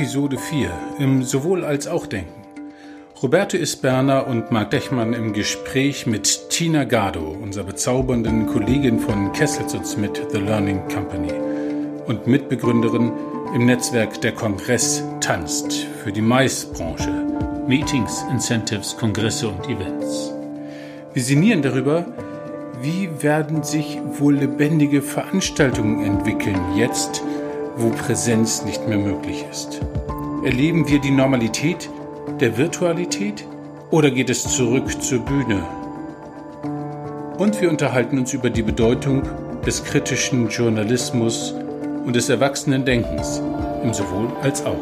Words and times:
Episode 0.00 0.38
4 0.38 0.70
im 0.98 1.22
Sowohl 1.24 1.62
als 1.62 1.86
auch 1.86 2.06
Denken. 2.06 2.32
Roberto 3.22 3.58
Isberner 3.58 4.26
und 4.26 4.50
Marc 4.50 4.70
Dechmann 4.70 5.12
im 5.12 5.34
Gespräch 5.34 6.06
mit 6.06 6.48
Tina 6.48 6.84
Gado, 6.84 7.36
unserer 7.42 7.64
bezaubernden 7.64 8.46
Kollegin 8.46 8.98
von 8.98 9.30
Kessels 9.34 9.74
und 9.74 9.86
Smith 9.86 10.22
The 10.32 10.38
Learning 10.38 10.80
Company 10.88 11.34
und 12.06 12.26
Mitbegründerin 12.26 13.12
im 13.54 13.66
Netzwerk 13.66 14.22
der 14.22 14.32
Kongress 14.32 15.04
tanzt 15.20 15.74
für 16.02 16.12
die 16.12 16.22
Maisbranche. 16.22 17.12
Meetings, 17.68 18.24
Incentives, 18.30 18.96
Kongresse 18.96 19.48
und 19.48 19.68
Events. 19.68 20.32
Wir 21.12 21.22
sinnieren 21.22 21.60
darüber, 21.60 22.06
wie 22.80 23.10
werden 23.22 23.62
sich 23.62 23.98
wohl 24.18 24.36
lebendige 24.36 25.02
Veranstaltungen 25.02 26.02
entwickeln 26.02 26.58
jetzt, 26.74 27.22
wo 27.80 27.90
Präsenz 27.90 28.64
nicht 28.64 28.86
mehr 28.86 28.98
möglich 28.98 29.44
ist? 29.50 29.80
Erleben 30.44 30.88
wir 30.88 31.00
die 31.00 31.10
Normalität 31.10 31.88
der 32.40 32.56
Virtualität 32.56 33.44
oder 33.90 34.10
geht 34.10 34.30
es 34.30 34.44
zurück 34.44 35.02
zur 35.02 35.20
Bühne? 35.20 35.62
Und 37.38 37.60
wir 37.60 37.70
unterhalten 37.70 38.18
uns 38.18 38.34
über 38.34 38.50
die 38.50 38.62
Bedeutung 38.62 39.22
des 39.64 39.84
kritischen 39.84 40.48
Journalismus 40.48 41.54
und 42.04 42.14
des 42.14 42.28
erwachsenen 42.28 42.84
Denkens 42.84 43.42
im 43.82 43.94
Sowohl 43.94 44.28
als 44.42 44.64
auch. 44.64 44.76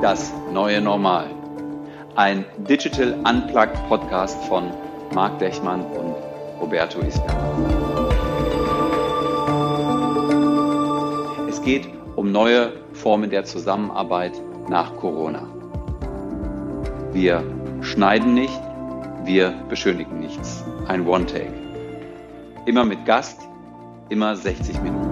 Das 0.00 0.32
neue 0.52 0.80
Normal. 0.80 1.26
Ein 2.16 2.44
Digital 2.68 3.14
Unplugged 3.24 3.76
Podcast 3.88 4.36
von 4.44 4.70
Marc 5.14 5.38
Dechmann 5.38 5.80
und 5.82 6.14
Roberto 6.60 7.00
Isberg. 7.00 7.81
Es 11.62 11.66
geht 11.66 11.88
um 12.16 12.32
neue 12.32 12.72
Formen 12.92 13.30
der 13.30 13.44
Zusammenarbeit 13.44 14.32
nach 14.68 14.96
Corona. 14.96 15.46
Wir 17.12 17.44
schneiden 17.82 18.34
nicht, 18.34 18.60
wir 19.24 19.54
beschönigen 19.68 20.18
nichts. 20.18 20.64
Ein 20.88 21.06
One-Take. 21.06 21.52
Immer 22.66 22.84
mit 22.84 23.06
Gast, 23.06 23.42
immer 24.08 24.34
60 24.34 24.82
Minuten. 24.82 25.08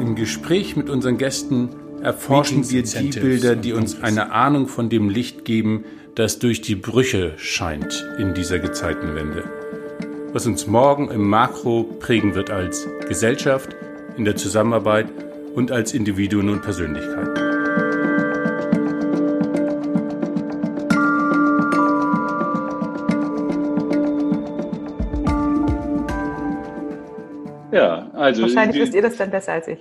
Im 0.00 0.14
Gespräch 0.14 0.76
mit 0.76 0.88
unseren 0.88 1.18
Gästen 1.18 1.68
erforschen 2.00 2.70
wir 2.70 2.84
die 2.84 3.10
Bilder, 3.10 3.54
die 3.54 3.74
uns 3.74 4.02
eine 4.02 4.32
Ahnung 4.32 4.66
von 4.66 4.88
dem 4.88 5.10
Licht 5.10 5.44
geben, 5.44 5.84
das 6.14 6.38
durch 6.38 6.62
die 6.62 6.74
Brüche 6.74 7.34
scheint 7.36 8.02
in 8.18 8.32
dieser 8.32 8.60
Gezeitenwende 8.60 9.59
was 10.32 10.46
uns 10.46 10.66
morgen 10.66 11.10
im 11.10 11.28
Makro 11.28 11.84
prägen 11.98 12.34
wird 12.34 12.50
als 12.50 12.86
Gesellschaft, 13.08 13.74
in 14.16 14.24
der 14.24 14.36
Zusammenarbeit 14.36 15.08
und 15.54 15.72
als 15.72 15.92
Individuen 15.92 16.48
und 16.48 16.62
Persönlichkeiten. 16.62 17.34
Ja, 27.72 28.10
also. 28.14 28.42
Wahrscheinlich 28.42 28.80
wisst 28.80 28.94
ihr 28.94 29.02
das 29.02 29.16
dann 29.16 29.30
besser 29.30 29.54
als 29.54 29.68
ich. 29.68 29.78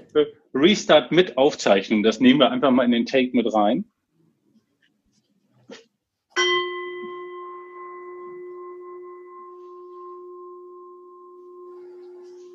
Restart 0.54 1.12
mit 1.12 1.38
Aufzeichnung, 1.38 2.02
das 2.02 2.20
nehmen 2.20 2.40
wir 2.40 2.52
einfach 2.52 2.72
mal 2.72 2.86
in 2.86 2.92
den 2.92 3.06
Take 3.06 3.32
mit 3.34 3.54
rein. 3.54 3.86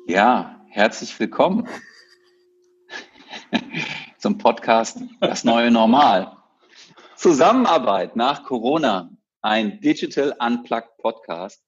Ja, 0.07 0.63
herzlich 0.69 1.19
willkommen 1.19 1.67
zum 4.19 4.37
Podcast 4.37 4.99
Das 5.19 5.43
neue 5.43 5.71
Normal. 5.71 6.37
Zusammenarbeit 7.15 8.15
nach 8.15 8.43
Corona, 8.43 9.09
ein 9.41 9.81
Digital 9.81 10.35
Unplugged 10.39 10.95
Podcast. 10.99 11.63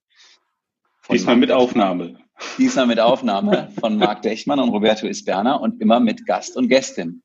Diesmal 1.09 1.38
mit 1.38 1.52
Aufnahme. 1.52 2.20
Diesmal 2.59 2.86
mit 2.86 3.00
Aufnahme 3.00 3.72
von 3.80 3.97
Marc 3.97 4.22
Dechmann 4.22 4.59
und 4.59 4.70
Roberto 4.70 5.08
Isberner 5.08 5.59
und 5.59 5.81
immer 5.81 6.00
mit 6.00 6.28
Gast 6.28 6.58
und 6.58 6.68
Gästin. 6.68 7.24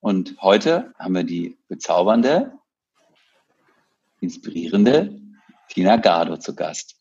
Und 0.00 0.36
heute 0.42 0.92
haben 0.98 1.14
wir 1.14 1.24
die 1.24 1.56
bezaubernde, 1.68 2.52
inspirierende 4.20 5.18
Tina 5.70 5.96
Gardo 5.96 6.36
zu 6.36 6.54
Gast. 6.54 7.00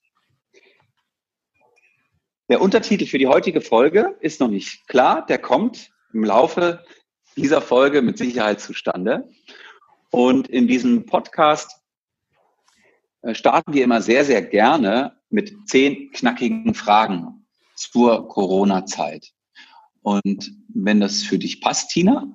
Der 2.47 2.61
Untertitel 2.61 3.07
für 3.07 3.17
die 3.17 3.25
heutige 3.25 3.59
Folge 3.59 4.15
ist 4.19 4.39
noch 4.39 4.49
nicht 4.49 4.87
klar. 4.87 5.25
Der 5.25 5.39
kommt 5.39 5.91
im 6.13 6.23
Laufe 6.23 6.85
dieser 7.35 7.59
Folge 7.59 8.03
mit 8.03 8.19
Sicherheit 8.19 8.61
zustande. 8.61 9.27
Und 10.11 10.47
in 10.47 10.67
diesem 10.67 11.07
Podcast 11.07 11.81
äh, 13.23 13.33
starten 13.33 13.73
wir 13.73 13.83
immer 13.83 13.99
sehr, 14.03 14.25
sehr 14.25 14.43
gerne 14.43 15.19
mit 15.29 15.55
zehn 15.67 16.11
knackigen 16.11 16.75
Fragen 16.75 17.47
zur 17.75 18.27
Corona-Zeit. 18.27 19.33
Und 20.03 20.51
wenn 20.69 20.99
das 20.99 21.23
für 21.23 21.39
dich 21.39 21.61
passt, 21.61 21.89
Tina, 21.89 22.27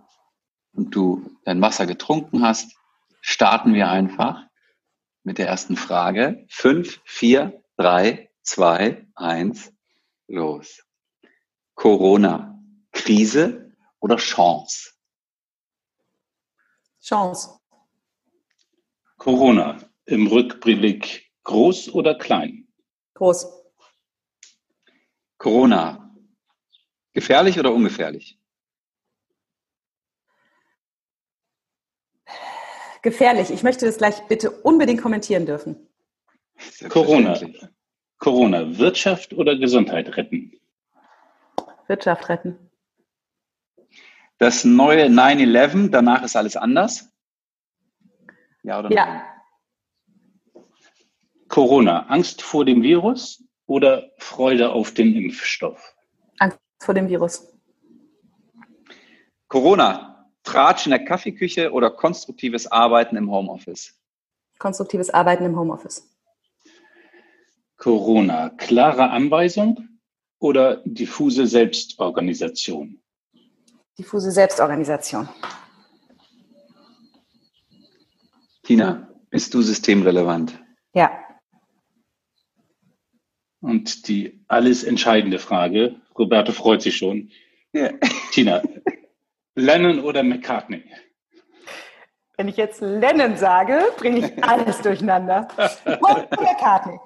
und 0.73 0.95
du 0.95 1.31
dein 1.45 1.61
Wasser 1.61 1.87
getrunken 1.87 2.43
hast, 2.43 2.77
starten 3.21 3.75
wir 3.75 3.89
einfach 3.89 4.45
mit 5.23 5.39
der 5.39 5.47
ersten 5.47 5.77
Frage. 5.77 6.47
Fünf, 6.49 7.01
vier, 7.05 7.63
drei, 7.77 8.31
zwei, 8.43 9.07
eins 9.15 9.73
los? 10.31 10.83
Corona, 11.75 12.59
Krise 12.93 13.73
oder 14.01 14.17
Chance? 14.17 14.93
Chance. 17.01 17.59
Corona, 19.17 19.79
im 20.07 20.27
Rückblick 20.27 21.31
groß 21.45 21.93
oder 21.95 22.17
klein? 22.17 22.69
Groß. 23.15 23.47
Corona, 25.39 26.15
gefährlich 27.13 27.59
oder 27.59 27.73
ungefährlich? 27.73 28.39
Gefährlich. 33.03 33.51
Ich 33.51 33.63
möchte 33.63 33.87
das 33.87 33.97
gleich 33.97 34.21
bitte 34.29 34.51
unbedingt 34.51 35.01
kommentieren 35.01 35.47
dürfen. 35.47 35.89
Corona, 36.91 37.41
Corona, 38.21 38.79
Wirtschaft 38.79 39.33
oder 39.33 39.57
Gesundheit 39.57 40.17
retten? 40.17 40.53
Wirtschaft 41.87 42.29
retten. 42.29 42.71
Das 44.39 44.65
neue 44.65 45.07
9-11, 45.07 45.91
danach 45.91 46.23
ist 46.23 46.37
alles 46.37 46.57
anders? 46.57 47.11
Ja 48.63 48.79
oder 48.79 48.93
ja. 48.93 49.07
nein? 49.07 49.23
Corona, 51.49 52.07
Angst 52.09 52.43
vor 52.43 52.65
dem 52.65 52.83
Virus 52.83 53.43
oder 53.67 54.11
Freude 54.19 54.71
auf 54.71 54.93
den 54.93 55.15
Impfstoff? 55.17 55.97
Angst 56.39 56.59
vor 56.83 56.95
dem 56.95 57.09
Virus. 57.09 57.53
Corona, 59.49 60.31
Tratsch 60.45 60.87
in 60.87 60.91
der 60.91 61.05
Kaffeeküche 61.05 61.73
oder 61.73 61.91
konstruktives 61.91 62.71
Arbeiten 62.71 63.17
im 63.17 63.31
Homeoffice? 63.31 63.99
Konstruktives 64.59 65.09
Arbeiten 65.11 65.45
im 65.45 65.59
Homeoffice. 65.59 66.07
Corona, 67.81 68.51
klare 68.51 69.09
Anweisung 69.09 69.89
oder 70.39 70.83
diffuse 70.85 71.47
Selbstorganisation? 71.47 73.01
Diffuse 73.99 74.31
Selbstorganisation. 74.31 75.27
Tina, 78.65 79.09
bist 79.31 79.55
du 79.55 79.63
systemrelevant? 79.63 80.63
Ja. 80.93 81.11
Und 83.63 84.09
die 84.09 84.45
alles 84.47 84.85
entscheidende 84.85 85.39
Frage, 85.39 85.97
Roberto 86.19 86.53
freut 86.53 86.83
sich 86.83 86.99
schon. 86.99 87.31
Ja. 87.73 87.93
Tina, 88.31 88.61
Lennon 89.55 90.01
oder 90.01 90.23
McCartney? 90.23 90.85
Wenn 92.37 92.49
ich 92.49 92.59
jetzt 92.59 92.83
Lennon 92.83 93.39
sage, 93.39 93.81
bringe 93.97 94.19
ich 94.19 94.45
alles 94.45 94.83
durcheinander. 94.83 95.49
Und 95.87 96.31
McCartney. 96.31 96.99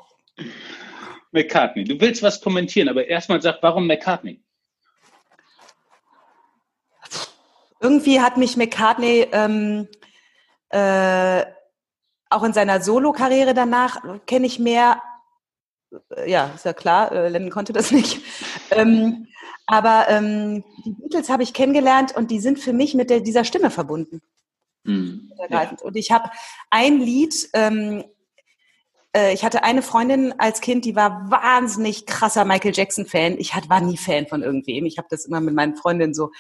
McCartney. 1.33 1.85
Du 1.85 2.01
willst 2.01 2.23
was 2.23 2.41
kommentieren, 2.41 2.89
aber 2.89 3.07
erstmal 3.07 3.43
sag, 3.43 3.59
warum 3.63 3.87
McCartney? 3.87 4.41
Irgendwie 7.81 8.21
hat 8.21 8.37
mich 8.37 8.57
McCartney 8.57 9.27
ähm, 9.33 9.89
äh, 10.71 11.45
auch 12.31 12.43
in 12.43 12.53
seiner 12.53 12.81
Solo-Karriere 12.81 13.55
danach, 13.55 14.03
kenne 14.27 14.47
ich 14.47 14.59
mehr, 14.59 15.03
äh, 16.17 16.31
ja, 16.31 16.51
ist 16.55 16.65
ja 16.65 16.73
klar, 16.73 17.13
äh, 17.13 17.29
Lennon 17.29 17.51
konnte 17.51 17.73
das 17.73 17.91
nicht. 17.91 18.21
Ähm, 18.71 19.29
aber 19.67 20.07
ähm, 20.09 20.65
die 20.85 20.91
Beatles 20.91 21.31
habe 21.31 21.43
ich 21.43 21.55
kennengelernt 21.55 22.17
und 22.17 22.31
die 22.31 22.41
sind 22.41 22.59
für 22.59 22.73
mich 22.73 22.95
mit 22.95 23.11
der, 23.11 23.21
dieser 23.21 23.45
Stimme 23.45 23.71
verbunden. 23.71 24.21
Mhm. 24.85 25.33
Ja. 25.49 25.71
Und 25.83 25.97
ich 25.97 26.11
habe 26.11 26.31
ein 26.71 26.99
Lied, 27.01 27.49
ähm, 27.55 28.01
äh, 28.01 28.05
ich 29.33 29.45
hatte 29.45 29.63
eine 29.63 29.81
Freundin 29.81 30.35
als 30.39 30.61
Kind, 30.61 30.85
die 30.85 30.97
war 30.97 31.31
wahnsinnig 31.31 32.05
krasser 32.05 32.45
Michael 32.45 32.73
Jackson-Fan. 32.75 33.37
Ich 33.39 33.55
war 33.69 33.81
nie 33.81 33.97
Fan 33.97 34.27
von 34.27 34.43
irgendwem. 34.43 34.87
Ich 34.87 34.99
habe 34.99 35.07
das 35.09 35.25
immer 35.25 35.41
mit 35.41 35.55
meinen 35.55 35.77
Freundinnen 35.77 36.15
so. 36.15 36.31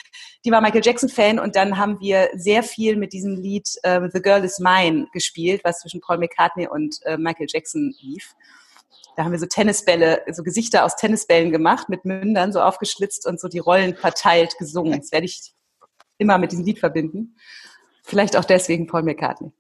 Die 0.44 0.50
war 0.50 0.60
Michael 0.60 0.82
Jackson-Fan 0.84 1.38
und 1.38 1.54
dann 1.54 1.78
haben 1.78 2.00
wir 2.00 2.30
sehr 2.34 2.64
viel 2.64 2.96
mit 2.96 3.12
diesem 3.12 3.36
Lied 3.36 3.68
äh, 3.84 4.00
The 4.12 4.20
Girl 4.20 4.44
Is 4.44 4.58
Mine 4.58 5.06
gespielt, 5.12 5.60
was 5.62 5.80
zwischen 5.80 6.00
Paul 6.00 6.18
McCartney 6.18 6.66
und 6.66 6.98
äh, 7.04 7.16
Michael 7.16 7.46
Jackson 7.48 7.94
lief. 8.00 8.34
Da 9.16 9.22
haben 9.24 9.32
wir 9.32 9.38
so 9.38 9.46
Tennisbälle, 9.46 10.22
so 10.32 10.42
Gesichter 10.42 10.84
aus 10.84 10.96
Tennisbällen 10.96 11.52
gemacht, 11.52 11.88
mit 11.88 12.04
Mündern 12.04 12.52
so 12.52 12.60
aufgeschlitzt 12.60 13.26
und 13.26 13.40
so 13.40 13.46
die 13.46 13.60
Rollen 13.60 13.94
verteilt 13.94 14.56
gesungen. 14.58 14.98
Das 14.98 15.12
werde 15.12 15.26
ich 15.26 15.54
immer 16.18 16.38
mit 16.38 16.50
diesem 16.52 16.64
Lied 16.64 16.80
verbinden. 16.80 17.36
Vielleicht 18.02 18.36
auch 18.36 18.44
deswegen 18.44 18.86
Paul 18.86 19.04
McCartney. 19.04 19.52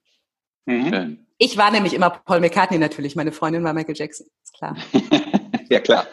Mhm. 0.66 1.23
Ich 1.38 1.56
war 1.56 1.70
nämlich 1.70 1.94
immer 1.94 2.10
Paul 2.10 2.40
McCartney 2.40 2.78
natürlich. 2.78 3.16
Meine 3.16 3.32
Freundin 3.32 3.64
war 3.64 3.72
Michael 3.72 3.96
Jackson. 3.96 4.26
Ist 4.42 4.54
klar. 4.54 4.76
ja, 5.68 5.80
klar. 5.80 6.06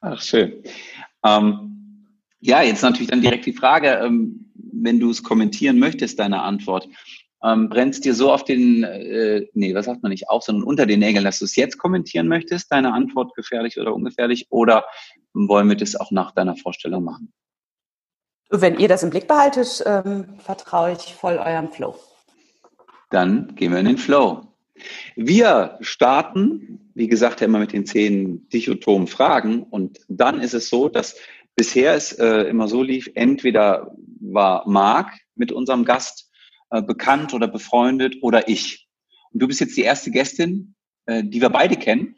Ach, 0.00 0.20
schön. 0.20 0.62
Ähm, 1.24 2.08
ja, 2.40 2.62
jetzt 2.62 2.82
natürlich 2.82 3.08
dann 3.08 3.20
direkt 3.20 3.46
die 3.46 3.52
Frage, 3.52 3.88
ähm, 4.04 4.52
wenn 4.54 4.98
du 4.98 5.10
es 5.10 5.22
kommentieren 5.22 5.78
möchtest, 5.78 6.18
deine 6.18 6.42
Antwort. 6.42 6.88
Ähm, 7.44 7.68
brennst 7.68 8.04
dir 8.04 8.14
so 8.14 8.32
auf 8.32 8.44
den, 8.44 8.82
äh, 8.82 9.46
nee, 9.54 9.74
was 9.74 9.86
sagt 9.86 10.02
man 10.02 10.10
nicht 10.10 10.28
auf, 10.28 10.42
sondern 10.42 10.64
unter 10.64 10.86
den 10.86 11.00
Nägeln, 11.00 11.24
dass 11.24 11.38
du 11.38 11.44
es 11.44 11.56
jetzt 11.56 11.78
kommentieren 11.78 12.28
möchtest, 12.28 12.70
deine 12.70 12.92
Antwort 12.92 13.34
gefährlich 13.34 13.78
oder 13.80 13.94
ungefährlich, 13.94 14.46
oder 14.50 14.84
wollen 15.34 15.68
wir 15.68 15.76
das 15.76 15.96
auch 15.96 16.10
nach 16.10 16.32
deiner 16.32 16.56
Vorstellung 16.56 17.04
machen? 17.04 17.32
Wenn 18.50 18.78
ihr 18.78 18.88
das 18.88 19.02
im 19.02 19.10
Blick 19.10 19.26
behaltet, 19.26 19.82
ähm, 19.86 20.38
vertraue 20.38 20.92
ich 20.92 21.14
voll 21.14 21.38
eurem 21.38 21.70
Flow. 21.72 21.96
Dann 23.12 23.54
gehen 23.56 23.72
wir 23.72 23.78
in 23.78 23.84
den 23.84 23.98
Flow. 23.98 24.48
Wir 25.16 25.76
starten, 25.82 26.90
wie 26.94 27.08
gesagt, 27.08 27.42
immer 27.42 27.58
mit 27.58 27.72
den 27.72 27.84
zehn 27.84 28.48
dichotomen 28.48 29.06
Fragen. 29.06 29.62
Und 29.64 30.00
dann 30.08 30.40
ist 30.40 30.54
es 30.54 30.70
so, 30.70 30.88
dass 30.88 31.16
bisher 31.54 31.94
es 31.94 32.12
äh, 32.12 32.44
immer 32.48 32.68
so 32.68 32.82
lief, 32.82 33.10
entweder 33.14 33.94
war 34.20 34.66
Marc 34.66 35.12
mit 35.34 35.52
unserem 35.52 35.84
Gast 35.84 36.30
äh, 36.70 36.80
bekannt 36.80 37.34
oder 37.34 37.48
befreundet 37.48 38.16
oder 38.22 38.48
ich. 38.48 38.88
Und 39.30 39.42
du 39.42 39.46
bist 39.46 39.60
jetzt 39.60 39.76
die 39.76 39.82
erste 39.82 40.10
Gästin, 40.10 40.74
äh, 41.04 41.22
die 41.22 41.42
wir 41.42 41.50
beide 41.50 41.76
kennen. 41.76 42.16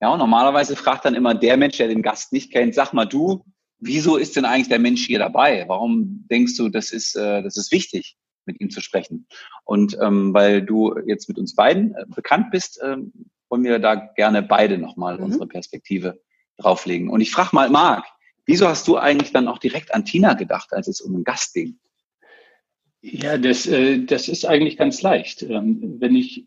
Ja, 0.00 0.12
und 0.12 0.20
normalerweise 0.20 0.76
fragt 0.76 1.04
dann 1.04 1.16
immer 1.16 1.34
der 1.34 1.56
Mensch, 1.56 1.78
der 1.78 1.88
den 1.88 2.02
Gast 2.02 2.32
nicht 2.32 2.52
kennt, 2.52 2.76
sag 2.76 2.92
mal 2.92 3.06
du, 3.06 3.44
wieso 3.80 4.16
ist 4.16 4.36
denn 4.36 4.44
eigentlich 4.44 4.68
der 4.68 4.78
Mensch 4.78 5.04
hier 5.04 5.18
dabei? 5.18 5.64
Warum 5.66 6.26
denkst 6.30 6.56
du, 6.56 6.68
das 6.68 6.92
ist, 6.92 7.16
äh, 7.16 7.42
das 7.42 7.56
ist 7.56 7.72
wichtig, 7.72 8.16
mit 8.48 8.60
ihm 8.60 8.70
zu 8.70 8.80
sprechen? 8.80 9.26
Und 9.64 9.96
ähm, 10.02 10.34
weil 10.34 10.62
du 10.62 10.98
jetzt 11.06 11.28
mit 11.28 11.38
uns 11.38 11.54
beiden 11.54 11.94
äh, 11.94 12.04
bekannt 12.08 12.50
bist, 12.50 12.80
ähm, 12.82 13.12
wollen 13.48 13.62
wir 13.62 13.78
da 13.78 13.94
gerne 13.94 14.42
beide 14.42 14.78
nochmal 14.78 15.18
mhm. 15.18 15.24
unsere 15.24 15.46
Perspektive 15.46 16.20
drauflegen. 16.56 17.08
Und 17.08 17.20
ich 17.20 17.30
frage 17.30 17.50
mal, 17.52 17.70
Marc, 17.70 18.04
wieso 18.44 18.66
hast 18.66 18.88
du 18.88 18.96
eigentlich 18.96 19.32
dann 19.32 19.46
auch 19.46 19.58
direkt 19.58 19.94
an 19.94 20.04
Tina 20.04 20.34
gedacht, 20.34 20.72
als 20.72 20.88
es 20.88 21.00
um 21.00 21.14
einen 21.14 21.24
Gast 21.24 21.54
ging? 21.54 21.78
Ja, 23.00 23.38
das, 23.38 23.66
äh, 23.66 24.04
das 24.04 24.28
ist 24.28 24.44
eigentlich 24.44 24.76
ganz 24.76 25.02
leicht. 25.02 25.42
Ähm, 25.42 25.96
wenn 26.00 26.16
ich 26.16 26.46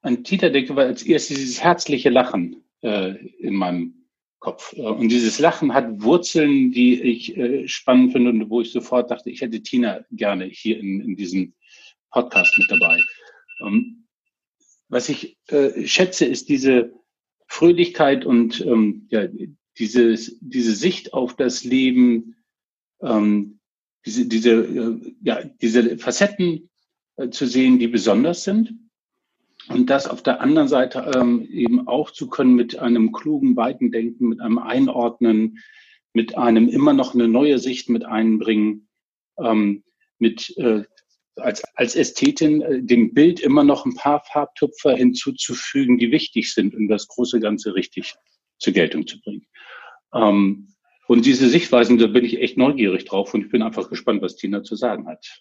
an 0.00 0.24
Tina 0.24 0.48
denke, 0.48 0.74
war 0.76 0.86
als 0.86 1.02
erstes 1.02 1.36
dieses 1.36 1.62
herzliche 1.62 2.08
Lachen 2.08 2.64
äh, 2.82 3.14
in 3.38 3.54
meinem 3.54 3.99
Kopf. 4.40 4.72
Äh, 4.72 4.80
und 4.80 5.08
dieses 5.08 5.38
Lachen 5.38 5.72
hat 5.72 6.02
Wurzeln, 6.02 6.72
die 6.72 7.00
ich 7.00 7.36
äh, 7.36 7.68
spannend 7.68 8.12
finde 8.12 8.30
und 8.30 8.50
wo 8.50 8.60
ich 8.60 8.72
sofort 8.72 9.10
dachte, 9.10 9.30
ich 9.30 9.42
hätte 9.42 9.62
Tina 9.62 10.04
gerne 10.10 10.46
hier 10.46 10.80
in, 10.80 11.00
in 11.00 11.16
diesem 11.16 11.54
Podcast 12.10 12.58
mit 12.58 12.70
dabei. 12.70 12.98
Ähm, 13.64 14.08
was 14.88 15.08
ich 15.08 15.38
äh, 15.48 15.86
schätze, 15.86 16.24
ist 16.24 16.48
diese 16.48 16.92
Fröhlichkeit 17.46 18.24
und 18.24 18.60
ähm, 18.62 19.06
ja, 19.10 19.28
dieses, 19.78 20.36
diese 20.40 20.74
Sicht 20.74 21.12
auf 21.12 21.36
das 21.36 21.62
Leben, 21.62 22.36
ähm, 23.02 23.60
diese, 24.04 24.26
diese, 24.26 25.00
ja, 25.22 25.44
diese 25.44 25.98
Facetten 25.98 26.70
zu 27.30 27.46
sehen, 27.46 27.78
die 27.78 27.88
besonders 27.88 28.44
sind 28.44 28.72
und 29.68 29.90
das 29.90 30.08
auf 30.08 30.22
der 30.22 30.40
anderen 30.40 30.68
Seite 30.68 31.10
ähm, 31.14 31.46
eben 31.50 31.86
auch 31.86 32.10
zu 32.10 32.28
können 32.28 32.54
mit 32.54 32.78
einem 32.78 33.12
klugen 33.12 33.56
Weitendenken, 33.56 34.28
mit 34.28 34.40
einem 34.40 34.58
Einordnen, 34.58 35.58
mit 36.12 36.36
einem 36.36 36.68
immer 36.68 36.92
noch 36.92 37.14
eine 37.14 37.28
neue 37.28 37.58
Sicht 37.58 37.88
mit 37.88 38.04
einbringen, 38.04 38.88
ähm, 39.38 39.84
mit 40.18 40.56
äh, 40.58 40.84
als, 41.36 41.62
als 41.74 41.94
Ästhetin 41.94 42.62
äh, 42.62 42.82
dem 42.82 43.14
Bild 43.14 43.40
immer 43.40 43.64
noch 43.64 43.86
ein 43.86 43.94
paar 43.94 44.22
Farbtupfer 44.24 44.96
hinzuzufügen, 44.96 45.98
die 45.98 46.10
wichtig 46.10 46.52
sind, 46.52 46.74
um 46.74 46.88
das 46.88 47.08
große 47.08 47.40
Ganze 47.40 47.74
richtig 47.74 48.14
zur 48.58 48.72
Geltung 48.72 49.06
zu 49.06 49.20
bringen. 49.20 49.46
Ähm, 50.14 50.68
und 51.06 51.26
diese 51.26 51.48
Sichtweisen, 51.48 51.98
da 51.98 52.06
bin 52.06 52.24
ich 52.24 52.40
echt 52.40 52.56
neugierig 52.56 53.04
drauf 53.04 53.34
und 53.34 53.44
ich 53.44 53.50
bin 53.50 53.62
einfach 53.62 53.88
gespannt, 53.88 54.22
was 54.22 54.36
Tina 54.36 54.62
zu 54.62 54.76
sagen 54.76 55.08
hat. 55.08 55.40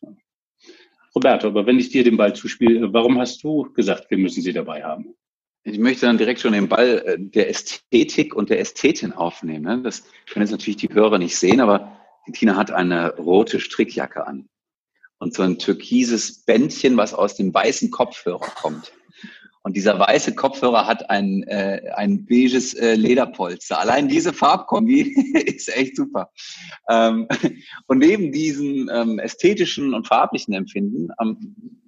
Roberto, 1.15 1.47
aber 1.47 1.65
wenn 1.65 1.79
ich 1.79 1.89
dir 1.89 2.03
den 2.03 2.17
Ball 2.17 2.35
zuspiele, 2.35 2.94
warum 2.94 3.17
hast 3.19 3.44
du 3.44 3.71
gesagt, 3.73 4.09
wir 4.09 4.17
müssen 4.17 4.41
sie 4.41 4.53
dabei 4.53 4.83
haben? 4.83 5.15
Ich 5.63 5.77
möchte 5.77 6.06
dann 6.06 6.17
direkt 6.17 6.39
schon 6.39 6.53
den 6.53 6.69
Ball 6.69 7.03
äh, 7.06 7.17
der 7.19 7.50
Ästhetik 7.50 8.35
und 8.35 8.50
der 8.50 8.59
Ästhetin 8.59 9.11
aufnehmen. 9.11 9.65
Ne? 9.65 9.81
Das 9.81 10.03
können 10.27 10.45
jetzt 10.45 10.51
natürlich 10.51 10.77
die 10.77 10.94
Hörer 10.94 11.17
nicht 11.17 11.35
sehen, 11.35 11.59
aber 11.59 11.97
die 12.27 12.31
Tina 12.31 12.56
hat 12.56 12.71
eine 12.71 13.15
rote 13.17 13.59
Strickjacke 13.59 14.25
an 14.25 14.47
und 15.19 15.33
so 15.33 15.44
ein 15.44 15.59
türkises 15.59 16.45
Bändchen, 16.45 16.95
was 16.97 17.13
aus 17.13 17.35
dem 17.35 17.53
weißen 17.53 17.91
Kopfhörer 17.91 18.47
kommt. 18.55 18.94
Und 19.61 19.75
dieser 19.75 20.00
weiße 20.00 20.35
Kopfhörer 20.35 20.88
hat 20.88 21.09
ein, 21.09 21.44
äh, 21.44 21.91
ein 21.95 22.25
beiges 22.25 22.73
äh, 22.73 22.95
Lederpolster. 22.95 23.79
Allein 23.79 24.07
diese 24.07 24.31
Farbkombi 24.31 25.01
ist 25.45 25.69
echt 25.75 25.97
super. 25.97 26.31
Ähm, 26.89 27.27
und 27.88 28.00
neben 28.00 28.31
diesem 28.31 28.89
ähm, 28.89 29.19
ästhetischen 29.19 29.94
und 29.94 30.07
farblichen 30.07 30.53
Empfinden 30.53 31.09
ähm, 31.21 31.81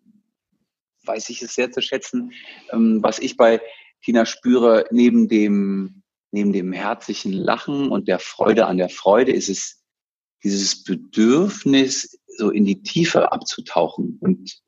weiß 1.06 1.30
ich 1.30 1.42
es 1.42 1.56
sehr 1.56 1.72
zu 1.72 1.82
schätzen, 1.82 2.32
ähm, 2.72 3.00
was 3.02 3.20
ich 3.20 3.38
bei 3.38 3.62
Tina 4.04 4.26
spüre, 4.26 4.86
neben 4.92 5.28
dem, 5.28 6.04
neben 6.32 6.54
dem 6.54 6.74
herzlichen 6.74 7.34
Lachen 7.34 7.90
und 7.90 8.08
der 8.08 8.20
Freude 8.20 8.66
an 8.66 8.78
der 8.78 8.90
Freude 8.90 9.32
ist 9.32 9.50
es 9.50 9.84
dieses 10.44 10.84
Bedürfnis, 10.84 12.20
so 12.38 12.50
in 12.50 12.66
die 12.66 12.82
Tiefe 12.82 13.32
abzutauchen 13.32 14.18
und 14.22 14.62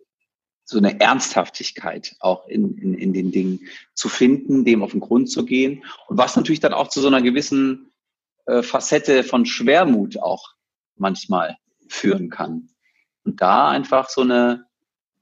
so 0.74 0.80
eine 0.80 1.00
Ernsthaftigkeit 1.00 2.16
auch 2.20 2.48
in, 2.48 2.78
in, 2.78 2.94
in 2.96 3.14
den 3.14 3.32
Dingen 3.32 3.62
zu 3.94 4.10
finden, 4.10 4.66
dem 4.66 4.84
auf 4.84 4.92
den 4.92 5.00
Grund 5.00 5.30
zu 5.30 5.46
gehen. 5.46 5.84
Und 6.08 6.18
was 6.18 6.36
natürlich 6.36 6.60
dann 6.60 6.74
auch 6.74 6.90
zu 6.90 7.02
so 7.02 7.08
einer 7.08 7.22
gewissen 7.22 7.92
äh, 8.46 8.62
Facette 8.62 9.24
von 9.24 9.46
Schwermut 9.46 10.18
auch 10.18 10.54
manchmal 10.96 11.58
führen 11.88 12.30
kann. 12.30 12.70
Und 13.24 13.42
da 13.42 13.70
einfach 13.70 14.10
so 14.10 14.22
eine, 14.22 14.66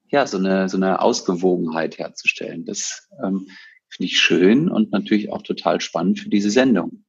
ja, 0.08 0.26
so 0.26 0.38
eine, 0.38 0.70
so 0.70 0.78
eine 0.78 1.02
Ausgewogenheit 1.02 2.00
herzustellen. 2.00 2.66
Das 2.66 3.10
ähm, 3.24 3.48
finde 3.90 4.12
ich 4.12 4.20
schön 4.20 4.70
und 4.70 4.92
natürlich 4.92 5.32
auch 5.32 5.44
total 5.44 5.82
spannend 5.82 6.20
für 6.20 6.30
diese 6.30 6.50
Sendung. 6.50 7.04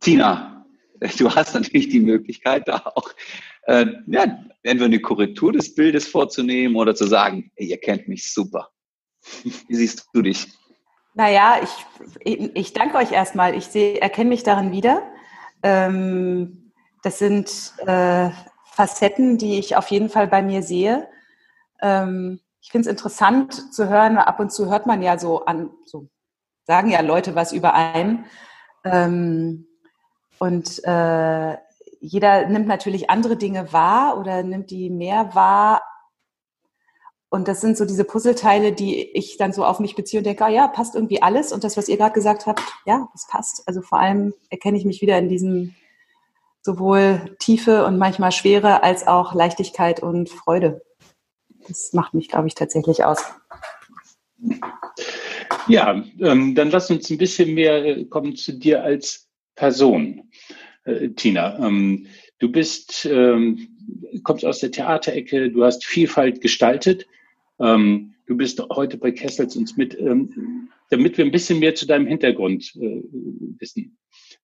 Tina, 0.00 0.66
du 1.18 1.34
hast 1.34 1.54
natürlich 1.54 1.88
die 1.88 2.00
Möglichkeit, 2.00 2.66
da 2.66 2.82
auch 2.94 3.14
äh, 3.62 3.86
ja, 4.06 4.38
entweder 4.62 4.86
eine 4.86 5.00
Korrektur 5.00 5.52
des 5.52 5.74
Bildes 5.74 6.06
vorzunehmen 6.06 6.76
oder 6.76 6.94
zu 6.94 7.06
sagen, 7.06 7.50
ey, 7.56 7.66
ihr 7.66 7.80
kennt 7.80 8.08
mich 8.08 8.32
super. 8.32 8.70
Wie 9.68 9.74
siehst 9.74 10.08
du 10.12 10.22
dich? 10.22 10.48
Naja, 11.14 11.60
ich, 12.24 12.50
ich 12.54 12.72
danke 12.72 12.96
euch 12.96 13.12
erstmal. 13.12 13.54
Ich 13.54 13.66
sehe, 13.66 14.00
erkenne 14.00 14.30
mich 14.30 14.44
darin 14.44 14.72
wieder. 14.72 15.02
Ähm, 15.62 16.72
das 17.02 17.18
sind 17.18 17.74
äh, 17.86 18.30
Facetten, 18.64 19.36
die 19.36 19.58
ich 19.58 19.76
auf 19.76 19.88
jeden 19.88 20.08
Fall 20.08 20.26
bei 20.26 20.42
mir 20.42 20.62
sehe. 20.62 21.08
Ähm, 21.82 22.40
ich 22.62 22.70
finde 22.70 22.88
es 22.88 22.92
interessant 22.92 23.74
zu 23.74 23.88
hören, 23.88 24.16
ab 24.16 24.40
und 24.40 24.52
zu 24.52 24.70
hört 24.70 24.86
man 24.86 25.02
ja 25.02 25.18
so 25.18 25.44
an, 25.44 25.70
so 25.84 26.08
sagen 26.64 26.90
ja 26.90 27.00
Leute 27.00 27.34
was 27.34 27.52
über 27.52 27.74
einen. 27.74 28.24
Ähm, 28.84 29.66
und 30.38 30.82
äh, 30.84 31.56
jeder 32.02 32.48
nimmt 32.48 32.66
natürlich 32.66 33.08
andere 33.10 33.36
Dinge 33.36 33.72
wahr 33.72 34.18
oder 34.18 34.42
nimmt 34.42 34.70
die 34.70 34.90
mehr 34.90 35.34
wahr. 35.34 35.82
Und 37.30 37.46
das 37.46 37.60
sind 37.60 37.78
so 37.78 37.84
diese 37.84 38.04
Puzzleteile, 38.04 38.72
die 38.72 39.00
ich 39.16 39.36
dann 39.36 39.52
so 39.52 39.64
auf 39.64 39.78
mich 39.78 39.94
beziehe 39.94 40.18
und 40.18 40.24
denke, 40.24 40.44
ah 40.44 40.48
ja, 40.48 40.66
passt 40.66 40.96
irgendwie 40.96 41.22
alles. 41.22 41.52
Und 41.52 41.62
das, 41.62 41.76
was 41.76 41.88
ihr 41.88 41.96
gerade 41.96 42.12
gesagt 42.12 42.46
habt, 42.46 42.60
ja, 42.84 43.08
das 43.12 43.28
passt. 43.28 43.62
Also 43.66 43.82
vor 43.82 44.00
allem 44.00 44.34
erkenne 44.50 44.76
ich 44.76 44.84
mich 44.84 45.00
wieder 45.00 45.16
in 45.16 45.28
diesem 45.28 45.74
sowohl 46.60 47.36
Tiefe 47.38 47.86
und 47.86 47.98
manchmal 47.98 48.32
Schwere 48.32 48.82
als 48.82 49.06
auch 49.06 49.32
Leichtigkeit 49.32 50.02
und 50.02 50.28
Freude. 50.28 50.82
Das 51.68 51.92
macht 51.92 52.14
mich, 52.14 52.28
glaube 52.28 52.48
ich, 52.48 52.56
tatsächlich 52.56 53.04
aus. 53.04 53.22
Ja, 55.68 56.02
ähm, 56.18 56.56
dann 56.56 56.70
lass 56.70 56.90
uns 56.90 57.08
ein 57.10 57.18
bisschen 57.18 57.54
mehr 57.54 57.84
äh, 57.84 58.04
kommen 58.06 58.34
zu 58.34 58.52
dir 58.52 58.82
als 58.82 59.28
Person. 59.54 60.28
Äh, 60.84 61.10
Tina. 61.10 61.58
Ähm, 61.58 62.06
du 62.38 62.50
bist, 62.50 63.06
ähm, 63.10 63.68
kommst 64.22 64.44
aus 64.44 64.60
der 64.60 64.70
Theaterecke, 64.70 65.50
du 65.50 65.64
hast 65.64 65.84
Vielfalt 65.84 66.40
gestaltet 66.40 67.06
Ähm, 67.62 68.14
du 68.26 68.36
bist 68.36 68.60
heute 68.70 68.96
bei 68.96 69.12
Kessels 69.12 69.56
uns 69.56 69.76
mit, 69.76 69.98
ähm, 69.98 70.70
damit 70.90 71.16
wir 71.16 71.24
ein 71.24 71.30
bisschen 71.30 71.58
mehr 71.60 71.74
zu 71.74 71.86
deinem 71.86 72.06
Hintergrund 72.06 72.74
äh, 72.76 73.02
wissen. 73.58 73.96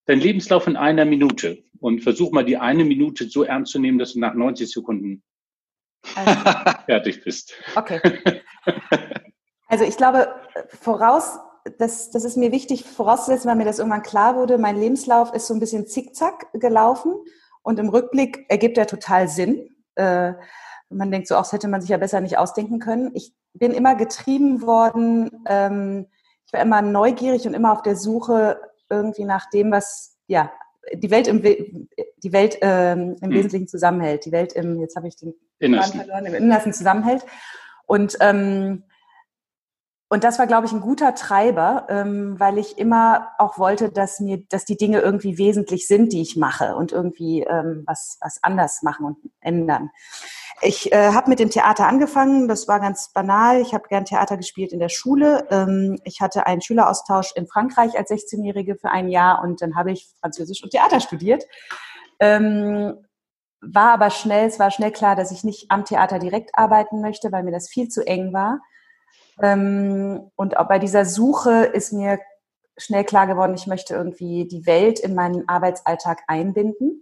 Dein 0.05 0.19
Lebenslauf 0.19 0.67
in 0.67 0.77
einer 0.77 1.05
Minute 1.05 1.63
und 1.79 2.01
versuch 2.01 2.31
mal 2.31 2.45
die 2.45 2.57
eine 2.57 2.85
Minute 2.85 3.27
so 3.27 3.43
ernst 3.43 3.71
zu 3.71 3.79
nehmen, 3.79 3.99
dass 3.99 4.13
du 4.13 4.19
nach 4.19 4.33
90 4.33 4.71
Sekunden 4.71 5.21
also, 6.15 6.31
fertig 6.85 7.23
bist. 7.23 7.53
Okay. 7.75 7.99
Also 9.67 9.83
ich 9.83 9.97
glaube, 9.97 10.33
voraus, 10.67 11.37
das, 11.77 12.11
das 12.11 12.23
ist 12.23 12.37
mir 12.37 12.51
wichtig 12.51 12.85
vorauszusetzen, 12.85 13.49
weil 13.49 13.57
mir 13.57 13.65
das 13.65 13.79
irgendwann 13.79 14.03
klar 14.03 14.35
wurde, 14.35 14.57
mein 14.57 14.77
Lebenslauf 14.77 15.33
ist 15.33 15.47
so 15.47 15.53
ein 15.53 15.59
bisschen 15.59 15.87
zickzack 15.87 16.47
gelaufen 16.53 17.13
und 17.61 17.79
im 17.79 17.89
Rückblick 17.89 18.45
ergibt 18.49 18.77
er 18.77 18.87
total 18.87 19.27
Sinn. 19.27 19.75
Äh, 19.95 20.33
man 20.89 21.11
denkt 21.11 21.27
so, 21.27 21.35
auch 21.35 21.41
das 21.41 21.53
hätte 21.53 21.67
man 21.67 21.81
sich 21.81 21.89
ja 21.89 21.97
besser 21.97 22.21
nicht 22.21 22.37
ausdenken 22.37 22.79
können. 22.79 23.11
Ich 23.13 23.33
bin 23.53 23.71
immer 23.71 23.95
getrieben 23.95 24.61
worden, 24.61 25.43
ähm, 25.45 26.07
ich 26.45 26.53
war 26.53 26.61
immer 26.61 26.81
neugierig 26.81 27.45
und 27.45 27.53
immer 27.53 27.73
auf 27.73 27.83
der 27.83 27.95
Suche 27.95 28.59
irgendwie 28.89 29.25
nach 29.25 29.49
dem, 29.51 29.71
was 29.71 30.17
ja 30.27 30.51
die 30.93 31.11
Welt 31.11 31.27
im, 31.27 31.41
die 31.41 32.33
Welt 32.33 32.57
ähm, 32.61 33.17
im 33.21 33.29
hm. 33.29 33.31
Wesentlichen 33.31 33.67
zusammenhält. 33.67 34.25
Die 34.25 34.31
Welt 34.31 34.53
im, 34.53 34.79
jetzt 34.79 34.95
habe 34.95 35.07
ich 35.07 35.15
den 35.15 35.35
Innersten. 35.59 35.99
verloren, 35.99 36.25
im 36.25 36.33
Innersten 36.33 36.73
zusammenhält. 36.73 37.25
Und 37.85 38.17
ähm, 38.19 38.83
und 40.11 40.23
das 40.23 40.39
war, 40.39 40.47
glaube 40.47 40.65
ich, 40.65 40.73
ein 40.73 40.81
guter 40.81 41.13
Treiber, 41.13 41.85
ähm, 41.87 42.39
weil 42.39 42.57
ich 42.57 42.79
immer 42.79 43.29
auch 43.37 43.59
wollte, 43.59 43.91
dass 43.91 44.19
mir, 44.19 44.43
dass 44.49 44.65
die 44.65 44.75
Dinge 44.75 44.99
irgendwie 45.01 45.37
wesentlich 45.37 45.87
sind, 45.87 46.11
die 46.13 46.21
ich 46.21 46.35
mache 46.35 46.75
und 46.75 46.91
irgendwie 46.91 47.43
ähm, 47.43 47.83
was, 47.85 48.17
was 48.19 48.39
anders 48.41 48.81
machen 48.81 49.05
und 49.05 49.17
ändern. 49.39 49.91
Ich 50.61 50.91
äh, 50.91 51.13
habe 51.13 51.29
mit 51.29 51.37
dem 51.37 51.51
Theater 51.51 51.87
angefangen. 51.87 52.47
Das 52.47 52.67
war 52.67 52.79
ganz 52.79 53.13
banal. 53.13 53.61
Ich 53.61 53.75
habe 53.75 53.87
gern 53.87 54.03
Theater 54.03 54.35
gespielt 54.35 54.73
in 54.73 54.79
der 54.79 54.89
Schule. 54.89 55.47
Ähm, 55.51 55.99
ich 56.03 56.21
hatte 56.21 56.47
einen 56.47 56.61
Schüleraustausch 56.61 57.33
in 57.35 57.45
Frankreich 57.45 57.95
als 57.95 58.09
16-Jährige 58.09 58.77
für 58.77 58.89
ein 58.89 59.09
Jahr 59.09 59.43
und 59.43 59.61
dann 59.61 59.75
habe 59.75 59.91
ich 59.91 60.09
Französisch 60.19 60.63
und 60.63 60.71
Theater 60.71 61.01
studiert. 61.01 61.45
Ähm, 62.19 63.05
war 63.61 63.93
aber 63.93 64.09
schnell, 64.09 64.47
es 64.47 64.57
war 64.57 64.71
schnell 64.71 64.91
klar, 64.91 65.15
dass 65.15 65.31
ich 65.31 65.43
nicht 65.43 65.69
am 65.69 65.85
Theater 65.85 66.17
direkt 66.17 66.51
arbeiten 66.55 66.99
möchte, 66.99 67.31
weil 67.31 67.43
mir 67.43 67.51
das 67.51 67.69
viel 67.69 67.89
zu 67.89 68.05
eng 68.07 68.33
war. 68.33 68.59
Ähm, 69.41 70.31
und 70.35 70.57
auch 70.57 70.67
bei 70.67 70.79
dieser 70.79 71.05
Suche 71.05 71.65
ist 71.65 71.93
mir 71.93 72.19
schnell 72.77 73.03
klar 73.03 73.27
geworden, 73.27 73.55
ich 73.55 73.67
möchte 73.67 73.93
irgendwie 73.93 74.47
die 74.47 74.65
Welt 74.65 74.99
in 74.99 75.15
meinen 75.15 75.47
Arbeitsalltag 75.47 76.21
einbinden. 76.27 77.01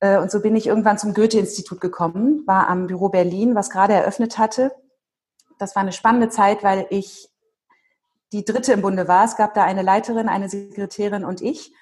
Äh, 0.00 0.18
und 0.18 0.30
so 0.30 0.40
bin 0.40 0.56
ich 0.56 0.66
irgendwann 0.66 0.98
zum 0.98 1.14
Goethe-Institut 1.14 1.80
gekommen, 1.80 2.42
war 2.46 2.68
am 2.68 2.86
Büro 2.86 3.08
Berlin, 3.08 3.54
was 3.54 3.70
gerade 3.70 3.94
eröffnet 3.94 4.38
hatte. 4.38 4.72
Das 5.58 5.74
war 5.76 5.82
eine 5.82 5.92
spannende 5.92 6.28
Zeit, 6.28 6.62
weil 6.62 6.86
ich 6.90 7.28
die 8.32 8.44
dritte 8.44 8.72
im 8.72 8.82
Bunde 8.82 9.06
war. 9.06 9.24
Es 9.24 9.36
gab 9.36 9.54
da 9.54 9.64
eine 9.64 9.82
Leiterin, 9.82 10.28
eine 10.28 10.48
Sekretärin 10.48 11.24
und 11.24 11.40
ich. 11.40 11.72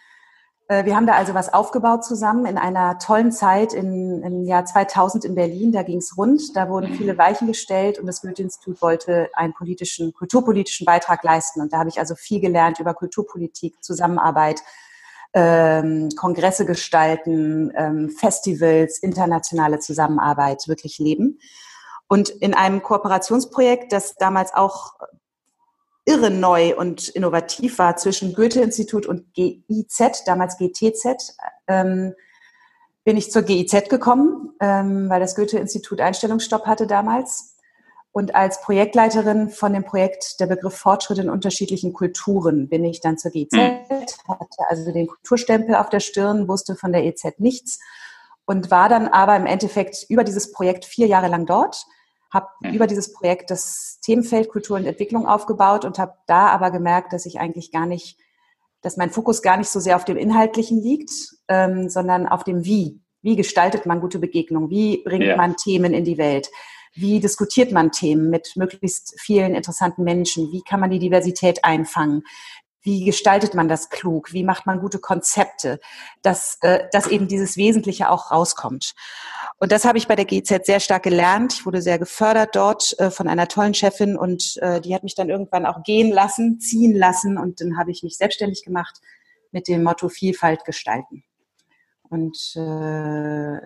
Äh, 0.72 0.86
wir 0.86 0.96
haben 0.96 1.06
da 1.06 1.14
also 1.14 1.34
was 1.34 1.52
aufgebaut 1.52 2.04
zusammen 2.04 2.46
in 2.46 2.56
einer 2.56 2.98
tollen 2.98 3.30
Zeit 3.30 3.74
in, 3.74 4.22
im 4.22 4.44
Jahr 4.44 4.64
2000 4.64 5.24
in 5.26 5.34
Berlin. 5.34 5.70
Da 5.72 5.82
ging 5.82 5.98
es 5.98 6.16
rund, 6.16 6.56
da 6.56 6.68
wurden 6.70 6.94
viele 6.94 7.18
Weichen 7.18 7.46
gestellt 7.46 7.98
und 7.98 8.06
das 8.06 8.22
Goethe-Institut 8.22 8.80
wollte 8.80 9.28
einen 9.34 9.52
politischen, 9.52 10.14
kulturpolitischen 10.14 10.86
Beitrag 10.86 11.22
leisten. 11.24 11.60
Und 11.60 11.72
da 11.72 11.78
habe 11.78 11.90
ich 11.90 11.98
also 11.98 12.14
viel 12.14 12.40
gelernt 12.40 12.80
über 12.80 12.94
Kulturpolitik, 12.94 13.82
Zusammenarbeit, 13.84 14.62
ähm, 15.34 16.08
Kongresse 16.16 16.64
gestalten, 16.64 17.70
ähm, 17.76 18.08
Festivals, 18.08 18.98
internationale 18.98 19.78
Zusammenarbeit 19.78 20.68
wirklich 20.68 20.98
leben. 20.98 21.38
Und 22.08 22.30
in 22.30 22.54
einem 22.54 22.82
Kooperationsprojekt, 22.82 23.92
das 23.92 24.14
damals 24.16 24.54
auch 24.54 24.94
irre 26.04 26.30
neu 26.30 26.76
und 26.76 27.08
innovativ 27.08 27.78
war 27.78 27.96
zwischen 27.96 28.34
Goethe-Institut 28.34 29.06
und 29.06 29.32
GIZ, 29.34 30.24
damals 30.26 30.58
GTZ, 30.58 31.36
ähm, 31.68 32.14
bin 33.04 33.16
ich 33.16 33.30
zur 33.30 33.42
GIZ 33.42 33.88
gekommen, 33.88 34.54
ähm, 34.60 35.08
weil 35.08 35.20
das 35.20 35.34
Goethe-Institut 35.36 36.00
Einstellungsstopp 36.00 36.66
hatte 36.66 36.86
damals. 36.86 37.56
Und 38.14 38.34
als 38.34 38.60
Projektleiterin 38.60 39.48
von 39.48 39.72
dem 39.72 39.84
Projekt 39.84 40.38
Der 40.38 40.46
Begriff 40.46 40.74
Fortschritt 40.74 41.18
in 41.18 41.30
unterschiedlichen 41.30 41.94
Kulturen 41.94 42.68
bin 42.68 42.84
ich 42.84 43.00
dann 43.00 43.16
zur 43.16 43.30
GIZ, 43.30 43.52
mhm. 43.52 43.70
hatte 44.28 44.68
also 44.68 44.92
den 44.92 45.06
Kulturstempel 45.06 45.74
auf 45.74 45.88
der 45.88 46.00
Stirn, 46.00 46.46
wusste 46.46 46.76
von 46.76 46.92
der 46.92 47.04
EZ 47.04 47.38
nichts 47.38 47.80
und 48.44 48.70
war 48.70 48.88
dann 48.88 49.08
aber 49.08 49.36
im 49.36 49.46
Endeffekt 49.46 50.04
über 50.08 50.24
dieses 50.24 50.52
Projekt 50.52 50.84
vier 50.84 51.06
Jahre 51.06 51.28
lang 51.28 51.46
dort 51.46 51.86
habe 52.32 52.48
mhm. 52.60 52.74
über 52.74 52.86
dieses 52.86 53.12
Projekt 53.12 53.50
das 53.50 53.98
Themenfeld 54.02 54.48
Kultur 54.48 54.76
und 54.76 54.86
Entwicklung 54.86 55.26
aufgebaut 55.26 55.84
und 55.84 55.98
habe 55.98 56.14
da 56.26 56.48
aber 56.48 56.70
gemerkt, 56.70 57.12
dass 57.12 57.26
ich 57.26 57.38
eigentlich 57.38 57.70
gar 57.70 57.86
nicht, 57.86 58.18
dass 58.80 58.96
mein 58.96 59.10
Fokus 59.10 59.42
gar 59.42 59.56
nicht 59.56 59.68
so 59.68 59.80
sehr 59.80 59.96
auf 59.96 60.04
dem 60.04 60.16
Inhaltlichen 60.16 60.82
liegt, 60.82 61.12
ähm, 61.48 61.88
sondern 61.88 62.26
auf 62.26 62.44
dem 62.44 62.64
Wie. 62.64 63.00
Wie 63.20 63.36
gestaltet 63.36 63.86
man 63.86 64.00
gute 64.00 64.18
Begegnungen? 64.18 64.70
Wie 64.70 65.02
bringt 65.04 65.24
ja. 65.24 65.36
man 65.36 65.56
Themen 65.56 65.94
in 65.94 66.04
die 66.04 66.18
Welt? 66.18 66.50
Wie 66.94 67.20
diskutiert 67.20 67.72
man 67.72 67.92
Themen 67.92 68.28
mit 68.28 68.52
möglichst 68.56 69.14
vielen 69.18 69.54
interessanten 69.54 70.02
Menschen? 70.02 70.52
Wie 70.52 70.62
kann 70.62 70.80
man 70.80 70.90
die 70.90 70.98
Diversität 70.98 71.64
einfangen? 71.64 72.24
Wie 72.82 73.04
gestaltet 73.04 73.54
man 73.54 73.68
das 73.68 73.90
klug? 73.90 74.32
Wie 74.32 74.42
macht 74.42 74.66
man 74.66 74.80
gute 74.80 74.98
Konzepte, 74.98 75.78
dass, 76.22 76.58
äh, 76.62 76.88
dass 76.90 77.06
eben 77.06 77.28
dieses 77.28 77.56
Wesentliche 77.56 78.10
auch 78.10 78.32
rauskommt? 78.32 78.94
Und 79.58 79.70
das 79.70 79.84
habe 79.84 79.98
ich 79.98 80.08
bei 80.08 80.16
der 80.16 80.24
GZ 80.24 80.66
sehr 80.66 80.80
stark 80.80 81.04
gelernt. 81.04 81.54
Ich 81.54 81.66
wurde 81.66 81.80
sehr 81.80 81.98
gefördert 81.98 82.56
dort 82.56 82.98
äh, 82.98 83.10
von 83.10 83.28
einer 83.28 83.46
tollen 83.46 83.74
Chefin 83.74 84.16
und 84.16 84.56
äh, 84.60 84.80
die 84.80 84.94
hat 84.94 85.04
mich 85.04 85.14
dann 85.14 85.30
irgendwann 85.30 85.64
auch 85.64 85.84
gehen 85.84 86.10
lassen, 86.10 86.58
ziehen 86.58 86.96
lassen 86.96 87.38
und 87.38 87.60
dann 87.60 87.78
habe 87.78 87.92
ich 87.92 88.02
mich 88.02 88.16
selbstständig 88.16 88.64
gemacht 88.64 89.00
mit 89.52 89.68
dem 89.68 89.84
Motto 89.84 90.08
Vielfalt 90.08 90.64
gestalten. 90.64 91.22
Und 92.08 92.36
äh, 92.56 93.60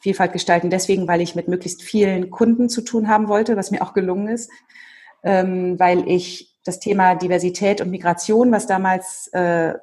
Vielfalt 0.00 0.32
gestalten 0.32 0.70
deswegen, 0.70 1.08
weil 1.08 1.22
ich 1.22 1.34
mit 1.34 1.48
möglichst 1.48 1.82
vielen 1.82 2.30
Kunden 2.30 2.68
zu 2.68 2.82
tun 2.82 3.08
haben 3.08 3.26
wollte, 3.26 3.56
was 3.56 3.70
mir 3.70 3.82
auch 3.82 3.94
gelungen 3.94 4.28
ist, 4.28 4.50
ähm, 5.24 5.78
weil 5.80 6.08
ich 6.08 6.54
das 6.64 6.80
Thema 6.80 7.14
Diversität 7.14 7.80
und 7.80 7.90
Migration, 7.90 8.52
was 8.52 8.66
damals 8.66 9.28
äh, 9.32 9.74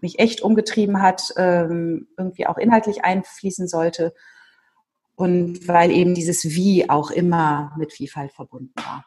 mich 0.00 0.18
echt 0.18 0.42
umgetrieben 0.42 1.02
hat, 1.02 1.32
ähm, 1.36 2.08
irgendwie 2.16 2.46
auch 2.46 2.58
inhaltlich 2.58 3.04
einfließen 3.04 3.68
sollte. 3.68 4.14
Und 5.14 5.68
weil 5.68 5.90
eben 5.90 6.14
dieses 6.14 6.44
Wie 6.44 6.88
auch 6.88 7.10
immer 7.10 7.74
mit 7.76 7.92
Vielfalt 7.92 8.32
verbunden 8.32 8.72
war. 8.76 9.04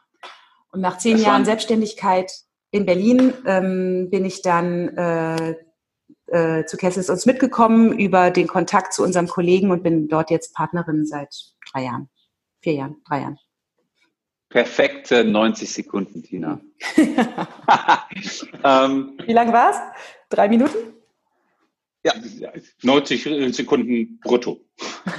Und 0.70 0.80
nach 0.80 0.98
zehn 0.98 1.18
Jahren 1.18 1.44
Selbstständigkeit 1.44 2.32
in 2.70 2.86
Berlin 2.86 3.32
ähm, 3.46 4.08
bin 4.10 4.24
ich 4.24 4.42
dann 4.42 4.88
äh, 4.96 5.54
äh, 6.26 6.64
zu 6.64 6.76
Kessels 6.76 7.10
uns 7.10 7.26
mitgekommen 7.26 7.96
über 7.98 8.30
den 8.30 8.46
Kontakt 8.46 8.92
zu 8.92 9.02
unserem 9.02 9.28
Kollegen 9.28 9.70
und 9.70 9.82
bin 9.82 10.08
dort 10.08 10.30
jetzt 10.30 10.54
Partnerin 10.54 11.06
seit 11.06 11.34
drei 11.72 11.84
Jahren, 11.84 12.08
vier 12.60 12.74
Jahren, 12.74 12.96
drei 13.08 13.20
Jahren. 13.20 13.38
Perfekte 14.54 15.24
90 15.24 15.68
Sekunden, 15.68 16.22
Tina. 16.22 16.60
ähm, 18.64 19.18
Wie 19.26 19.32
lang 19.32 19.52
war 19.52 19.70
es? 19.70 19.76
Drei 20.28 20.48
Minuten? 20.48 20.94
Ja, 22.04 22.12
90 22.82 23.52
Sekunden 23.52 24.20
brutto. 24.22 24.60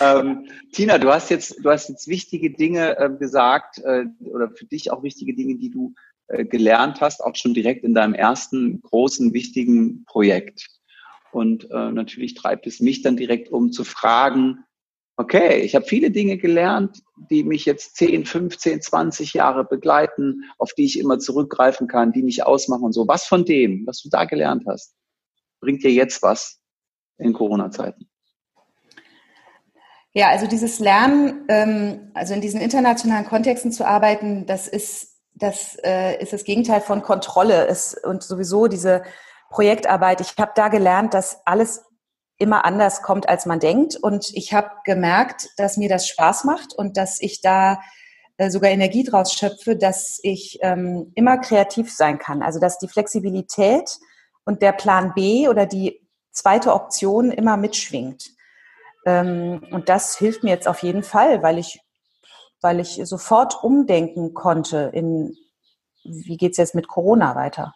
ähm, 0.00 0.48
Tina, 0.72 0.96
du 0.96 1.12
hast 1.12 1.28
jetzt, 1.28 1.62
du 1.62 1.68
hast 1.68 1.90
jetzt 1.90 2.08
wichtige 2.08 2.48
Dinge 2.50 2.96
äh, 2.96 3.10
gesagt 3.10 3.76
äh, 3.84 4.06
oder 4.20 4.48
für 4.48 4.64
dich 4.64 4.90
auch 4.90 5.02
wichtige 5.02 5.34
Dinge, 5.34 5.56
die 5.56 5.68
du 5.68 5.92
äh, 6.28 6.46
gelernt 6.46 7.02
hast, 7.02 7.22
auch 7.22 7.36
schon 7.36 7.52
direkt 7.52 7.84
in 7.84 7.92
deinem 7.92 8.14
ersten 8.14 8.80
großen, 8.80 9.34
wichtigen 9.34 10.06
Projekt. 10.06 10.70
Und 11.32 11.70
äh, 11.70 11.92
natürlich 11.92 12.32
treibt 12.32 12.66
es 12.66 12.80
mich 12.80 13.02
dann 13.02 13.18
direkt 13.18 13.50
um 13.50 13.72
zu 13.72 13.84
fragen, 13.84 14.64
okay, 15.16 15.60
ich 15.60 15.74
habe 15.74 15.84
viele 15.84 16.10
Dinge 16.10 16.38
gelernt, 16.38 17.02
die 17.30 17.44
mich 17.44 17.64
jetzt 17.64 17.96
10, 17.96 18.24
15, 18.24 18.80
20 18.80 19.34
Jahre 19.34 19.64
begleiten, 19.64 20.44
auf 20.58 20.72
die 20.72 20.84
ich 20.84 20.98
immer 20.98 21.18
zurückgreifen 21.18 21.86
kann, 21.86 22.12
die 22.12 22.22
mich 22.22 22.44
ausmachen 22.44 22.84
und 22.84 22.92
so. 22.92 23.06
Was 23.06 23.24
von 23.24 23.44
dem, 23.44 23.86
was 23.86 24.00
du 24.00 24.08
da 24.08 24.24
gelernt 24.24 24.64
hast, 24.66 24.94
bringt 25.60 25.82
dir 25.84 25.92
jetzt 25.92 26.22
was 26.22 26.60
in 27.18 27.32
Corona-Zeiten? 27.32 28.08
Ja, 30.14 30.28
also 30.28 30.46
dieses 30.46 30.78
Lernen, 30.78 31.44
ähm, 31.48 32.10
also 32.14 32.34
in 32.34 32.42
diesen 32.42 32.60
internationalen 32.60 33.24
Kontexten 33.24 33.72
zu 33.72 33.86
arbeiten, 33.86 34.44
das 34.46 34.68
ist 34.68 35.12
das, 35.34 35.76
äh, 35.82 36.20
ist 36.22 36.34
das 36.34 36.44
Gegenteil 36.44 36.82
von 36.82 37.02
Kontrolle 37.02 37.66
ist, 37.66 38.04
und 38.04 38.22
sowieso 38.22 38.66
diese 38.66 39.02
Projektarbeit. 39.48 40.20
Ich 40.20 40.34
habe 40.38 40.52
da 40.54 40.68
gelernt, 40.68 41.14
dass 41.14 41.40
alles 41.46 41.84
immer 42.42 42.64
anders 42.64 43.02
kommt, 43.02 43.28
als 43.28 43.46
man 43.46 43.60
denkt. 43.60 43.96
Und 43.96 44.30
ich 44.34 44.52
habe 44.52 44.70
gemerkt, 44.84 45.48
dass 45.56 45.76
mir 45.76 45.88
das 45.88 46.08
Spaß 46.08 46.42
macht 46.44 46.74
und 46.74 46.96
dass 46.96 47.20
ich 47.20 47.40
da 47.40 47.80
äh, 48.36 48.50
sogar 48.50 48.70
Energie 48.70 49.04
draus 49.04 49.32
schöpfe, 49.32 49.76
dass 49.76 50.18
ich 50.22 50.58
ähm, 50.60 51.12
immer 51.14 51.38
kreativ 51.38 51.94
sein 51.94 52.18
kann. 52.18 52.42
Also 52.42 52.58
dass 52.58 52.78
die 52.78 52.88
Flexibilität 52.88 53.98
und 54.44 54.60
der 54.60 54.72
Plan 54.72 55.12
B 55.14 55.48
oder 55.48 55.66
die 55.66 56.00
zweite 56.32 56.74
Option 56.74 57.30
immer 57.30 57.56
mitschwingt. 57.56 58.30
Ähm, 59.06 59.64
und 59.70 59.88
das 59.88 60.16
hilft 60.16 60.42
mir 60.42 60.50
jetzt 60.50 60.66
auf 60.66 60.82
jeden 60.82 61.04
Fall, 61.04 61.44
weil 61.44 61.58
ich, 61.58 61.80
weil 62.60 62.80
ich 62.80 63.00
sofort 63.04 63.62
umdenken 63.62 64.34
konnte 64.34 64.90
in, 64.92 65.36
wie 66.02 66.36
geht's 66.36 66.56
jetzt 66.56 66.74
mit 66.74 66.88
Corona 66.88 67.36
weiter. 67.36 67.72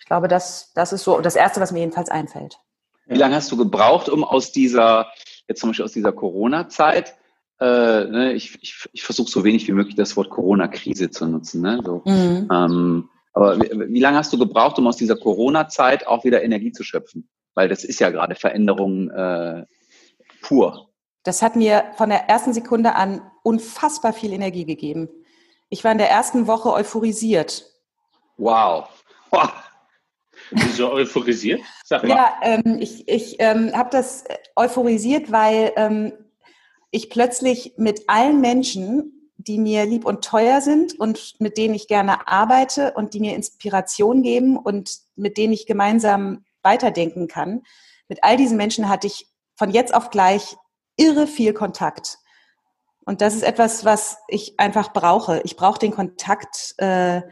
Ich 0.00 0.06
glaube, 0.06 0.26
das, 0.26 0.72
das 0.74 0.92
ist 0.92 1.04
so 1.04 1.20
das 1.20 1.36
Erste, 1.36 1.60
was 1.60 1.70
mir 1.70 1.80
jedenfalls 1.80 2.10
einfällt. 2.10 2.58
Wie 3.06 3.18
lange 3.18 3.36
hast 3.36 3.50
du 3.52 3.56
gebraucht, 3.56 4.08
um 4.08 4.24
aus 4.24 4.52
dieser, 4.52 5.08
jetzt 5.48 5.60
zum 5.60 5.70
Beispiel 5.70 5.84
aus 5.84 5.92
dieser 5.92 6.12
Corona-Zeit, 6.12 7.14
äh, 7.60 7.64
ne, 8.04 8.32
ich, 8.34 8.58
ich, 8.62 8.88
ich 8.92 9.02
versuche 9.02 9.30
so 9.30 9.44
wenig 9.44 9.66
wie 9.68 9.72
möglich 9.72 9.94
das 9.94 10.16
Wort 10.16 10.28
Corona-Krise 10.28 11.10
zu 11.10 11.26
nutzen. 11.26 11.62
Ne? 11.62 11.80
So, 11.84 12.02
mhm. 12.04 12.48
ähm, 12.52 13.08
aber 13.32 13.58
wie, 13.58 13.70
wie, 13.94 14.00
lange 14.00 14.18
hast 14.18 14.32
du 14.32 14.38
gebraucht, 14.38 14.78
um 14.78 14.86
aus 14.86 14.96
dieser 14.96 15.16
Corona-Zeit 15.16 16.06
auch 16.06 16.24
wieder 16.24 16.42
Energie 16.42 16.72
zu 16.72 16.82
schöpfen? 16.82 17.28
Weil 17.54 17.68
das 17.68 17.84
ist 17.84 18.00
ja 18.00 18.10
gerade 18.10 18.34
Veränderung 18.34 19.10
äh, 19.10 19.64
pur. 20.42 20.90
Das 21.22 21.42
hat 21.42 21.56
mir 21.56 21.84
von 21.96 22.10
der 22.10 22.28
ersten 22.28 22.52
Sekunde 22.52 22.94
an 22.94 23.22
unfassbar 23.42 24.12
viel 24.12 24.32
Energie 24.32 24.64
gegeben. 24.64 25.08
Ich 25.70 25.82
war 25.82 25.92
in 25.92 25.98
der 25.98 26.10
ersten 26.10 26.46
Woche 26.46 26.72
euphorisiert. 26.72 27.64
Wow. 28.36 28.88
wow. 29.30 29.50
Wieso 30.50 30.92
euphorisiert? 30.92 31.60
Sag 31.84 32.02
mal. 32.04 32.16
Ja, 32.16 32.34
ähm, 32.42 32.78
ich, 32.80 33.08
ich 33.08 33.36
ähm, 33.38 33.72
habe 33.74 33.90
das 33.90 34.24
euphorisiert, 34.54 35.32
weil 35.32 35.72
ähm, 35.76 36.12
ich 36.90 37.10
plötzlich 37.10 37.74
mit 37.76 38.08
allen 38.08 38.40
Menschen, 38.40 39.32
die 39.36 39.58
mir 39.58 39.84
lieb 39.84 40.04
und 40.04 40.24
teuer 40.24 40.60
sind 40.60 40.98
und 40.98 41.34
mit 41.40 41.56
denen 41.58 41.74
ich 41.74 41.88
gerne 41.88 42.26
arbeite 42.26 42.92
und 42.92 43.14
die 43.14 43.20
mir 43.20 43.34
Inspiration 43.34 44.22
geben 44.22 44.56
und 44.56 44.98
mit 45.14 45.36
denen 45.36 45.52
ich 45.52 45.66
gemeinsam 45.66 46.44
weiterdenken 46.62 47.28
kann, 47.28 47.62
mit 48.08 48.22
all 48.22 48.36
diesen 48.36 48.56
Menschen 48.56 48.88
hatte 48.88 49.06
ich 49.06 49.28
von 49.56 49.70
jetzt 49.70 49.94
auf 49.94 50.10
gleich 50.10 50.56
irre 50.96 51.26
viel 51.26 51.52
Kontakt. 51.52 52.18
Und 53.04 53.20
das 53.20 53.34
ist 53.34 53.42
etwas, 53.42 53.84
was 53.84 54.18
ich 54.28 54.58
einfach 54.58 54.92
brauche. 54.92 55.40
Ich 55.44 55.56
brauche 55.56 55.78
den 55.78 55.92
Kontakt 55.92 56.74
äh, 56.78 57.22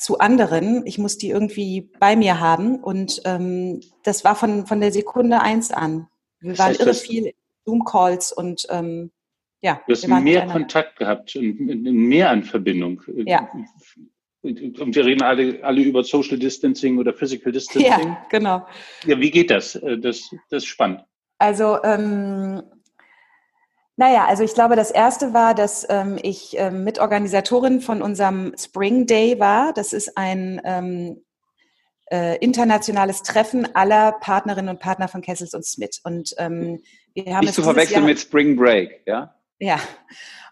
zu 0.00 0.18
anderen. 0.18 0.86
Ich 0.86 0.98
muss 0.98 1.18
die 1.18 1.30
irgendwie 1.30 1.90
bei 2.00 2.16
mir 2.16 2.40
haben. 2.40 2.76
Und 2.76 3.20
ähm, 3.24 3.80
das 4.02 4.24
war 4.24 4.34
von, 4.34 4.66
von 4.66 4.80
der 4.80 4.92
Sekunde 4.92 5.40
eins 5.40 5.70
an. 5.70 6.08
Wir 6.40 6.58
waren 6.58 6.74
irre 6.74 6.94
viel 6.94 7.34
Zoom-Calls 7.66 8.32
und 8.32 8.66
ähm, 8.70 9.10
ja. 9.62 9.80
Du 9.86 9.92
hast 9.92 10.08
mehr 10.08 10.46
Kontakt 10.46 10.98
gehabt 10.98 11.36
und 11.36 11.58
mehr 11.82 12.30
an 12.30 12.42
Verbindung. 12.42 13.02
Ja. 13.26 13.48
Und 14.42 14.94
wir 14.94 15.04
reden 15.04 15.22
alle, 15.22 15.62
alle 15.62 15.82
über 15.82 16.02
Social 16.02 16.38
Distancing 16.38 16.96
oder 16.96 17.12
Physical 17.12 17.52
Distancing. 17.52 17.90
Ja, 17.90 18.26
genau. 18.30 18.66
Ja, 19.04 19.20
wie 19.20 19.30
geht 19.30 19.50
das? 19.50 19.74
Äh, 19.74 19.98
das, 19.98 20.30
das 20.48 20.62
ist 20.62 20.66
spannend. 20.66 21.04
Also, 21.38 21.82
ähm, 21.84 22.62
naja, 24.00 24.24
also 24.24 24.42
ich 24.42 24.54
glaube, 24.54 24.76
das 24.76 24.90
erste 24.90 25.34
war, 25.34 25.54
dass 25.54 25.86
ähm, 25.90 26.18
ich 26.22 26.56
ähm, 26.56 26.84
Mitorganisatorin 26.84 27.82
von 27.82 28.00
unserem 28.00 28.54
Spring 28.58 29.04
Day 29.04 29.38
war. 29.38 29.74
Das 29.74 29.92
ist 29.92 30.16
ein 30.16 30.58
ähm, 30.64 31.22
äh, 32.10 32.38
internationales 32.38 33.22
Treffen 33.22 33.74
aller 33.76 34.12
Partnerinnen 34.12 34.70
und 34.70 34.80
Partner 34.80 35.06
von 35.06 35.20
Kessels 35.20 35.52
und 35.52 35.66
Smith. 35.66 36.00
Und 36.02 36.34
ähm, 36.38 36.80
wir 37.12 37.36
haben 37.36 37.44
Nicht 37.44 37.52
zu 37.52 37.62
verwechseln 37.62 37.98
Jahr, 37.98 38.06
mit 38.06 38.18
Spring 38.18 38.56
Break, 38.56 39.02
ja? 39.04 39.34
Ja. 39.58 39.78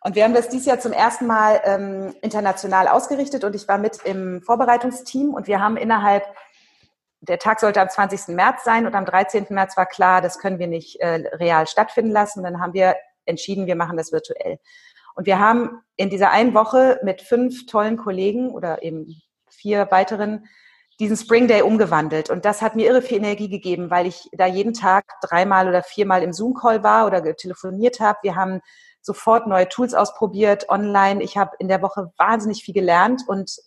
Und 0.02 0.14
wir 0.14 0.24
haben 0.24 0.34
das 0.34 0.50
dieses 0.50 0.66
Jahr 0.66 0.78
zum 0.78 0.92
ersten 0.92 1.26
Mal 1.26 1.62
ähm, 1.64 2.14
international 2.20 2.86
ausgerichtet 2.86 3.44
und 3.44 3.56
ich 3.56 3.66
war 3.66 3.78
mit 3.78 4.00
im 4.04 4.42
Vorbereitungsteam 4.42 5.32
und 5.32 5.46
wir 5.46 5.58
haben 5.58 5.78
innerhalb, 5.78 6.24
der 7.22 7.38
Tag 7.38 7.60
sollte 7.60 7.80
am 7.80 7.88
20. 7.88 8.36
März 8.36 8.62
sein 8.62 8.86
und 8.86 8.94
am 8.94 9.06
13. 9.06 9.46
März 9.48 9.74
war 9.78 9.86
klar, 9.86 10.20
das 10.20 10.38
können 10.38 10.58
wir 10.58 10.66
nicht 10.66 11.00
äh, 11.00 11.22
real 11.32 11.66
stattfinden 11.66 12.12
lassen. 12.12 12.42
Dann 12.42 12.60
haben 12.60 12.74
wir 12.74 12.94
entschieden, 13.28 13.66
wir 13.66 13.76
machen 13.76 13.96
das 13.96 14.12
virtuell. 14.12 14.58
Und 15.14 15.26
wir 15.26 15.38
haben 15.38 15.82
in 15.96 16.10
dieser 16.10 16.30
einen 16.30 16.54
Woche 16.54 17.00
mit 17.02 17.22
fünf 17.22 17.66
tollen 17.66 17.96
Kollegen 17.96 18.50
oder 18.50 18.82
eben 18.82 19.20
vier 19.50 19.88
weiteren 19.90 20.46
diesen 21.00 21.16
Spring 21.16 21.46
Day 21.46 21.62
umgewandelt. 21.62 22.28
Und 22.28 22.44
das 22.44 22.60
hat 22.60 22.74
mir 22.74 22.86
irre 22.86 23.02
viel 23.02 23.18
Energie 23.18 23.48
gegeben, 23.48 23.90
weil 23.90 24.06
ich 24.06 24.28
da 24.32 24.46
jeden 24.46 24.74
Tag 24.74 25.04
dreimal 25.22 25.68
oder 25.68 25.82
viermal 25.82 26.22
im 26.22 26.32
Zoom-Call 26.32 26.82
war 26.82 27.06
oder 27.06 27.36
telefoniert 27.36 28.00
habe. 28.00 28.18
Wir 28.22 28.34
haben 28.34 28.60
sofort 29.00 29.46
neue 29.46 29.68
Tools 29.68 29.94
ausprobiert 29.94 30.68
online. 30.68 31.22
Ich 31.22 31.36
habe 31.36 31.52
in 31.58 31.68
der 31.68 31.82
Woche 31.82 32.12
wahnsinnig 32.16 32.64
viel 32.64 32.74
gelernt 32.74 33.22
und 33.28 33.58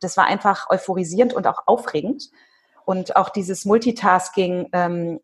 das 0.00 0.16
war 0.16 0.24
einfach 0.24 0.68
euphorisierend 0.70 1.34
und 1.34 1.46
auch 1.46 1.62
aufregend. 1.66 2.30
Und 2.86 3.16
auch 3.16 3.30
dieses 3.30 3.64
Multitasking 3.64 4.68
ähm, 4.72 5.20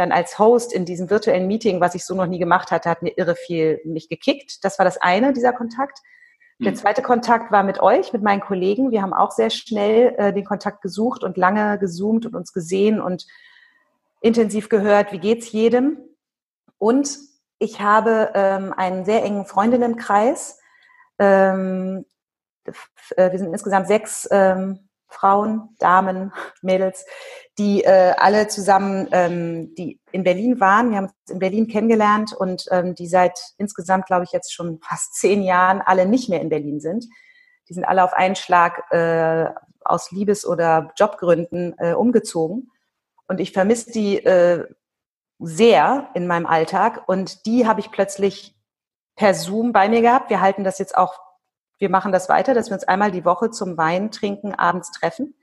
dann 0.00 0.12
als 0.12 0.38
Host 0.38 0.72
in 0.72 0.84
diesem 0.84 1.10
virtuellen 1.10 1.46
Meeting, 1.46 1.80
was 1.80 1.94
ich 1.94 2.04
so 2.04 2.14
noch 2.14 2.26
nie 2.26 2.38
gemacht 2.38 2.70
hatte, 2.70 2.88
hat 2.88 3.02
mir 3.02 3.16
irre 3.16 3.36
viel 3.36 3.80
mich 3.84 4.08
gekickt. 4.08 4.64
Das 4.64 4.78
war 4.78 4.84
das 4.84 5.00
eine, 5.00 5.32
dieser 5.32 5.52
Kontakt. 5.52 6.00
Der 6.58 6.72
hm. 6.72 6.76
zweite 6.76 7.02
Kontakt 7.02 7.52
war 7.52 7.62
mit 7.62 7.80
euch, 7.80 8.12
mit 8.12 8.22
meinen 8.22 8.40
Kollegen. 8.40 8.90
Wir 8.90 9.02
haben 9.02 9.12
auch 9.12 9.30
sehr 9.30 9.50
schnell 9.50 10.14
äh, 10.18 10.32
den 10.32 10.44
Kontakt 10.44 10.82
gesucht 10.82 11.22
und 11.22 11.36
lange 11.36 11.78
gezoomt 11.78 12.26
und 12.26 12.34
uns 12.34 12.52
gesehen 12.52 13.00
und 13.00 13.26
intensiv 14.20 14.68
gehört, 14.68 15.12
wie 15.12 15.18
geht's 15.18 15.52
jedem. 15.52 15.98
Und 16.78 17.18
ich 17.58 17.80
habe 17.80 18.30
ähm, 18.34 18.72
einen 18.74 19.04
sehr 19.04 19.22
engen 19.22 19.44
Freundinnenkreis. 19.44 20.58
Ähm, 21.18 22.06
äh, 23.16 23.30
wir 23.30 23.38
sind 23.38 23.52
insgesamt 23.52 23.86
sechs 23.86 24.26
ähm, 24.30 24.88
Frauen, 25.08 25.76
Damen, 25.78 26.32
Mädels, 26.62 27.04
die 27.58 27.84
äh, 27.84 28.14
alle 28.16 28.48
zusammen, 28.48 29.08
ähm, 29.12 29.74
die 29.74 30.00
in 30.12 30.24
Berlin 30.24 30.60
waren. 30.60 30.90
Wir 30.90 30.98
haben 30.98 31.04
uns 31.04 31.30
in 31.30 31.38
Berlin 31.38 31.68
kennengelernt 31.68 32.32
und 32.32 32.66
ähm, 32.70 32.94
die 32.94 33.06
seit 33.06 33.38
insgesamt, 33.58 34.06
glaube 34.06 34.24
ich, 34.24 34.32
jetzt 34.32 34.52
schon 34.52 34.80
fast 34.82 35.14
zehn 35.14 35.42
Jahren 35.42 35.82
alle 35.82 36.06
nicht 36.06 36.28
mehr 36.28 36.40
in 36.40 36.48
Berlin 36.48 36.80
sind. 36.80 37.06
Die 37.68 37.74
sind 37.74 37.84
alle 37.84 38.04
auf 38.04 38.14
einen 38.14 38.36
Schlag 38.36 38.90
äh, 38.92 39.46
aus 39.84 40.10
Liebes- 40.10 40.46
oder 40.46 40.92
Jobgründen 40.96 41.74
äh, 41.78 41.92
umgezogen. 41.92 42.70
Und 43.28 43.40
ich 43.40 43.52
vermisse 43.52 43.92
die 43.92 44.24
äh, 44.24 44.66
sehr 45.38 46.10
in 46.14 46.26
meinem 46.26 46.46
Alltag. 46.46 47.08
Und 47.08 47.46
die 47.46 47.66
habe 47.66 47.80
ich 47.80 47.90
plötzlich 47.90 48.56
per 49.16 49.34
Zoom 49.34 49.72
bei 49.72 49.88
mir 49.88 50.00
gehabt. 50.00 50.30
Wir 50.30 50.40
halten 50.40 50.64
das 50.64 50.78
jetzt 50.78 50.96
auch 50.96 51.18
wir 51.80 51.88
machen 51.88 52.12
das 52.12 52.28
weiter, 52.28 52.54
dass 52.54 52.68
wir 52.68 52.74
uns 52.74 52.84
einmal 52.84 53.10
die 53.10 53.24
Woche 53.24 53.50
zum 53.50 53.76
Wein 53.78 54.10
trinken 54.10 54.54
abends 54.54 54.92
treffen. 54.92 55.34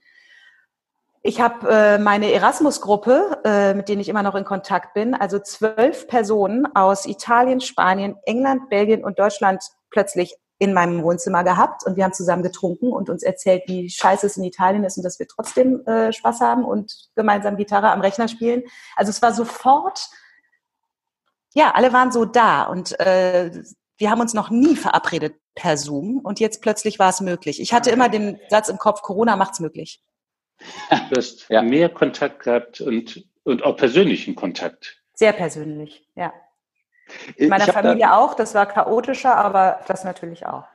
Ich 1.28 1.42
habe 1.42 1.70
äh, 1.70 1.98
meine 1.98 2.32
Erasmus-Gruppe, 2.32 3.42
äh, 3.44 3.74
mit 3.74 3.90
denen 3.90 4.00
ich 4.00 4.08
immer 4.08 4.24
noch 4.24 4.36
in 4.36 4.46
Kontakt 4.46 4.94
bin, 4.94 5.14
also 5.14 5.40
zwölf 5.40 6.08
Personen 6.08 6.74
aus 6.74 7.06
Italien, 7.06 7.60
Spanien, 7.60 8.16
England, 8.24 8.70
Belgien 8.70 9.04
und 9.04 9.20
Deutschland 9.20 9.62
plötzlich 9.90 10.38
in 10.58 10.74
meinem 10.74 11.04
Wohnzimmer 11.04 11.44
gehabt 11.44 11.86
und 11.86 11.98
wir 11.98 12.06
haben 12.06 12.14
zusammen 12.14 12.44
getrunken 12.44 12.94
und 12.94 13.10
uns 13.10 13.24
erzählt, 13.24 13.64
wie 13.68 13.90
scheiße 13.90 14.26
es 14.26 14.38
in 14.38 14.46
Italien 14.46 14.86
ist 14.86 14.96
und 14.96 15.04
dass 15.04 15.20
wir 15.20 15.28
trotzdem 15.28 15.86
äh, 15.86 16.14
Spaß 16.14 16.40
haben 16.40 16.64
und 16.64 17.10
gemeinsam 17.18 17.58
Gitarre 17.58 17.92
am 17.92 18.00
Rechner 18.00 18.30
spielen. 18.30 18.64
Also 18.96 19.10
es 19.10 19.22
war 19.22 19.34
sofort, 19.34 20.08
ja, 21.54 21.72
alle 21.72 21.92
waren 21.92 22.14
so 22.14 22.24
da 22.24 22.64
und 22.64 22.98
äh, 23.02 23.52
wir 23.98 24.10
haben 24.10 24.22
uns 24.22 24.34
noch 24.34 24.50
nie 24.50 24.78
verabredet 24.78 25.36
per 25.56 25.76
Zoom 25.76 26.20
und 26.20 26.40
jetzt 26.40 26.62
plötzlich 26.62 27.00
war 27.00 27.10
es 27.10 27.20
möglich. 27.20 27.60
Ich 27.60 27.74
hatte 27.74 27.90
immer 27.90 28.08
den 28.08 28.40
Satz 28.48 28.70
im 28.70 28.78
Kopf, 28.78 29.02
Corona 29.02 29.36
macht's 29.36 29.60
möglich. 29.60 30.02
Du 31.10 31.16
hast 31.16 31.50
ja. 31.50 31.62
mehr 31.62 31.90
Kontakt 31.90 32.44
gehabt 32.44 32.82
und, 32.82 33.26
und 33.44 33.64
auch 33.64 33.78
persönlichen 33.78 34.36
Kontakt. 34.36 35.02
Sehr 35.14 35.34
persönlich, 35.34 36.08
ja. 36.16 36.34
In 37.36 37.50
meiner 37.50 37.68
Familie 37.68 38.08
da, 38.08 38.18
auch, 38.18 38.34
das 38.34 38.54
war 38.54 38.66
chaotischer, 38.66 39.36
aber 39.36 39.80
das 39.88 40.04
natürlich 40.04 40.46
auch. 40.46 40.66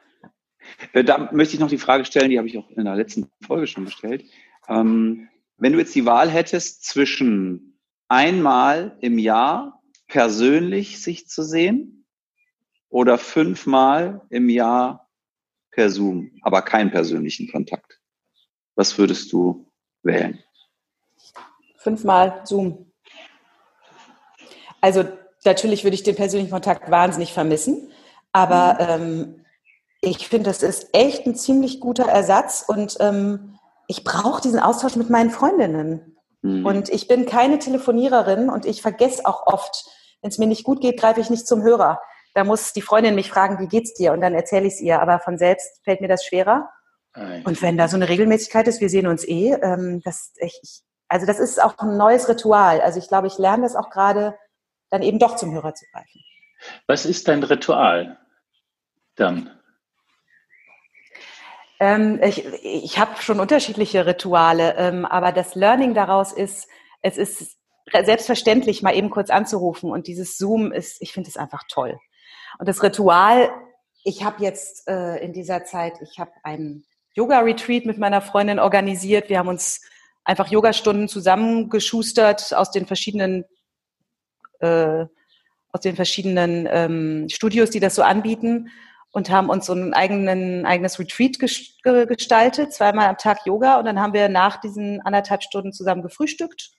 Äh, 0.92 1.04
da 1.04 1.30
möchte 1.32 1.54
ich 1.54 1.60
noch 1.60 1.68
die 1.68 1.78
Frage 1.78 2.04
stellen, 2.04 2.30
die 2.30 2.38
habe 2.38 2.48
ich 2.48 2.58
auch 2.58 2.70
in 2.70 2.84
der 2.84 2.94
letzten 2.94 3.30
Folge 3.44 3.66
schon 3.66 3.84
gestellt. 3.84 4.24
Ähm, 4.68 5.28
wenn 5.56 5.72
du 5.72 5.78
jetzt 5.78 5.94
die 5.94 6.06
Wahl 6.06 6.30
hättest 6.30 6.84
zwischen 6.84 7.78
einmal 8.08 8.96
im 9.00 9.18
Jahr 9.18 9.82
persönlich 10.08 11.02
sich 11.02 11.28
zu 11.28 11.42
sehen 11.42 12.06
oder 12.88 13.18
fünfmal 13.18 14.22
im 14.30 14.48
Jahr 14.48 15.08
per 15.70 15.88
Zoom, 15.90 16.32
aber 16.42 16.62
keinen 16.62 16.90
persönlichen 16.90 17.50
Kontakt. 17.50 18.00
Was 18.74 18.98
würdest 18.98 19.32
du 19.32 19.71
wählen? 20.02 20.38
Fünfmal 21.76 22.40
Zoom. 22.44 22.90
Also 24.80 25.04
natürlich 25.44 25.84
würde 25.84 25.94
ich 25.94 26.02
den 26.02 26.16
persönlichen 26.16 26.52
Kontakt 26.52 26.90
wahnsinnig 26.90 27.32
vermissen, 27.32 27.90
aber 28.32 28.74
mhm. 28.74 29.02
ähm, 29.02 29.44
ich 30.00 30.28
finde, 30.28 30.50
das 30.50 30.62
ist 30.62 30.88
echt 30.92 31.26
ein 31.26 31.36
ziemlich 31.36 31.80
guter 31.80 32.06
Ersatz 32.06 32.64
und 32.66 32.96
ähm, 33.00 33.58
ich 33.86 34.04
brauche 34.04 34.42
diesen 34.42 34.58
Austausch 34.58 34.96
mit 34.96 35.10
meinen 35.10 35.30
Freundinnen. 35.30 36.16
Mhm. 36.42 36.66
Und 36.66 36.88
ich 36.88 37.08
bin 37.08 37.26
keine 37.26 37.58
Telefoniererin 37.58 38.48
und 38.48 38.66
ich 38.66 38.82
vergesse 38.82 39.24
auch 39.26 39.46
oft, 39.46 39.84
wenn 40.20 40.30
es 40.30 40.38
mir 40.38 40.46
nicht 40.46 40.64
gut 40.64 40.80
geht, 40.80 40.98
greife 40.98 41.20
ich 41.20 41.30
nicht 41.30 41.46
zum 41.46 41.62
Hörer. 41.62 42.00
Da 42.34 42.44
muss 42.44 42.72
die 42.72 42.82
Freundin 42.82 43.14
mich 43.14 43.30
fragen, 43.30 43.58
wie 43.58 43.68
geht's 43.68 43.94
dir? 43.94 44.12
Und 44.12 44.20
dann 44.20 44.34
erzähle 44.34 44.66
ich 44.66 44.74
es 44.74 44.80
ihr. 44.80 45.00
Aber 45.00 45.18
von 45.18 45.36
selbst 45.38 45.80
fällt 45.84 46.00
mir 46.00 46.08
das 46.08 46.24
schwerer. 46.24 46.70
Und 47.14 47.60
wenn 47.60 47.76
da 47.76 47.88
so 47.88 47.96
eine 47.96 48.08
Regelmäßigkeit 48.08 48.66
ist, 48.68 48.80
wir 48.80 48.88
sehen 48.88 49.06
uns 49.06 49.26
eh, 49.26 49.52
ähm, 49.52 50.00
das 50.02 50.32
ich, 50.38 50.82
also 51.08 51.26
das 51.26 51.38
ist 51.38 51.62
auch 51.62 51.78
ein 51.78 51.96
neues 51.96 52.28
Ritual. 52.28 52.80
Also 52.80 52.98
ich 52.98 53.08
glaube, 53.08 53.26
ich 53.26 53.38
lerne 53.38 53.64
das 53.64 53.76
auch 53.76 53.90
gerade 53.90 54.34
dann 54.90 55.02
eben 55.02 55.18
doch 55.18 55.36
zum 55.36 55.52
Hörer 55.52 55.74
zu 55.74 55.84
greifen. 55.92 56.20
Was 56.86 57.04
ist 57.04 57.28
dein 57.28 57.42
Ritual 57.42 58.18
dann? 59.16 59.50
Ähm, 61.80 62.20
ich 62.22 62.46
ich 62.62 62.98
habe 62.98 63.20
schon 63.20 63.40
unterschiedliche 63.40 64.06
Rituale, 64.06 64.76
ähm, 64.76 65.04
aber 65.04 65.32
das 65.32 65.54
Learning 65.54 65.92
daraus 65.94 66.32
ist, 66.32 66.68
es 67.02 67.18
ist 67.18 67.58
selbstverständlich, 68.04 68.82
mal 68.82 68.94
eben 68.94 69.10
kurz 69.10 69.28
anzurufen 69.28 69.90
und 69.90 70.06
dieses 70.06 70.38
Zoom 70.38 70.72
ist, 70.72 71.02
ich 71.02 71.12
finde 71.12 71.28
es 71.28 71.36
einfach 71.36 71.64
toll. 71.68 71.98
Und 72.58 72.68
das 72.68 72.82
Ritual, 72.82 73.50
ich 74.04 74.24
habe 74.24 74.42
jetzt 74.42 74.88
äh, 74.88 75.16
in 75.16 75.32
dieser 75.32 75.64
Zeit, 75.64 75.94
ich 76.00 76.18
habe 76.18 76.32
einen 76.42 76.84
Yoga-Retreat 77.14 77.86
mit 77.86 77.98
meiner 77.98 78.20
Freundin 78.20 78.58
organisiert. 78.58 79.28
Wir 79.28 79.38
haben 79.38 79.48
uns 79.48 79.80
einfach 80.24 80.50
Yogastunden 80.50 81.08
zusammengeschustert 81.08 82.54
aus 82.54 82.70
den 82.70 82.86
verschiedenen 82.86 83.44
äh, 84.60 85.06
aus 85.72 85.80
den 85.80 85.96
verschiedenen 85.96 86.68
ähm, 86.70 87.28
Studios, 87.30 87.70
die 87.70 87.80
das 87.80 87.94
so 87.94 88.02
anbieten 88.02 88.68
und 89.10 89.30
haben 89.30 89.48
uns 89.48 89.66
so 89.66 89.72
ein 89.72 89.94
eigenen, 89.94 90.66
eigenes 90.66 90.98
Retreat 90.98 91.38
gestaltet, 91.38 92.72
zweimal 92.72 93.08
am 93.08 93.16
Tag 93.16 93.46
Yoga 93.46 93.78
und 93.78 93.86
dann 93.86 94.00
haben 94.00 94.12
wir 94.12 94.28
nach 94.28 94.60
diesen 94.60 95.00
anderthalb 95.00 95.42
Stunden 95.42 95.72
zusammen 95.72 96.02
gefrühstückt 96.02 96.72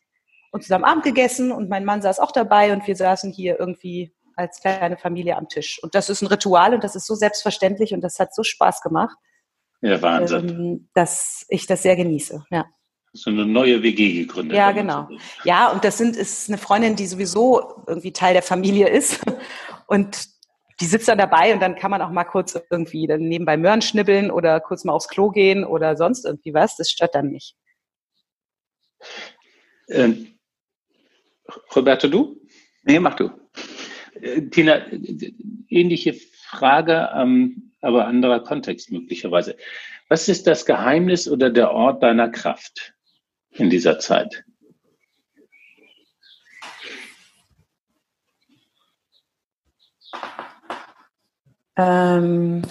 und 0.52 0.62
zusammen 0.62 0.86
Abend 0.86 1.04
gegessen 1.04 1.52
und 1.52 1.70
mein 1.70 1.86
Mann 1.86 2.02
saß 2.02 2.20
auch 2.20 2.32
dabei 2.32 2.74
und 2.74 2.86
wir 2.88 2.96
saßen 2.96 3.32
hier 3.32 3.60
irgendwie 3.60 4.14
als 4.36 4.62
kleine 4.62 4.98
Familie 4.98 5.38
am 5.38 5.48
Tisch. 5.48 5.80
Und 5.84 5.96
das 5.96 6.10
ist 6.10 6.22
ein 6.22 6.28
Ritual 6.28 6.74
und 6.74 6.84
das 6.84 6.96
ist 6.96 7.06
so 7.06 7.16
selbstverständlich 7.16 7.94
und 7.94 8.02
das 8.02 8.20
hat 8.20 8.34
so 8.34 8.44
Spaß 8.44 8.82
gemacht. 8.82 9.16
Ja, 9.84 10.02
Wahnsinn. 10.02 10.50
Ähm, 10.50 10.90
dass 10.94 11.46
ich 11.50 11.68
das 11.68 11.84
sehr 11.84 11.98
genieße, 11.98 12.46
ja. 12.50 12.66
So 13.12 13.30
eine 13.30 13.46
neue 13.46 13.84
WG 13.84 14.14
gegründet. 14.14 14.58
Ja, 14.58 14.72
genau. 14.72 15.10
Ja, 15.44 15.70
und 15.72 15.84
das 15.84 15.98
sind, 15.98 16.16
ist 16.16 16.50
eine 16.50 16.58
Freundin, 16.58 16.96
die 16.96 17.06
sowieso 17.06 17.84
irgendwie 17.86 18.14
Teil 18.14 18.34
der 18.34 18.42
Familie 18.42 18.88
ist. 18.90 19.20
Und 19.88 20.30
die 20.80 20.86
sitzt 20.86 21.08
dann 21.08 21.20
dabei 21.20 21.54
und 21.54 21.60
dann 21.60 21.76
kann 21.76 21.92
man 21.92 22.02
auch 22.02 22.10
mal 22.10 22.24
kurz 22.24 22.60
irgendwie 22.72 23.06
dann 23.06 23.22
nebenbei 23.22 23.58
Möhren 23.58 23.82
schnibbeln 23.82 24.32
oder 24.32 24.60
kurz 24.60 24.84
mal 24.86 24.94
aufs 24.94 25.08
Klo 25.08 25.30
gehen 25.30 25.64
oder 25.64 25.96
sonst 25.96 26.26
irgendwie 26.26 26.54
was. 26.54 26.78
Das 26.78 26.90
stört 26.90 27.14
dann 27.14 27.30
nicht. 27.30 27.56
Ähm, 29.90 30.40
Roberto, 31.76 32.08
du? 32.08 32.42
Nee, 32.84 33.00
mach 33.00 33.16
du. 33.16 33.30
Äh, 34.20 34.42
Tina, 34.50 34.82
ähnliche 35.70 36.16
Frage, 36.50 37.10
ähm, 37.16 37.73
aber 37.84 38.06
anderer 38.08 38.42
Kontext 38.42 38.92
möglicherweise. 38.92 39.56
Was 40.10 40.28
ist 40.28 40.48
das 40.48 40.66
Geheimnis 40.66 41.28
oder 41.28 41.50
der 41.50 41.72
Ort 41.72 42.04
deiner 42.04 42.30
Kraft 42.30 42.94
in 43.52 43.70
dieser 43.70 44.00
Zeit? 44.00 44.44
Ähm, 51.76 52.62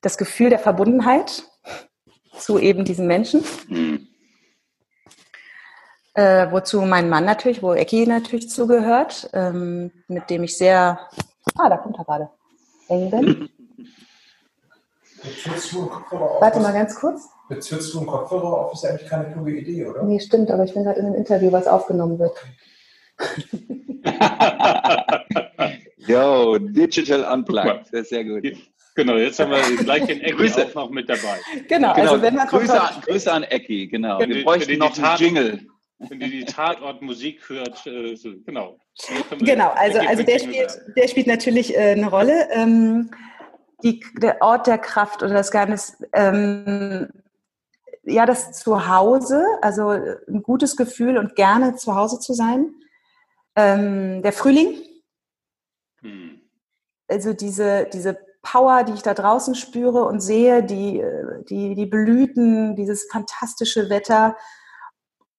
das 0.00 0.16
Gefühl 0.16 0.50
der 0.50 0.58
Verbundenheit 0.58 1.44
zu 2.38 2.58
eben 2.58 2.84
diesen 2.84 3.06
Menschen. 3.06 3.44
Hm. 3.68 4.08
Äh, 6.14 6.50
wozu 6.50 6.80
mein 6.82 7.10
Mann 7.10 7.26
natürlich, 7.26 7.62
wo 7.62 7.74
Ecki 7.74 8.06
natürlich 8.06 8.48
zugehört, 8.48 9.28
ähm, 9.34 9.92
mit 10.08 10.30
dem 10.30 10.44
ich 10.44 10.56
sehr, 10.56 10.98
ah, 11.56 11.68
da 11.68 11.76
kommt 11.76 11.98
er 11.98 12.04
gerade, 12.04 12.30
eng 12.88 13.10
bin. 13.10 13.48
Warte 16.40 16.60
mal 16.60 16.72
ganz 16.72 16.94
kurz. 16.94 17.28
Jetzt 17.48 17.70
hörst 17.70 17.94
du 17.94 17.98
einen 17.98 18.06
Kopfhörer 18.06 18.60
auf, 18.60 18.72
ist 18.72 18.82
ja 18.82 18.90
eigentlich 18.90 19.08
keine 19.08 19.32
kluge 19.32 19.56
Idee, 19.56 19.86
oder? 19.86 20.02
Nee, 20.02 20.20
stimmt, 20.20 20.50
aber 20.50 20.64
ich 20.64 20.74
bin 20.74 20.84
gerade 20.84 21.00
in 21.00 21.06
einem 21.06 21.14
Interview, 21.14 21.52
was 21.52 21.66
aufgenommen 21.66 22.18
wird. 22.18 22.36
Yo, 26.06 26.58
Digital 26.58 27.24
Unplugged, 27.32 27.86
das 27.92 28.02
ist 28.02 28.08
sehr 28.10 28.24
gut. 28.24 28.44
Genau, 28.94 29.16
jetzt 29.16 29.38
haben 29.38 29.50
wir 29.50 29.76
gleich 29.76 30.06
den 30.06 30.20
Ecki 30.22 30.62
auch 30.62 30.74
noch 30.74 30.90
mit 30.90 31.08
dabei. 31.08 31.38
Genau, 31.68 31.92
genau 31.92 32.12
also 32.12 32.22
wenn 32.22 32.34
man 32.34 32.48
Grüße, 32.48 32.80
an, 32.80 33.02
Grüße 33.02 33.32
an 33.32 33.42
Ecki, 33.44 33.88
genau. 33.88 34.18
Wir 34.18 34.44
bräuchten 34.44 34.78
noch 34.78 34.98
einen 34.98 35.18
Jingle. 35.18 35.60
Wenn 35.98 36.20
die 36.20 36.30
die 36.30 36.44
Tatortmusik 36.44 37.48
hört, 37.48 37.86
äh, 37.86 38.14
so, 38.16 38.34
genau. 38.44 38.78
Genau, 39.40 39.70
also, 39.70 39.98
also 39.98 40.22
der, 40.22 40.38
spielt, 40.38 40.78
der 40.96 41.08
spielt 41.08 41.26
natürlich 41.26 41.74
äh, 41.74 41.92
eine 41.92 42.10
Rolle. 42.10 42.48
Ähm, 42.50 43.10
die, 43.82 44.04
der 44.16 44.42
Ort 44.42 44.66
der 44.66 44.78
Kraft 44.78 45.22
oder 45.22 45.34
das 45.34 45.50
Geheimnis, 45.50 45.96
ähm, 46.12 47.08
ja, 48.04 48.24
das 48.26 48.52
Zuhause, 48.52 49.44
also 49.62 49.88
ein 49.88 50.42
gutes 50.42 50.76
Gefühl 50.76 51.18
und 51.18 51.34
gerne 51.34 51.76
zu 51.76 51.94
Hause 51.94 52.20
zu 52.20 52.34
sein. 52.34 52.74
Ähm, 53.54 54.22
der 54.22 54.32
Frühling, 54.32 54.78
hm. 56.00 56.40
also 57.08 57.32
diese, 57.32 57.88
diese 57.92 58.18
Power, 58.42 58.84
die 58.84 58.92
ich 58.92 59.02
da 59.02 59.12
draußen 59.12 59.54
spüre 59.54 60.04
und 60.04 60.20
sehe, 60.20 60.62
die, 60.62 61.02
die, 61.48 61.74
die 61.74 61.86
Blüten, 61.86 62.76
dieses 62.76 63.08
fantastische 63.10 63.90
Wetter. 63.90 64.36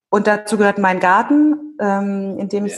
Und 0.10 0.28
dazu 0.28 0.58
gehört 0.58 0.78
mein 0.78 1.00
Garten, 1.00 1.78
ähm, 1.82 2.38
in 2.40 2.50
dem 2.50 2.66
ich, 2.66 2.76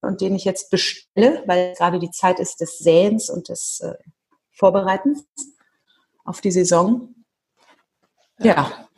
und 0.00 0.20
den 0.20 0.34
ich 0.34 0.44
jetzt 0.44 0.70
bestelle, 0.70 1.42
weil 1.46 1.74
gerade 1.74 1.98
die 1.98 2.10
Zeit 2.10 2.38
ist 2.38 2.60
des 2.60 2.78
Säens 2.78 3.30
und 3.30 3.48
des 3.48 3.80
äh, 3.80 3.94
Vorbereitens 4.50 5.24
auf 6.24 6.40
die 6.40 6.50
Saison. 6.50 7.14
Ja. 8.38 8.88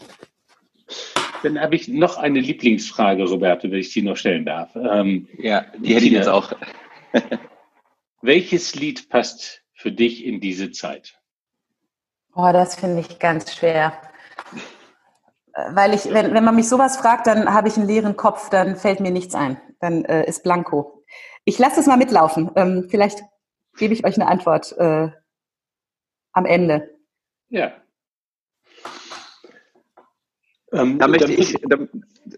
Dann 1.43 1.61
habe 1.61 1.77
ich 1.77 1.88
noch 1.88 2.17
eine 2.17 2.40
Lieblingsfrage, 2.40 3.25
Roberto, 3.25 3.71
wenn 3.71 3.79
ich 3.79 3.93
die 3.93 4.03
noch 4.03 4.17
stellen 4.17 4.47
darf. 4.47 4.75
Ähm, 4.75 5.29
ja, 5.38 5.67
die 5.79 5.95
hätte 5.95 6.07
ich 6.07 6.12
jetzt 6.12 6.29
auch. 6.29 6.53
welches 8.25 8.75
Lied 8.75 9.09
passt 9.11 9.62
für 9.75 9.93
dich 9.93 10.25
in 10.25 10.40
diese 10.40 10.71
Zeit? 10.71 11.21
Oh, 12.35 12.51
das 12.53 12.75
finde 12.77 13.01
ich 13.01 13.19
ganz 13.19 13.55
schwer. 13.55 14.01
Weil 15.71 15.95
ich, 15.95 16.12
wenn, 16.12 16.35
wenn 16.35 16.45
man 16.45 16.57
mich 16.57 16.69
sowas 16.69 16.97
fragt, 16.97 17.29
dann 17.29 17.53
habe 17.53 17.69
ich 17.69 17.77
einen 17.77 17.87
leeren 17.87 18.17
Kopf, 18.17 18.51
dann 18.51 18.77
fällt 18.77 19.01
mir 19.01 19.12
nichts 19.12 19.35
ein. 19.35 19.61
Dann 19.79 20.05
äh, 20.05 20.27
ist 20.27 20.43
Blanco. 20.43 21.05
Ich 21.45 21.59
lasse 21.59 21.79
es 21.79 21.87
mal 21.87 21.97
mitlaufen. 21.97 22.51
Ähm, 22.57 22.88
vielleicht 22.90 23.23
gebe 23.77 23.95
ich 23.95 24.05
euch 24.05 24.17
eine 24.17 24.29
Antwort 24.29 24.73
äh, 24.79 25.11
am 26.33 26.47
Ende. 26.47 26.90
Ja. 27.51 27.73
Ähm, 30.73 30.99
da, 30.99 31.07
möchte 31.07 31.33
ich, 31.33 31.57
da, 31.69 31.79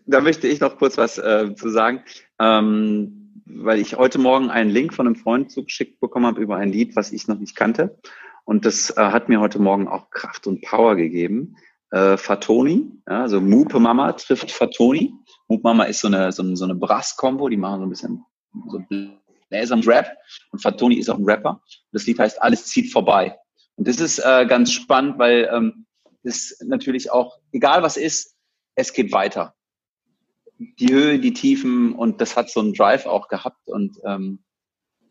da, 0.05 0.21
möchte 0.21 0.47
ich 0.47 0.61
noch 0.61 0.77
kurz 0.77 0.99
was 0.99 1.17
äh, 1.17 1.55
zu 1.55 1.71
sagen, 1.71 2.03
ähm, 2.39 3.43
weil 3.47 3.79
ich 3.79 3.97
heute 3.97 4.19
Morgen 4.19 4.51
einen 4.51 4.69
Link 4.69 4.93
von 4.93 5.07
einem 5.07 5.17
Freund 5.17 5.51
zugeschickt 5.51 6.01
bekommen 6.01 6.27
habe 6.27 6.43
über 6.43 6.57
ein 6.57 6.69
Lied, 6.71 6.97
was 6.97 7.13
ich 7.13 7.29
noch 7.29 7.39
nicht 7.39 7.57
kannte. 7.57 7.99
Und 8.45 8.67
das 8.67 8.91
äh, 8.91 9.01
hat 9.01 9.31
mir 9.31 9.41
heute 9.41 9.59
Morgen 9.59 9.89
auch 9.89 10.11
Kraft 10.11 10.47
und 10.47 10.61
Power 10.63 10.97
gegeben. 10.97 11.57
Äh, 11.91 12.17
Fatoni, 12.17 12.91
ja, 13.09 13.23
also 13.23 13.41
Mupe 13.41 13.79
Mama 13.79 14.13
trifft 14.13 14.51
Fatoni. 14.51 15.15
Mupe 15.49 15.63
Mama 15.63 15.85
ist 15.85 16.01
so 16.01 16.09
eine, 16.09 16.33
so 16.33 16.43
eine, 16.43 16.57
so 16.57 16.65
eine 16.65 16.75
Brass-Kombo, 16.75 17.49
die 17.49 17.57
machen 17.57 17.81
so 17.81 17.87
ein 17.87 17.91
bisschen 17.91 18.25
so 18.69 18.83
Bläser 19.49 19.87
Rap. 19.87 20.11
Und 20.51 20.61
Fatoni 20.61 20.97
ist 20.97 21.09
auch 21.09 21.19
ein 21.19 21.25
Rapper. 21.25 21.63
Das 21.93 22.07
Lied 22.07 22.19
heißt 22.19 22.43
Alles 22.43 22.67
zieht 22.67 22.93
vorbei. 22.93 23.39
Und 23.77 23.87
das 23.87 24.01
ist 24.01 24.19
äh, 24.19 24.47
ganz 24.47 24.73
spannend, 24.73 25.19
weil 25.19 25.49
ähm, 25.53 25.87
das 26.25 26.59
natürlich 26.65 27.13
auch, 27.13 27.39
egal 27.53 27.83
was 27.83 27.97
ist, 27.97 28.35
es 28.75 28.93
geht 28.93 29.13
weiter. 29.13 29.55
Die 30.59 30.93
Höhe, 30.93 31.19
die 31.19 31.35
Tiefen 31.35 31.93
und 31.93 32.21
das 32.21 32.37
hat 32.37 32.51
so 32.51 32.61
einen 32.61 32.73
Drive 32.73 33.07
auch 33.07 33.29
gehabt 33.29 33.69
und 33.69 33.99
ähm, 34.05 34.43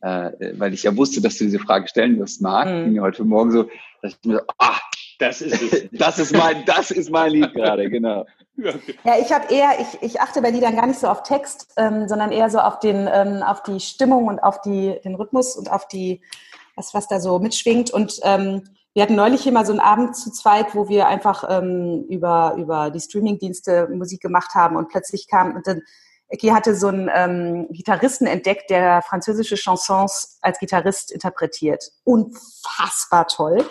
äh, 0.02 0.54
weil 0.60 0.74
ich 0.74 0.84
ja 0.84 0.96
wusste, 0.98 1.22
dass 1.22 1.38
du 1.38 1.46
diese 1.46 1.60
Frage 1.60 1.88
stellen 1.88 2.20
wirst, 2.20 2.42
Marc, 2.42 2.68
mhm. 2.68 2.94
mir 2.94 3.02
heute 3.02 3.24
Morgen 3.24 3.52
so, 3.52 3.70
dass 4.02 4.14
ich 4.14 4.28
mir 4.28 4.38
so, 4.38 4.42
ah, 4.58 4.80
das 5.20 5.42
ist 5.42 5.62
es. 5.62 5.90
das 5.92 6.20
ist 6.20 6.36
mein, 6.36 6.66
das 6.66 6.92
ist 6.92 7.10
mein 7.10 7.32
Lied 7.32 7.54
gerade, 7.54 7.90
genau. 7.90 8.26
Ja, 8.58 9.18
ich 9.20 9.32
habe 9.34 9.54
eher, 9.54 9.80
ich, 9.80 10.02
ich 10.02 10.22
achte 10.22 10.42
bei 10.42 10.50
Liedern 10.50 10.76
gar 10.76 10.88
nicht 10.88 11.00
so 11.00 11.08
auf 11.08 11.24
Text, 11.24 11.74
ähm, 11.78 12.08
sondern 12.08 12.32
eher 12.32 12.50
so 12.50 12.60
auf 12.60 12.80
den, 12.80 13.10
ähm, 13.12 13.44
auf 13.44 13.64
die 13.64 13.80
Stimmung 13.80 14.28
und 14.28 14.40
auf 14.40 14.62
die, 14.62 14.98
den 15.04 15.16
Rhythmus 15.16 15.58
und 15.58 15.70
auf 15.70 15.88
die, 15.88 16.22
was, 16.76 16.94
was 16.94 17.08
da 17.08 17.20
so 17.20 17.40
mitschwingt. 17.40 17.92
Und 17.92 18.20
ähm, 18.24 18.64
wir 18.94 19.04
hatten 19.04 19.16
neulich 19.16 19.42
hier 19.42 19.52
mal 19.52 19.66
so 19.66 19.74
einen 19.74 19.82
Abend 19.82 20.16
zu 20.16 20.32
zweit, 20.32 20.74
wo 20.74 20.88
wir 20.88 21.08
einfach 21.08 21.44
ähm, 21.50 22.06
über, 22.08 22.56
über 22.58 22.92
die 22.92 23.02
Streamingdienste 23.02 23.90
Musik 23.90 24.22
gemacht 24.22 24.56
haben 24.56 24.78
und 24.78 24.88
plötzlich 24.88 25.28
kam, 25.28 25.54
und 25.56 25.68
dann, 25.68 25.82
Eki 26.30 26.48
hatte 26.48 26.76
so 26.76 26.88
einen 26.88 27.10
ähm, 27.14 27.68
Gitarristen 27.72 28.26
entdeckt, 28.26 28.70
der 28.70 29.02
französische 29.02 29.58
Chansons 29.58 30.40
als 30.42 30.60
Gitarrist 30.60 31.12
interpretiert. 31.12 31.92
Unfassbar 32.06 33.28
toll. 33.28 33.66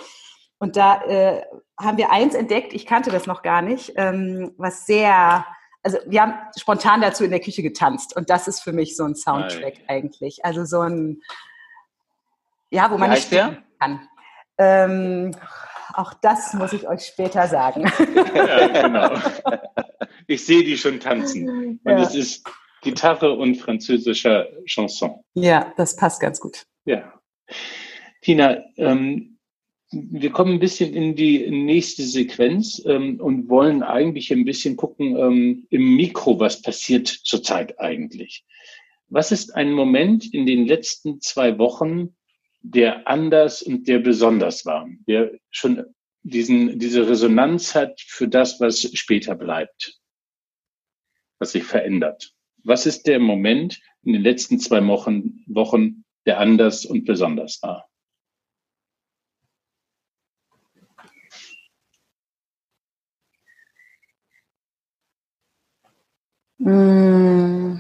Und 0.65 0.77
da 0.77 1.03
äh, 1.03 1.43
haben 1.79 1.99
wir 1.99 2.11
eins 2.11 2.35
entdeckt, 2.35 2.73
ich 2.73 2.87
kannte 2.87 3.11
das 3.11 3.27
noch 3.27 3.43
gar 3.43 3.61
nicht, 3.61 3.93
ähm, 3.97 4.55
was 4.57 4.87
sehr, 4.87 5.45
also 5.83 5.99
wir 6.07 6.23
haben 6.23 6.33
spontan 6.59 7.03
dazu 7.03 7.23
in 7.23 7.31
der 7.31 7.41
Küche 7.41 7.63
getanzt 7.63 8.17
und 8.17 8.31
das 8.31 8.49
ist 8.49 8.61
für 8.61 8.73
mich 8.73 8.97
so 8.97 9.05
ein 9.05 9.15
Soundtrack 9.15 9.75
Nein. 9.81 9.85
eigentlich. 9.89 10.43
Also 10.43 10.65
so 10.65 10.81
ein, 10.81 11.21
ja, 12.71 12.91
wo 12.91 12.97
man 12.97 13.11
nicht 13.11 13.31
der? 13.31 13.63
kann. 13.79 14.09
Ähm, 14.57 15.37
auch 15.93 16.15
das 16.15 16.55
muss 16.55 16.73
ich 16.73 16.89
euch 16.89 17.05
später 17.05 17.47
sagen. 17.47 17.85
Ja, 18.35 18.67
genau. 18.69 19.11
Ich 20.27 20.47
sehe 20.47 20.65
die 20.65 20.79
schon 20.79 20.99
tanzen. 20.99 21.79
Und 21.85 21.91
ja. 21.99 21.99
es 21.99 22.15
ist 22.15 22.49
Gitarre 22.81 23.35
und 23.35 23.57
französischer 23.57 24.47
Chanson. 24.65 25.23
Ja, 25.35 25.75
das 25.77 25.95
passt 25.95 26.23
ganz 26.23 26.41
gut. 26.41 26.65
Ja. 26.87 27.13
Tina, 28.23 28.63
ähm, 28.79 29.34
wir 29.91 30.31
kommen 30.31 30.55
ein 30.55 30.61
bisschen 30.61 30.95
in 30.95 31.15
die 31.15 31.49
nächste 31.51 32.03
Sequenz 32.03 32.83
ähm, 32.87 33.21
und 33.21 33.49
wollen 33.49 33.83
eigentlich 33.83 34.33
ein 34.33 34.45
bisschen 34.45 34.77
gucken 34.77 35.17
ähm, 35.17 35.67
im 35.71 35.97
Mikro, 35.97 36.41
was 36.41 36.63
passiert 36.63 37.07
zurzeit 37.09 37.79
eigentlich. 37.79 38.45
Was 39.09 39.33
ist 39.33 39.55
ein 39.55 39.73
Moment 39.73 40.33
in 40.33 40.47
den 40.47 40.67
letzten 40.67 41.21
zwei 41.21 41.59
Wochen, 41.59 42.17
der 42.63 43.07
anders 43.07 43.63
und 43.63 43.87
der 43.87 43.99
besonders 43.99 44.65
war, 44.65 44.89
der 45.07 45.33
schon 45.51 45.85
diesen, 46.23 46.79
diese 46.79 47.09
Resonanz 47.09 47.75
hat 47.75 48.01
für 48.01 48.27
das, 48.27 48.61
was 48.61 48.81
später 48.95 49.35
bleibt, 49.35 50.01
was 51.39 51.53
sich 51.53 51.65
verändert? 51.65 52.33
Was 52.65 52.87
ist 52.87 53.07
der 53.07 53.19
Moment 53.19 53.81
in 54.03 54.15
den 54.15 54.23
letzten 54.23 54.59
zwei 54.59 54.85
Wochen, 54.87 55.45
Wochen 55.47 56.05
der 56.25 56.41
anders 56.41 56.87
und 56.87 57.05
besonders 57.05 57.63
war? 57.63 57.87
Mm. 66.65 67.79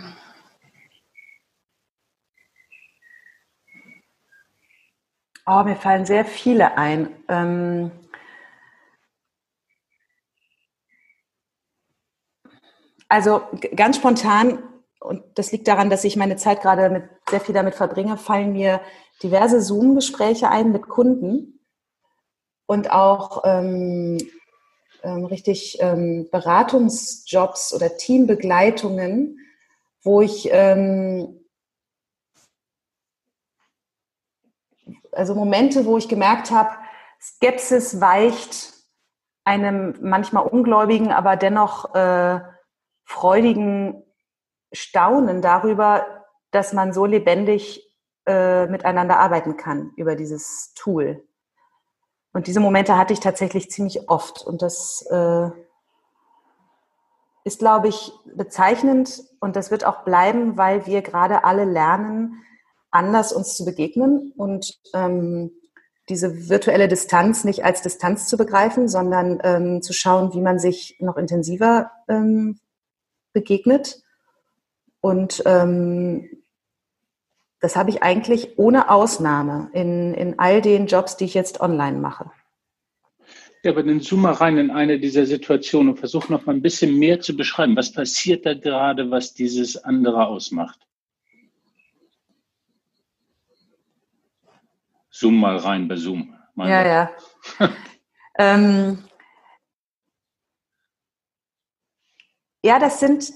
Oh, 5.46 5.62
mir 5.64 5.76
fallen 5.76 6.04
sehr 6.04 6.26
viele 6.26 6.76
ein. 6.76 7.08
Ähm 7.28 7.90
also 13.08 13.42
ganz 13.74 13.96
spontan, 13.96 14.62
und 15.00 15.22
das 15.34 15.50
liegt 15.52 15.66
daran, 15.68 15.88
dass 15.88 16.04
ich 16.04 16.16
meine 16.16 16.36
Zeit 16.36 16.60
gerade 16.60 16.90
mit, 16.90 17.04
sehr 17.30 17.40
viel 17.40 17.54
damit 17.54 17.74
verbringe, 17.74 18.18
fallen 18.18 18.52
mir 18.52 18.80
diverse 19.22 19.62
Zoom-Gespräche 19.62 20.50
ein 20.50 20.72
mit 20.72 20.88
Kunden 20.88 21.60
und 22.66 22.90
auch 22.90 23.44
ähm, 23.44 24.18
ähm, 25.04 25.26
richtig 25.26 25.78
ähm, 25.80 26.28
Beratungsjobs 26.30 27.72
oder 27.74 27.96
Teambegleitungen, 27.96 29.38
wo 30.02 30.20
ich 30.20 30.48
ähm, 30.50 31.40
also 35.12 35.34
Momente, 35.34 35.86
wo 35.86 35.96
ich 35.96 36.08
gemerkt 36.08 36.50
habe, 36.50 36.70
Skepsis 37.20 38.00
weicht 38.00 38.72
einem 39.44 39.96
manchmal 40.00 40.46
ungläubigen, 40.46 41.12
aber 41.12 41.36
dennoch 41.36 41.94
äh, 41.94 42.40
freudigen 43.04 44.02
Staunen 44.72 45.42
darüber, 45.42 46.24
dass 46.50 46.72
man 46.72 46.92
so 46.92 47.04
lebendig 47.04 47.94
äh, 48.26 48.66
miteinander 48.66 49.18
arbeiten 49.18 49.56
kann 49.56 49.92
über 49.96 50.16
dieses 50.16 50.72
Tool. 50.74 51.26
Und 52.34 52.48
diese 52.48 52.60
Momente 52.60 52.98
hatte 52.98 53.14
ich 53.14 53.20
tatsächlich 53.20 53.70
ziemlich 53.70 54.10
oft. 54.10 54.42
Und 54.42 54.60
das 54.60 55.06
äh, 55.10 55.48
ist, 57.44 57.60
glaube 57.60 57.88
ich, 57.88 58.12
bezeichnend 58.34 59.22
und 59.38 59.56
das 59.56 59.70
wird 59.70 59.86
auch 59.86 60.04
bleiben, 60.04 60.58
weil 60.58 60.86
wir 60.86 61.00
gerade 61.00 61.44
alle 61.44 61.64
lernen, 61.64 62.42
anders 62.90 63.32
uns 63.32 63.56
zu 63.56 63.64
begegnen 63.64 64.32
und 64.36 64.78
ähm, 64.94 65.52
diese 66.08 66.48
virtuelle 66.48 66.88
Distanz 66.88 67.44
nicht 67.44 67.64
als 67.64 67.82
Distanz 67.82 68.26
zu 68.26 68.36
begreifen, 68.36 68.88
sondern 68.88 69.40
ähm, 69.42 69.80
zu 69.80 69.92
schauen, 69.92 70.34
wie 70.34 70.40
man 70.40 70.58
sich 70.58 70.96
noch 71.00 71.16
intensiver 71.16 71.92
ähm, 72.08 72.58
begegnet. 73.32 74.02
Und 75.00 75.42
ähm, 75.46 76.43
das 77.64 77.76
habe 77.76 77.88
ich 77.88 78.02
eigentlich 78.02 78.58
ohne 78.58 78.90
Ausnahme 78.90 79.70
in, 79.72 80.12
in 80.12 80.38
all 80.38 80.60
den 80.60 80.86
Jobs, 80.86 81.16
die 81.16 81.24
ich 81.24 81.32
jetzt 81.32 81.62
online 81.62 81.98
mache. 81.98 82.30
Ja, 83.62 83.70
aber 83.70 83.82
dann 83.82 84.00
zoom 84.00 84.20
mal 84.20 84.34
rein 84.34 84.58
in 84.58 84.70
eine 84.70 85.00
dieser 85.00 85.24
Situationen 85.24 85.94
und 85.94 85.98
versuch 85.98 86.28
noch 86.28 86.44
mal 86.44 86.54
ein 86.54 86.60
bisschen 86.60 86.98
mehr 86.98 87.20
zu 87.20 87.34
beschreiben. 87.34 87.74
Was 87.74 87.90
passiert 87.90 88.44
da 88.44 88.52
gerade, 88.52 89.10
was 89.10 89.32
dieses 89.32 89.82
andere 89.82 90.26
ausmacht? 90.26 90.78
Zoom 95.08 95.40
mal 95.40 95.56
rein 95.56 95.88
bei 95.88 95.96
Zoom. 95.96 96.36
Mal 96.54 96.68
ja, 96.68 96.86
ja. 96.86 97.10
ähm, 98.38 98.98
ja, 102.62 102.78
das 102.78 103.00
sind 103.00 103.32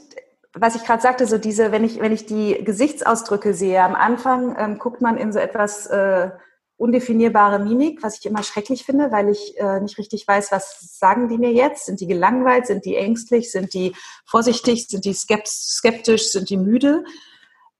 was 0.55 0.75
ich 0.75 0.85
gerade 0.85 1.03
sagte, 1.03 1.27
so 1.27 1.39
diese, 1.39 1.73
wenn 1.73 1.85
ich, 1.85 2.01
wenn 2.01 2.13
ich 2.13 2.27
die 2.27 2.63
Gesichtsausdrücke 2.65 3.55
sehe, 3.55 3.83
am 3.83 3.95
Anfang 3.95 4.57
ähm, 4.59 4.79
guckt 4.79 5.01
man 5.01 5.17
in 5.17 5.33
so 5.33 5.39
etwas 5.39 5.87
äh, 5.87 6.31
undefinierbare 6.79 7.59
Mimik, 7.59 8.03
was 8.03 8.19
ich 8.19 8.27
immer 8.27 8.43
schrecklich 8.43 8.85
finde, 8.85 9.11
weil 9.11 9.29
ich 9.29 9.59
äh, 9.59 9.81
nicht 9.81 9.99
richtig 9.99 10.27
weiß, 10.27 10.53
was 10.53 10.99
sagen 10.99 11.29
die 11.29 11.37
mir 11.37 11.53
jetzt? 11.53 11.87
Sind 11.87 12.01
die 12.01 12.07
gelangweilt? 12.07 12.67
Sind 12.67 12.85
die 12.85 12.97
ängstlich? 12.97 13.51
Sind 13.51 13.75
die 13.75 13.95
vorsichtig? 14.25 14.87
Sind 14.89 15.05
die 15.05 15.13
skeptisch? 15.13 16.31
Sind 16.31 16.49
die 16.49 16.57
müde? 16.57 17.05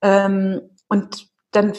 Ähm, 0.03 0.61
und 0.89 1.29
dann, 1.53 1.73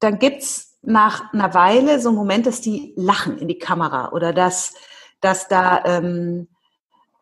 dann 0.00 0.18
gibt's 0.18 0.78
nach 0.82 1.32
einer 1.32 1.54
Weile 1.54 2.00
so 2.00 2.08
einen 2.08 2.18
Moment, 2.18 2.46
dass 2.46 2.60
die 2.60 2.92
lachen 2.96 3.38
in 3.38 3.48
die 3.48 3.58
Kamera 3.58 4.12
oder 4.12 4.32
dass, 4.32 4.74
dass 5.20 5.48
da 5.48 5.84
ähm, 5.84 6.48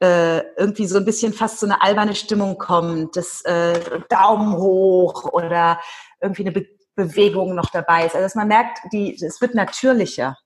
äh, 0.02 0.40
irgendwie 0.56 0.86
so 0.86 0.98
ein 0.98 1.04
bisschen 1.04 1.32
fast 1.32 1.60
so 1.60 1.66
eine 1.66 1.80
alberne 1.80 2.16
Stimmung 2.16 2.58
kommt, 2.58 3.16
das 3.16 3.42
äh, 3.42 4.00
Daumen 4.08 4.56
hoch 4.56 5.32
oder 5.32 5.80
irgendwie 6.20 6.42
eine 6.42 6.52
Be 6.52 6.66
Bewegung 6.94 7.54
noch 7.54 7.70
dabei 7.70 8.04
ist. 8.04 8.14
Also 8.14 8.26
dass 8.26 8.34
man 8.34 8.48
merkt, 8.48 8.80
die, 8.92 9.14
es 9.14 9.40
wird 9.40 9.54
natürlicher 9.54 10.36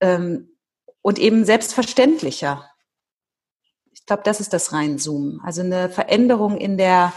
ähm, 0.00 0.56
und 1.02 1.18
eben 1.18 1.44
selbstverständlicher. 1.44 2.70
Ich 3.92 4.06
glaube, 4.06 4.22
das 4.24 4.40
ist 4.40 4.54
das 4.54 4.72
Reinzoomen. 4.72 5.42
Also 5.44 5.60
eine 5.60 5.90
Veränderung 5.90 6.56
in 6.56 6.78
der 6.78 7.12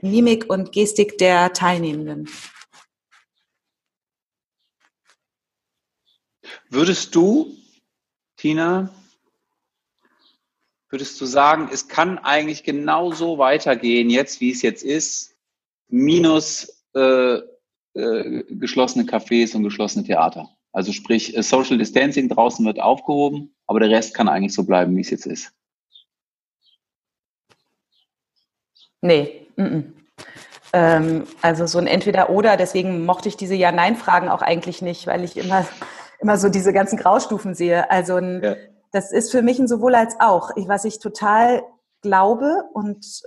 Mimik 0.00 0.48
und 0.48 0.70
Gestik 0.70 1.18
der 1.18 1.52
Teilnehmenden. 1.52 2.28
Würdest 6.68 7.16
du, 7.16 7.52
Tina, 8.36 8.94
würdest 10.90 11.20
du 11.20 11.24
sagen, 11.24 11.70
es 11.72 11.88
kann 11.88 12.18
eigentlich 12.18 12.64
genauso 12.64 13.38
weitergehen, 13.38 14.10
jetzt 14.10 14.40
wie 14.40 14.50
es 14.50 14.60
jetzt 14.62 14.82
ist, 14.82 15.36
minus 15.88 16.84
äh, 16.94 17.38
äh, 17.94 18.44
geschlossene 18.50 19.04
Cafés 19.04 19.54
und 19.54 19.62
geschlossene 19.62 20.04
Theater? 20.04 20.50
Also 20.72 20.92
sprich, 20.92 21.36
äh, 21.36 21.42
Social 21.42 21.78
Distancing 21.78 22.28
draußen 22.28 22.66
wird 22.66 22.80
aufgehoben, 22.80 23.54
aber 23.66 23.80
der 23.80 23.90
Rest 23.90 24.14
kann 24.14 24.28
eigentlich 24.28 24.54
so 24.54 24.64
bleiben, 24.64 24.96
wie 24.96 25.00
es 25.00 25.10
jetzt 25.10 25.26
ist. 25.26 25.52
Nee, 29.00 29.46
m 29.56 29.66
-m. 29.66 29.84
Ähm, 30.72 31.24
also 31.40 31.66
so 31.66 31.78
ein 31.78 31.86
Entweder-Oder, 31.86 32.56
deswegen 32.56 33.04
mochte 33.04 33.28
ich 33.28 33.36
diese 33.36 33.54
Ja-Nein-Fragen 33.54 34.28
auch 34.28 34.42
eigentlich 34.42 34.82
nicht, 34.82 35.06
weil 35.06 35.24
ich 35.24 35.36
immer, 35.36 35.66
immer 36.20 36.36
so 36.36 36.48
diese 36.48 36.72
ganzen 36.72 36.96
Graustufen 36.96 37.54
sehe. 37.54 37.90
Also 37.90 38.16
ein 38.16 38.42
ja 38.42 38.56
das 38.92 39.12
ist 39.12 39.30
für 39.30 39.42
mich 39.42 39.58
ein 39.58 39.68
sowohl 39.68 39.94
als 39.94 40.18
auch. 40.18 40.56
Ich, 40.56 40.68
was 40.68 40.84
ich 40.84 40.98
total 40.98 41.62
glaube 42.02 42.64
und 42.72 43.22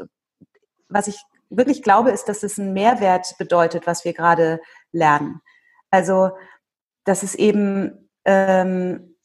was 0.89 1.08
ich 1.08 1.21
wirklich 1.49 1.84
glaube, 1.84 2.12
ist, 2.12 2.26
dass 2.26 2.43
es 2.43 2.60
einen 2.60 2.73
Mehrwert 2.73 3.36
bedeutet, 3.38 3.88
was 3.88 4.06
wir 4.06 4.13
gerade 4.13 4.60
lernen. 4.91 5.41
Also, 5.91 6.32
dass 7.04 7.23
es 7.23 7.36
eben, 7.36 8.10
ähm, 8.26 9.15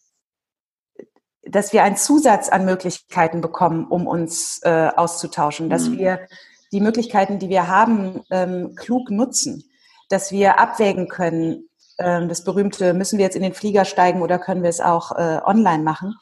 dass 1.42 1.72
wir 1.72 1.83
einen 1.83 1.96
Zusatz 1.96 2.48
an 2.48 2.64
Möglichkeiten 2.64 3.40
bekommen, 3.40 3.87
um 3.87 4.07
uns 4.07 4.61
äh, 4.62 4.90
auszutauschen, 4.94 5.70
dass 5.70 5.88
mhm. 5.88 5.98
wir 5.98 6.29
die 6.72 6.81
Möglichkeiten, 6.81 7.38
die 7.38 7.48
wir 7.48 7.68
haben, 7.68 8.22
ähm, 8.31 8.74
klug 8.74 9.11
nutzen, 9.11 9.64
dass 10.11 10.33
wir 10.33 10.59
abwägen 10.59 11.09
können, 11.09 11.67
das 11.98 12.44
berühmte, 12.44 12.94
müssen 12.94 13.18
wir 13.18 13.24
jetzt 13.24 13.37
in 13.37 13.42
den 13.42 13.54
Flieger 13.54 13.84
steigen 13.84 14.22
oder 14.22 14.38
können 14.38 14.62
wir 14.62 14.70
es 14.70 14.80
auch 14.80 15.12
äh, 15.12 15.40
online 15.44 15.82
machen? 15.82 16.14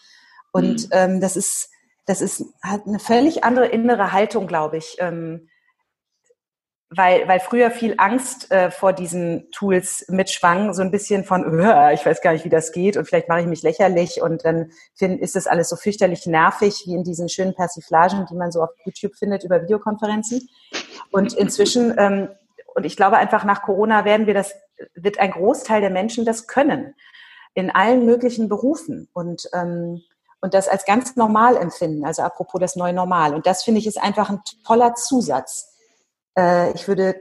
Und 0.53 0.85
mhm. 0.85 0.91
ähm, 0.93 1.21
das 1.21 1.37
ist, 1.37 1.71
das 2.07 2.21
ist 2.21 2.45
halt 2.65 2.87
eine 2.87 2.99
völlig 2.99 3.45
andere 3.45 3.67
innere 3.67 4.13
Haltung, 4.13 4.47
glaube 4.47 4.79
ich. 4.79 4.97
Ähm, 5.01 5.49
weil, 6.89 7.27
weil 7.27 7.41
früher 7.41 7.73
viel 7.73 7.95
Angst 7.99 8.51
äh, 8.53 8.71
vor 8.71 8.93
diesen 8.93 9.51
Tools 9.51 10.07
mitschwang, 10.09 10.73
so 10.73 10.83
ein 10.83 10.93
bisschen 10.93 11.25
von, 11.25 11.43
ich 11.93 12.07
weiß 12.07 12.23
gar 12.23 12.33
nicht, 12.33 12.45
wie 12.45 12.51
das 12.51 12.73
geht 12.73 12.97
und 12.97 13.07
vielleicht 13.07 13.29
mache 13.29 13.41
ich 13.41 13.47
mich 13.47 13.63
lächerlich 13.63 14.23
und 14.23 14.45
dann 14.45 14.71
find, 14.95 15.21
ist 15.21 15.35
das 15.35 15.49
alles 15.49 15.69
so 15.69 15.77
fürchterlich 15.77 16.27
nervig, 16.27 16.85
wie 16.87 16.95
in 16.95 17.03
diesen 17.03 17.29
schönen 17.29 17.55
Persiflagen, 17.55 18.27
die 18.31 18.37
man 18.37 18.53
so 18.53 18.63
auf 18.63 18.71
YouTube 18.85 19.17
findet 19.17 19.43
über 19.43 19.61
Videokonferenzen. 19.63 20.49
Und 21.11 21.35
inzwischen 21.35 21.95
ähm, 21.99 22.29
und 22.77 22.85
ich 22.85 22.95
glaube 22.95 23.17
einfach 23.17 23.45
nach 23.45 23.63
Corona 23.63 24.05
werden 24.05 24.27
wir 24.27 24.35
das, 24.35 24.55
wird 24.95 25.19
ein 25.19 25.31
Großteil 25.31 25.81
der 25.81 25.91
Menschen 25.91 26.25
das 26.25 26.47
können. 26.47 26.95
In 27.55 27.71
allen 27.71 28.05
möglichen 28.05 28.49
Berufen. 28.49 29.09
Und, 29.13 29.49
ähm, 29.55 30.03
und 30.41 30.55
das 30.55 30.69
als 30.69 30.85
ganz 30.85 31.17
normal 31.17 31.57
empfinden. 31.57 32.05
Also 32.05 32.23
apropos 32.23 32.61
das 32.61 32.77
neue 32.77 32.93
Normal. 32.93 33.35
Und 33.35 33.47
das 33.47 33.63
finde 33.63 33.81
ich 33.81 33.87
ist 33.87 34.03
einfach 34.03 34.31
ein 34.31 34.41
toller 34.65 34.95
Zusatz. 34.95 35.75
Äh, 36.39 36.73
ich 36.73 36.89
würde 36.89 37.17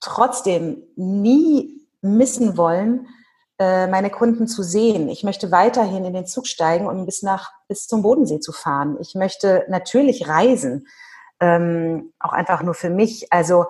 trotzdem 0.00 0.82
nie 0.96 1.86
missen 2.00 2.56
wollen, 2.56 3.08
äh, 3.58 3.86
meine 3.88 4.10
Kunden 4.10 4.48
zu 4.48 4.62
sehen. 4.62 5.08
Ich 5.08 5.22
möchte 5.22 5.50
weiterhin 5.50 6.04
in 6.04 6.14
den 6.14 6.26
Zug 6.26 6.46
steigen 6.46 6.86
und 6.86 7.04
bis 7.04 7.22
nach 7.22 7.52
bis 7.68 7.86
zum 7.86 8.02
Bodensee 8.02 8.40
zu 8.40 8.52
fahren. 8.52 8.96
Ich 9.00 9.14
möchte 9.14 9.66
natürlich 9.68 10.26
reisen, 10.28 10.86
ähm, 11.40 12.12
auch 12.18 12.32
einfach 12.32 12.62
nur 12.62 12.74
für 12.74 12.90
mich. 12.90 13.32
Also 13.32 13.66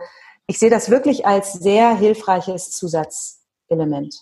ich 0.50 0.58
sehe 0.58 0.68
das 0.68 0.90
wirklich 0.90 1.26
als 1.26 1.52
sehr 1.52 1.96
hilfreiches 1.96 2.72
Zusatzelement, 2.72 4.16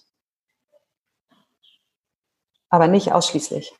aber 2.69 2.87
nicht 2.87 3.13
ausschließlich. 3.13 3.73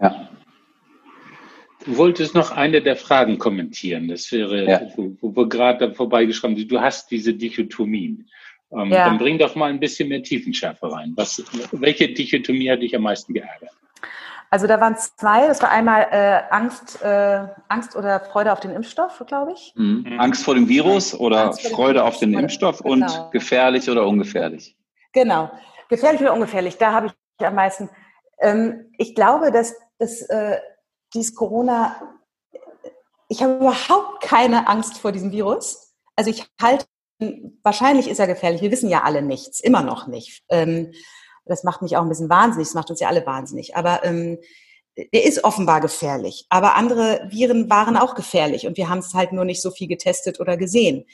Ja. 0.00 0.30
Du 1.84 1.98
wolltest 1.98 2.34
noch 2.34 2.50
eine 2.50 2.80
der 2.80 2.96
Fragen 2.96 3.36
kommentieren. 3.36 4.08
Das 4.08 4.32
wäre, 4.32 4.64
ja. 4.64 4.80
wo, 4.96 5.14
wo 5.20 5.36
wir 5.36 5.48
gerade 5.50 5.92
vorbeigeschrieben 5.92 6.56
sind. 6.56 6.72
Du 6.72 6.80
hast 6.80 7.10
diese 7.10 7.34
Dichotomien. 7.34 8.30
Ähm, 8.72 8.90
ja. 8.90 9.04
Dann 9.04 9.18
bring 9.18 9.38
doch 9.38 9.54
mal 9.54 9.68
ein 9.68 9.80
bisschen 9.80 10.08
mehr 10.08 10.22
Tiefenschärfe 10.22 10.90
rein. 10.90 11.12
Was, 11.14 11.44
welche 11.72 12.08
Dichotomie 12.08 12.70
hat 12.70 12.80
dich 12.80 12.96
am 12.96 13.02
meisten 13.02 13.34
geärgert? 13.34 13.76
Also 14.50 14.66
da 14.66 14.80
waren 14.80 14.96
zwei. 14.96 15.46
Das 15.46 15.60
war 15.62 15.70
einmal 15.70 16.08
äh, 16.10 16.42
Angst, 16.50 17.02
äh, 17.02 17.46
Angst 17.68 17.96
oder 17.96 18.20
Freude 18.20 18.52
auf 18.52 18.60
den 18.60 18.72
Impfstoff, 18.72 19.22
glaube 19.26 19.52
ich. 19.52 19.72
Mhm. 19.76 20.04
mhm. 20.06 20.20
Angst 20.20 20.44
vor 20.44 20.54
dem 20.54 20.68
Virus 20.68 21.14
oder 21.14 21.52
Freude 21.52 22.04
auf 22.04 22.18
den 22.18 22.34
Impfstoff 22.34 22.82
genau. 22.82 22.92
und 22.92 23.32
gefährlich 23.32 23.90
oder 23.90 24.06
ungefährlich. 24.06 24.76
Genau, 25.12 25.50
gefährlich 25.88 26.20
oder 26.20 26.34
ungefährlich. 26.34 26.76
Da 26.78 26.92
habe 26.92 27.06
ich 27.08 27.46
am 27.46 27.54
meisten. 27.54 27.88
Ähm, 28.40 28.92
ich 28.98 29.14
glaube, 29.14 29.50
dass, 29.50 29.74
dass 29.98 30.22
äh, 30.22 30.58
dieses 31.14 31.34
Corona. 31.34 31.96
Ich 33.28 33.42
habe 33.42 33.54
überhaupt 33.56 34.22
keine 34.22 34.68
Angst 34.68 34.98
vor 34.98 35.10
diesem 35.10 35.32
Virus. 35.32 35.94
Also 36.14 36.30
ich 36.30 36.46
halte 36.62 36.86
wahrscheinlich 37.62 38.08
ist 38.08 38.18
er 38.18 38.26
gefährlich. 38.26 38.62
Wir 38.62 38.70
wissen 38.70 38.90
ja 38.90 39.02
alle 39.02 39.22
nichts, 39.22 39.60
immer 39.60 39.82
noch 39.82 40.06
nicht. 40.06 40.42
Ähm, 40.48 40.92
das 41.46 41.64
macht 41.64 41.82
mich 41.82 41.96
auch 41.96 42.02
ein 42.02 42.08
bisschen 42.08 42.28
wahnsinnig, 42.28 42.68
das 42.68 42.74
macht 42.74 42.90
uns 42.90 43.00
ja 43.00 43.08
alle 43.08 43.24
wahnsinnig. 43.24 43.76
Aber 43.76 44.04
ähm, 44.04 44.38
der 44.96 45.24
ist 45.24 45.44
offenbar 45.44 45.80
gefährlich. 45.80 46.46
Aber 46.48 46.74
andere 46.74 47.26
Viren 47.30 47.68
waren 47.70 47.96
auch 47.96 48.14
gefährlich 48.14 48.66
und 48.66 48.76
wir 48.76 48.88
haben 48.88 48.98
es 48.98 49.14
halt 49.14 49.32
nur 49.32 49.44
nicht 49.44 49.62
so 49.62 49.70
viel 49.70 49.88
getestet 49.88 50.40
oder 50.40 50.56
gesehen. 50.56 51.04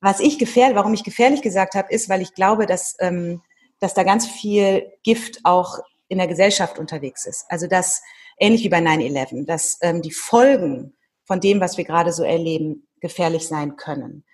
Was 0.00 0.20
ich 0.20 0.38
gefährlich, 0.38 0.76
warum 0.76 0.94
ich 0.94 1.04
gefährlich 1.04 1.42
gesagt 1.42 1.74
habe, 1.74 1.92
ist, 1.92 2.08
weil 2.08 2.20
ich 2.20 2.34
glaube, 2.34 2.66
dass, 2.66 2.96
ähm, 2.98 3.42
dass 3.78 3.94
da 3.94 4.02
ganz 4.02 4.26
viel 4.26 4.92
Gift 5.04 5.40
auch 5.44 5.78
in 6.08 6.18
der 6.18 6.26
Gesellschaft 6.26 6.78
unterwegs 6.78 7.26
ist. 7.26 7.46
Also 7.48 7.66
dass, 7.66 8.02
ähnlich 8.38 8.64
wie 8.64 8.68
bei 8.68 8.78
9-11, 8.78 9.46
dass 9.46 9.78
ähm, 9.80 10.02
die 10.02 10.12
Folgen 10.12 10.94
von 11.24 11.40
dem, 11.40 11.60
was 11.60 11.76
wir 11.76 11.84
gerade 11.84 12.12
so 12.12 12.24
erleben, 12.24 12.86
gefährlich 13.00 13.46
sein 13.46 13.76
können 13.76 14.24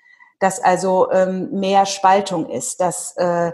dass 0.42 0.58
also 0.58 1.08
ähm, 1.12 1.50
mehr 1.52 1.87
Spaltung 1.87 2.50
ist, 2.50 2.80
dass, 2.80 3.16
äh, 3.16 3.52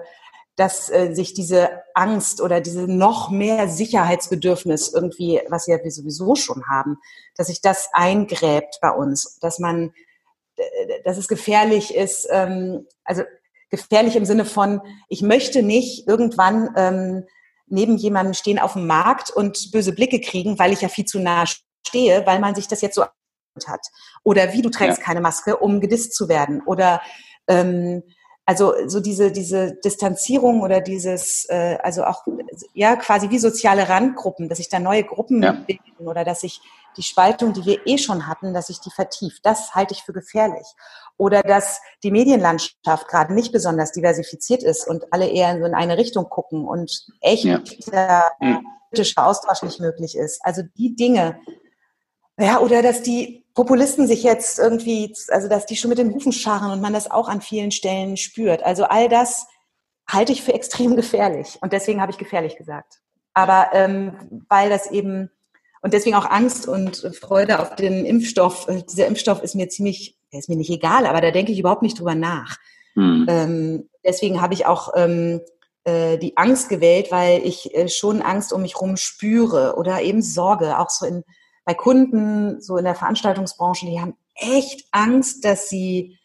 dass 0.59 0.91
äh, 0.91 1.15
sich 1.15 1.35
diese 1.35 1.71
Angst 1.95 2.41
oder 2.41 2.61
diese 2.61 2.89
noch 2.89 3.31
mehr 3.31 3.69
Sicherheitsbedürfnis 3.69 4.93
irgendwie, 4.93 5.41
was 5.49 5.69
ja 5.69 5.79
wir 5.83 5.91
sowieso 5.93 6.35
schon 6.35 6.67
haben, 6.67 6.99
dass 7.37 7.47
sich 7.47 7.61
das 7.61 7.89
eingräbt 7.93 8.79
bei 8.83 8.91
uns, 8.91 9.39
dass 9.39 9.61
man, 9.61 9.93
dass 11.05 11.17
es 11.17 11.29
gefährlich 11.29 11.95
ist, 11.95 12.27
ähm, 12.31 12.87
also 13.05 13.23
gefährlich 13.71 14.17
im 14.17 14.25
Sinne 14.25 14.45
von, 14.45 14.81
ich 15.09 15.23
möchte 15.23 15.63
nicht 15.63 16.09
irgendwann 16.09 16.71
ähm, 16.77 17.25
neben 17.67 17.97
jemandem 17.97 18.35
stehen 18.35 18.59
auf 18.59 18.73
dem 18.73 18.89
Markt 18.89 19.31
und 19.31 19.71
böse 19.71 19.93
Blicke 19.93 20.21
kriegen, 20.21 20.59
weil 20.59 20.73
ich 20.73 20.81
ja 20.81 20.89
viel 20.89 21.05
zu 21.05 21.21
nah 21.21 21.45
stehe, 21.87 22.27
weil 22.27 22.41
man 22.41 22.57
sich 22.57 22.67
das 22.67 22.81
jetzt 22.81 22.97
so 22.97 23.05
hat. 23.67 23.87
Oder 24.25 24.53
wie 24.53 24.63
du 24.63 24.71
trägst 24.71 24.99
ja. 24.99 25.05
keine 25.05 25.21
Maske, 25.21 25.57
um 25.57 25.81
gedisst 25.81 26.15
zu 26.15 26.29
werden. 26.29 26.63
Oder 26.65 27.01
ähm, 27.49 28.03
also 28.49 28.73
so 28.87 29.01
diese, 29.01 29.31
diese 29.31 29.75
Distanzierung 29.75 30.63
oder 30.63 30.81
dieses, 30.81 31.45
äh, 31.51 31.77
also 31.83 32.05
auch 32.05 32.25
ja 32.73 32.97
quasi 32.97 33.29
wie 33.29 33.39
soziale 33.39 33.91
Randgruppen, 33.91 34.49
dass 34.49 34.57
sich 34.57 34.71
da 34.71 34.79
neue 34.79 35.05
Gruppen 35.05 35.43
ja. 35.43 35.53
bilden 35.53 36.07
oder 36.07 36.25
dass 36.25 36.41
sich 36.41 36.63
die 36.97 37.03
Spaltung, 37.03 37.53
die 37.53 37.67
wir 37.67 37.87
eh 37.87 37.99
schon 37.99 38.27
hatten, 38.27 38.55
dass 38.55 38.69
sich 38.69 38.81
die 38.81 38.91
vertieft. 38.91 39.45
Das 39.45 39.75
halte 39.75 39.93
ich 39.93 40.03
für 40.03 40.15
gefährlich. 40.15 40.67
Oder 41.19 41.43
dass 41.43 41.83
die 42.03 42.11
Medienlandschaft 42.11 43.07
gerade 43.09 43.35
nicht 43.35 43.53
besonders 43.53 43.93
diversifiziert 43.93 44.63
ist 44.63 44.89
und 44.89 45.13
alle 45.13 45.29
eher 45.29 45.55
in 45.55 45.75
eine 45.75 45.99
Richtung 45.99 46.31
gucken 46.31 46.67
und 46.67 47.05
echt 47.21 47.45
ja. 47.45 47.61
der 47.93 48.33
politische 48.89 49.23
Austausch 49.23 49.63
nicht 49.63 49.79
möglich 49.79 50.17
ist. 50.17 50.41
Also 50.43 50.63
die 50.79 50.97
Dinge, 50.97 51.39
ja, 52.39 52.61
oder 52.61 52.83
dass 52.83 53.03
die 53.03 53.45
Populisten 53.55 54.07
sich 54.07 54.23
jetzt 54.23 54.59
irgendwie, 54.59 55.13
also 55.29 55.49
dass 55.49 55.67
die 55.67 55.77
schon 55.77 55.89
mit 55.89 55.99
den 55.99 56.15
Hufen 56.15 56.33
scharren 56.33 56.71
und 56.71 56.81
man 56.81 56.93
das 56.93 57.11
auch 57.11 57.29
an 57.29 57.41
vielen 57.41 57.73
Stellen 57.73 58.17
spürt. 58.17 58.63
Also 58.63 58.85
all 58.85 59.09
das 59.09 59.47
halte 60.09 60.33
ich 60.33 60.43
für 60.43 60.55
extrem 60.55 60.97
gefährlich 60.97 61.59
und 61.61 61.73
deswegen 61.73 62.01
habe 62.01 62.13
ich 62.13 62.19
gefährlich 62.19 62.57
gesagt. 62.57 63.01
Aber 63.35 63.69
ähm, 63.73 64.45
weil 64.49 64.71
das 64.71 64.91
eben 64.91 65.31
und 65.81 65.95
deswegen 65.95 66.17
auch 66.17 66.29
Angst 66.29 66.67
und 66.67 66.97
Freude 67.21 67.61
auf 67.61 67.77
den 67.77 68.05
Impfstoff. 68.05 68.69
Äh, 68.69 68.83
dieser 68.83 69.07
Impfstoff 69.07 69.43
ist 69.43 69.55
mir 69.55 69.69
ziemlich, 69.69 70.17
der 70.33 70.41
ist 70.41 70.49
mir 70.49 70.57
nicht 70.57 70.71
egal, 70.71 71.07
aber 71.07 71.21
da 71.21 71.31
denke 71.31 71.53
ich 71.53 71.59
überhaupt 71.59 71.83
nicht 71.83 71.99
drüber 71.99 72.15
nach. 72.15 72.57
Hm. 72.95 73.27
Ähm, 73.29 73.89
deswegen 74.05 74.41
habe 74.41 74.55
ich 74.55 74.67
auch 74.67 74.93
ähm, 74.97 75.41
äh, 75.85 76.19
die 76.19 76.37
Angst 76.37 76.69
gewählt, 76.69 77.09
weil 77.11 77.45
ich 77.45 77.75
äh, 77.75 77.89
schon 77.89 78.23
Angst 78.23 78.53
um 78.53 78.63
mich 78.63 78.75
herum 78.75 78.97
spüre 78.97 79.77
oder 79.77 80.03
eben 80.03 80.23
Sorge, 80.23 80.79
auch 80.79 80.91
so 80.91 81.07
in 81.07 81.23
bei 81.69 81.75
Kunden, 81.75 82.63
so 82.63 82.79
in 82.79 82.85
der 82.85 82.95
Veranstaltungsbranche, 82.95 83.85
die 83.85 84.01
haben 84.01 84.17
echt 84.37 84.89
Angst, 84.91 85.45
dass 85.45 85.69
sie 85.69 86.19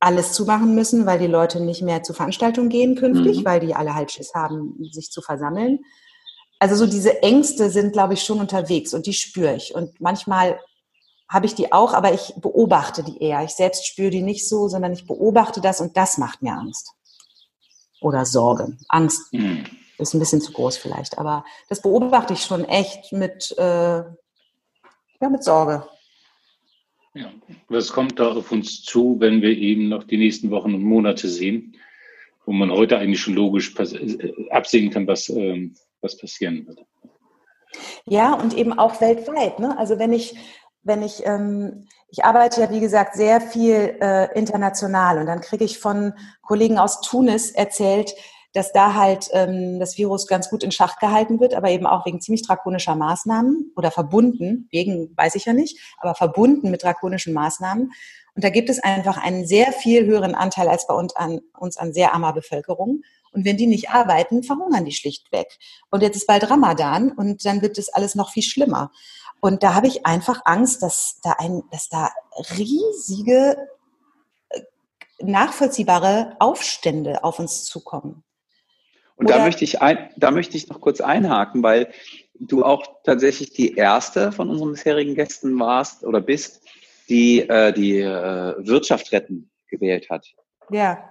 alles 0.00 0.34
zumachen 0.34 0.74
müssen, 0.74 1.06
weil 1.06 1.18
die 1.18 1.26
Leute 1.26 1.60
nicht 1.60 1.80
mehr 1.80 2.02
zu 2.02 2.12
Veranstaltungen 2.12 2.68
gehen 2.68 2.94
künftig, 2.94 3.38
mhm. 3.38 3.44
weil 3.46 3.60
die 3.60 3.74
alle 3.74 3.94
halt 3.94 4.12
Schiss 4.12 4.34
haben, 4.34 4.76
sich 4.92 5.10
zu 5.10 5.22
versammeln. 5.22 5.78
Also 6.58 6.76
so 6.76 6.86
diese 6.86 7.22
Ängste 7.22 7.70
sind, 7.70 7.94
glaube 7.94 8.12
ich, 8.12 8.22
schon 8.22 8.38
unterwegs 8.38 8.92
und 8.92 9.06
die 9.06 9.14
spüre 9.14 9.56
ich. 9.56 9.74
Und 9.74 9.98
manchmal 9.98 10.60
habe 11.26 11.46
ich 11.46 11.54
die 11.54 11.72
auch, 11.72 11.94
aber 11.94 12.12
ich 12.12 12.34
beobachte 12.36 13.02
die 13.02 13.22
eher. 13.22 13.42
Ich 13.44 13.52
selbst 13.52 13.86
spüre 13.86 14.10
die 14.10 14.20
nicht 14.20 14.46
so, 14.46 14.68
sondern 14.68 14.92
ich 14.92 15.06
beobachte 15.06 15.62
das 15.62 15.80
und 15.80 15.96
das 15.96 16.18
macht 16.18 16.42
mir 16.42 16.52
Angst. 16.52 16.92
Oder 18.02 18.26
Sorge. 18.26 18.76
Angst 18.88 19.32
mhm. 19.32 19.64
ist 19.96 20.12
ein 20.12 20.20
bisschen 20.20 20.42
zu 20.42 20.52
groß 20.52 20.76
vielleicht, 20.76 21.16
aber 21.16 21.46
das 21.70 21.80
beobachte 21.80 22.34
ich 22.34 22.44
schon 22.44 22.66
echt 22.66 23.10
mit, 23.12 23.56
äh, 23.56 24.02
ja, 25.22 25.30
mit 25.30 25.44
Sorge. 25.44 25.84
Ja, 27.14 27.30
was 27.68 27.92
kommt 27.92 28.18
da 28.18 28.32
auf 28.32 28.50
uns 28.52 28.82
zu, 28.82 29.16
wenn 29.20 29.40
wir 29.40 29.56
eben 29.56 29.88
noch 29.88 30.04
die 30.04 30.16
nächsten 30.16 30.50
Wochen 30.50 30.74
und 30.74 30.82
Monate 30.82 31.28
sehen, 31.28 31.76
wo 32.44 32.52
man 32.52 32.70
heute 32.70 32.98
eigentlich 32.98 33.20
schon 33.20 33.34
logisch 33.34 33.74
äh, 33.78 34.50
absehen 34.50 34.90
kann, 34.90 35.06
was, 35.06 35.28
ähm, 35.28 35.74
was 36.00 36.16
passieren 36.16 36.66
wird? 36.66 36.84
Ja, 38.04 38.34
und 38.34 38.54
eben 38.56 38.72
auch 38.72 39.00
weltweit. 39.00 39.58
Ne? 39.60 39.78
Also 39.78 39.98
wenn 39.98 40.12
ich, 40.12 40.34
wenn 40.82 41.02
ich, 41.02 41.24
ähm, 41.24 41.86
ich 42.08 42.24
arbeite 42.24 42.62
ja 42.62 42.70
wie 42.70 42.80
gesagt 42.80 43.14
sehr 43.14 43.40
viel 43.40 43.96
äh, 44.00 44.36
international 44.36 45.18
und 45.18 45.26
dann 45.26 45.40
kriege 45.40 45.64
ich 45.64 45.78
von 45.78 46.14
Kollegen 46.42 46.78
aus 46.78 47.00
Tunis 47.00 47.50
erzählt, 47.50 48.14
dass 48.52 48.72
da 48.72 48.94
halt 48.94 49.28
ähm, 49.32 49.78
das 49.78 49.96
Virus 49.96 50.26
ganz 50.26 50.50
gut 50.50 50.62
in 50.62 50.72
Schach 50.72 50.98
gehalten 50.98 51.40
wird, 51.40 51.54
aber 51.54 51.70
eben 51.70 51.86
auch 51.86 52.04
wegen 52.04 52.20
ziemlich 52.20 52.46
drakonischer 52.46 52.94
Maßnahmen 52.94 53.72
oder 53.76 53.90
verbunden, 53.90 54.68
wegen 54.70 55.16
weiß 55.16 55.34
ich 55.36 55.46
ja 55.46 55.52
nicht, 55.52 55.78
aber 55.98 56.14
verbunden 56.14 56.70
mit 56.70 56.82
drakonischen 56.82 57.32
Maßnahmen. 57.32 57.92
Und 58.34 58.44
da 58.44 58.50
gibt 58.50 58.70
es 58.70 58.82
einfach 58.82 59.18
einen 59.18 59.46
sehr 59.46 59.72
viel 59.72 60.06
höheren 60.06 60.34
Anteil 60.34 60.68
als 60.68 60.86
bei 60.86 60.94
uns 60.94 61.14
an, 61.16 61.40
uns 61.58 61.76
an 61.76 61.92
sehr 61.92 62.14
armer 62.14 62.32
Bevölkerung. 62.32 63.02
Und 63.32 63.44
wenn 63.44 63.56
die 63.56 63.66
nicht 63.66 63.90
arbeiten, 63.90 64.42
verhungern 64.42 64.84
die 64.84 64.92
schlichtweg. 64.92 65.58
Und 65.90 66.02
jetzt 66.02 66.16
ist 66.16 66.26
bald 66.26 66.48
Ramadan 66.50 67.12
und 67.12 67.44
dann 67.44 67.62
wird 67.62 67.78
das 67.78 67.88
alles 67.88 68.14
noch 68.14 68.30
viel 68.30 68.42
schlimmer. 68.42 68.90
Und 69.40 69.62
da 69.62 69.74
habe 69.74 69.86
ich 69.86 70.06
einfach 70.06 70.42
Angst, 70.44 70.82
dass 70.82 71.18
da 71.22 71.32
ein, 71.38 71.62
dass 71.70 71.88
da 71.88 72.10
riesige 72.56 73.56
äh, 74.50 74.60
nachvollziehbare 75.22 76.36
Aufstände 76.38 77.24
auf 77.24 77.38
uns 77.38 77.64
zukommen. 77.64 78.22
Und 79.22 79.30
da 79.30 79.44
möchte, 79.44 79.62
ich 79.62 79.80
ein, 79.80 80.10
da 80.16 80.32
möchte 80.32 80.56
ich 80.56 80.68
noch 80.68 80.80
kurz 80.80 81.00
einhaken, 81.00 81.62
weil 81.62 81.92
du 82.40 82.64
auch 82.64 82.84
tatsächlich 83.04 83.52
die 83.52 83.76
erste 83.76 84.32
von 84.32 84.50
unseren 84.50 84.72
bisherigen 84.72 85.14
Gästen 85.14 85.56
warst 85.60 86.02
oder 86.02 86.20
bist, 86.20 86.60
die 87.08 87.48
äh, 87.48 87.72
die 87.72 88.00
äh, 88.00 88.54
Wirtschaft 88.58 89.12
retten 89.12 89.48
gewählt 89.68 90.10
hat. 90.10 90.26
Ja, 90.70 91.08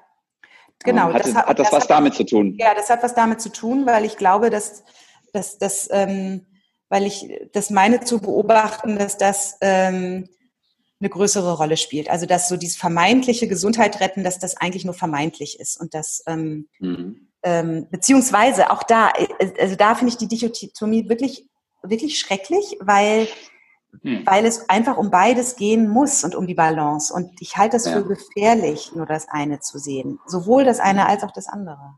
genau. 0.83 1.07
Ähm, 1.07 1.13
hat, 1.13 1.25
das, 1.25 1.35
hat, 1.35 1.47
hat 1.47 1.59
das, 1.59 1.69
das 1.69 1.73
was 1.77 1.83
hat, 1.83 1.89
damit 1.91 2.13
zu 2.15 2.25
tun? 2.25 2.57
Ja, 2.59 2.75
das 2.75 2.89
hat 2.89 3.01
was 3.01 3.15
damit 3.15 3.39
zu 3.39 3.49
tun, 3.49 3.85
weil 3.85 4.03
ich 4.03 4.17
glaube, 4.17 4.49
dass, 4.49 4.83
dass, 5.31 5.57
dass 5.57 5.87
ähm, 5.89 6.45
weil 6.89 7.05
ich 7.05 7.29
das 7.53 7.69
meine 7.69 8.01
zu 8.01 8.19
beobachten, 8.19 8.97
dass 8.97 9.17
das 9.17 9.57
ähm, 9.61 10.27
eine 10.99 11.09
größere 11.09 11.53
Rolle 11.53 11.77
spielt. 11.77 12.09
Also 12.09 12.25
dass 12.25 12.49
so 12.49 12.57
dieses 12.57 12.75
vermeintliche 12.75 13.47
Gesundheit 13.47 14.01
retten, 14.01 14.25
dass 14.25 14.37
das 14.37 14.57
eigentlich 14.57 14.83
nur 14.83 14.95
vermeintlich 14.95 15.61
ist 15.61 15.79
und 15.79 15.93
dass 15.93 16.23
ähm, 16.27 16.67
mhm 16.79 17.30
Ähm, 17.43 17.87
beziehungsweise 17.89 18.69
auch 18.69 18.83
da, 18.83 19.09
äh, 19.09 19.51
also 19.59 19.75
da 19.75 19.95
finde 19.95 20.11
ich 20.11 20.17
die 20.17 20.27
Dichotomie 20.27 21.09
wirklich, 21.09 21.47
wirklich 21.81 22.19
schrecklich, 22.19 22.77
weil, 22.79 23.27
hm. 24.03 24.25
weil 24.25 24.45
es 24.45 24.69
einfach 24.69 24.97
um 24.97 25.09
beides 25.09 25.55
gehen 25.55 25.89
muss 25.89 26.23
und 26.23 26.35
um 26.35 26.45
die 26.45 26.53
Balance. 26.53 27.13
Und 27.13 27.41
ich 27.41 27.57
halte 27.57 27.77
das 27.77 27.85
ja. 27.85 27.93
für 27.93 28.05
gefährlich, 28.05 28.91
nur 28.95 29.05
das 29.05 29.27
eine 29.29 29.59
zu 29.59 29.79
sehen. 29.79 30.19
Sowohl 30.27 30.63
das 30.63 30.79
eine 30.79 31.07
als 31.07 31.23
auch 31.23 31.31
das 31.31 31.47
andere. 31.47 31.97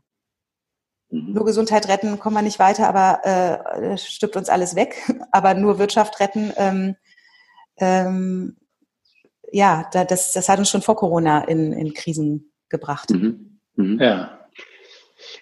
Mhm. 1.10 1.32
Nur 1.32 1.44
Gesundheit 1.44 1.88
retten 1.88 2.18
kommen 2.18 2.36
wir 2.36 2.42
nicht 2.42 2.58
weiter, 2.58 2.88
aber 2.88 3.24
äh, 3.24 3.98
stirbt 3.98 4.36
uns 4.36 4.48
alles 4.48 4.74
weg. 4.74 4.96
Aber 5.30 5.54
nur 5.54 5.78
Wirtschaft 5.78 6.20
retten, 6.20 6.52
ähm, 6.56 6.96
ähm, 7.76 8.56
ja, 9.52 9.88
da, 9.92 10.04
das, 10.04 10.32
das 10.32 10.48
hat 10.48 10.58
uns 10.58 10.70
schon 10.70 10.82
vor 10.82 10.96
Corona 10.96 11.44
in, 11.44 11.72
in 11.72 11.94
Krisen 11.94 12.52
gebracht. 12.68 13.10
Mhm. 13.10 13.60
Mhm. 13.76 14.00
Ja. 14.00 14.43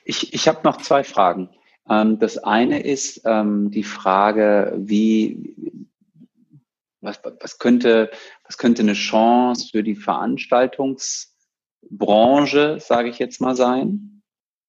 Ich, 0.04 0.34
ich 0.34 0.48
habe 0.48 0.60
noch 0.64 0.78
zwei 0.78 1.04
Fragen. 1.04 1.50
Ähm, 1.88 2.18
das 2.18 2.38
eine 2.38 2.82
ist 2.82 3.22
ähm, 3.24 3.70
die 3.70 3.84
Frage, 3.84 4.74
wie, 4.76 5.54
was, 7.00 7.20
was, 7.40 7.58
könnte, 7.58 8.10
was 8.44 8.58
könnte 8.58 8.82
eine 8.82 8.94
Chance 8.94 9.68
für 9.70 9.82
die 9.82 9.96
Veranstaltungsbranche, 9.96 12.78
sage 12.80 13.08
ich 13.08 13.18
jetzt 13.18 13.40
mal, 13.40 13.56
sein? 13.56 14.08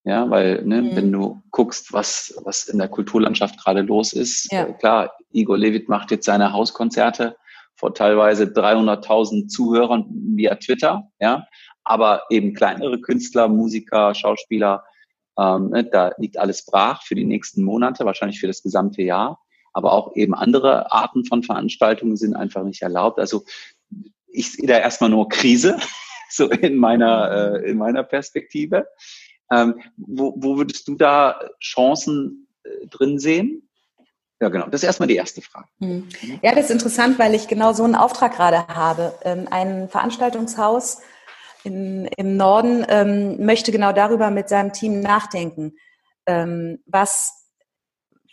Ja, 0.06 0.28
weil, 0.28 0.62
ne, 0.64 0.82
mhm. 0.82 0.96
wenn 0.96 1.12
du 1.12 1.42
guckst, 1.50 1.94
was, 1.94 2.38
was 2.44 2.68
in 2.68 2.76
der 2.78 2.88
Kulturlandschaft 2.88 3.58
gerade 3.62 3.80
los 3.80 4.12
ist, 4.12 4.52
ja. 4.52 4.66
äh, 4.66 4.74
klar, 4.74 5.14
Igor 5.32 5.56
Levit 5.56 5.88
macht 5.88 6.10
jetzt 6.10 6.26
seine 6.26 6.52
Hauskonzerte 6.52 7.36
vor 7.74 7.94
teilweise 7.94 8.44
300.000 8.44 9.48
Zuhörern 9.48 10.04
via 10.36 10.56
Twitter, 10.56 11.10
ja, 11.20 11.46
aber 11.84 12.24
eben 12.28 12.52
kleinere 12.52 13.00
Künstler, 13.00 13.48
Musiker, 13.48 14.14
Schauspieler, 14.14 14.84
ähm, 15.38 15.70
ne, 15.70 15.84
da 15.84 16.12
liegt 16.18 16.38
alles 16.38 16.64
brach 16.64 17.02
für 17.02 17.14
die 17.14 17.24
nächsten 17.24 17.62
Monate, 17.62 18.04
wahrscheinlich 18.04 18.40
für 18.40 18.46
das 18.46 18.62
gesamte 18.62 19.02
Jahr. 19.02 19.40
Aber 19.72 19.92
auch 19.92 20.14
eben 20.14 20.34
andere 20.34 20.92
Arten 20.92 21.24
von 21.24 21.42
Veranstaltungen 21.42 22.16
sind 22.16 22.36
einfach 22.36 22.62
nicht 22.62 22.82
erlaubt. 22.82 23.18
Also 23.18 23.44
ich 24.28 24.52
sehe 24.52 24.68
da 24.68 24.78
erstmal 24.78 25.10
nur 25.10 25.28
Krise, 25.28 25.78
so 26.30 26.48
in 26.48 26.76
meiner, 26.76 27.62
äh, 27.62 27.70
in 27.70 27.78
meiner 27.78 28.04
Perspektive. 28.04 28.86
Ähm, 29.50 29.80
wo, 29.96 30.34
wo 30.36 30.56
würdest 30.56 30.86
du 30.88 30.94
da 30.94 31.40
Chancen 31.60 32.48
äh, 32.62 32.86
drin 32.86 33.18
sehen? 33.18 33.68
Ja, 34.40 34.48
genau. 34.48 34.66
Das 34.66 34.82
ist 34.82 34.86
erstmal 34.86 35.08
die 35.08 35.16
erste 35.16 35.42
Frage. 35.42 35.68
Hm. 35.80 36.08
Ja, 36.42 36.54
das 36.54 36.66
ist 36.66 36.70
interessant, 36.70 37.18
weil 37.18 37.34
ich 37.34 37.48
genau 37.48 37.72
so 37.72 37.84
einen 37.84 37.94
Auftrag 37.94 38.36
gerade 38.36 38.66
habe. 38.68 39.14
Ähm, 39.22 39.46
ein 39.50 39.88
Veranstaltungshaus 39.88 41.00
in, 41.64 42.06
im 42.16 42.36
Norden 42.36 42.84
ähm, 42.88 43.44
möchte 43.44 43.72
genau 43.72 43.92
darüber 43.92 44.30
mit 44.30 44.48
seinem 44.48 44.72
Team 44.72 45.00
nachdenken. 45.00 45.76
Ähm, 46.26 46.82
was, 46.86 47.50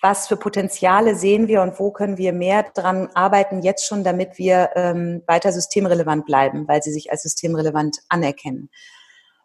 was 0.02 0.28
für 0.28 0.38
Potenziale 0.38 1.16
sehen 1.16 1.48
wir 1.48 1.62
und 1.62 1.80
wo 1.80 1.92
können 1.92 2.18
wir 2.18 2.34
mehr 2.34 2.64
dran 2.64 3.10
arbeiten 3.14 3.62
jetzt 3.62 3.86
schon, 3.86 4.04
damit 4.04 4.38
wir 4.38 4.72
ähm, 4.76 5.24
weiter 5.28 5.52
systemrelevant 5.52 6.26
bleiben, 6.26 6.68
weil 6.68 6.82
sie 6.82 6.92
sich 6.92 7.12
als 7.12 7.24
systemrelevant 7.24 8.00
anerkennen. 8.10 8.70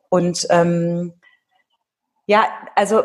Und 0.08 0.46
ähm, 0.50 1.20
ja, 2.26 2.48
also 2.74 3.04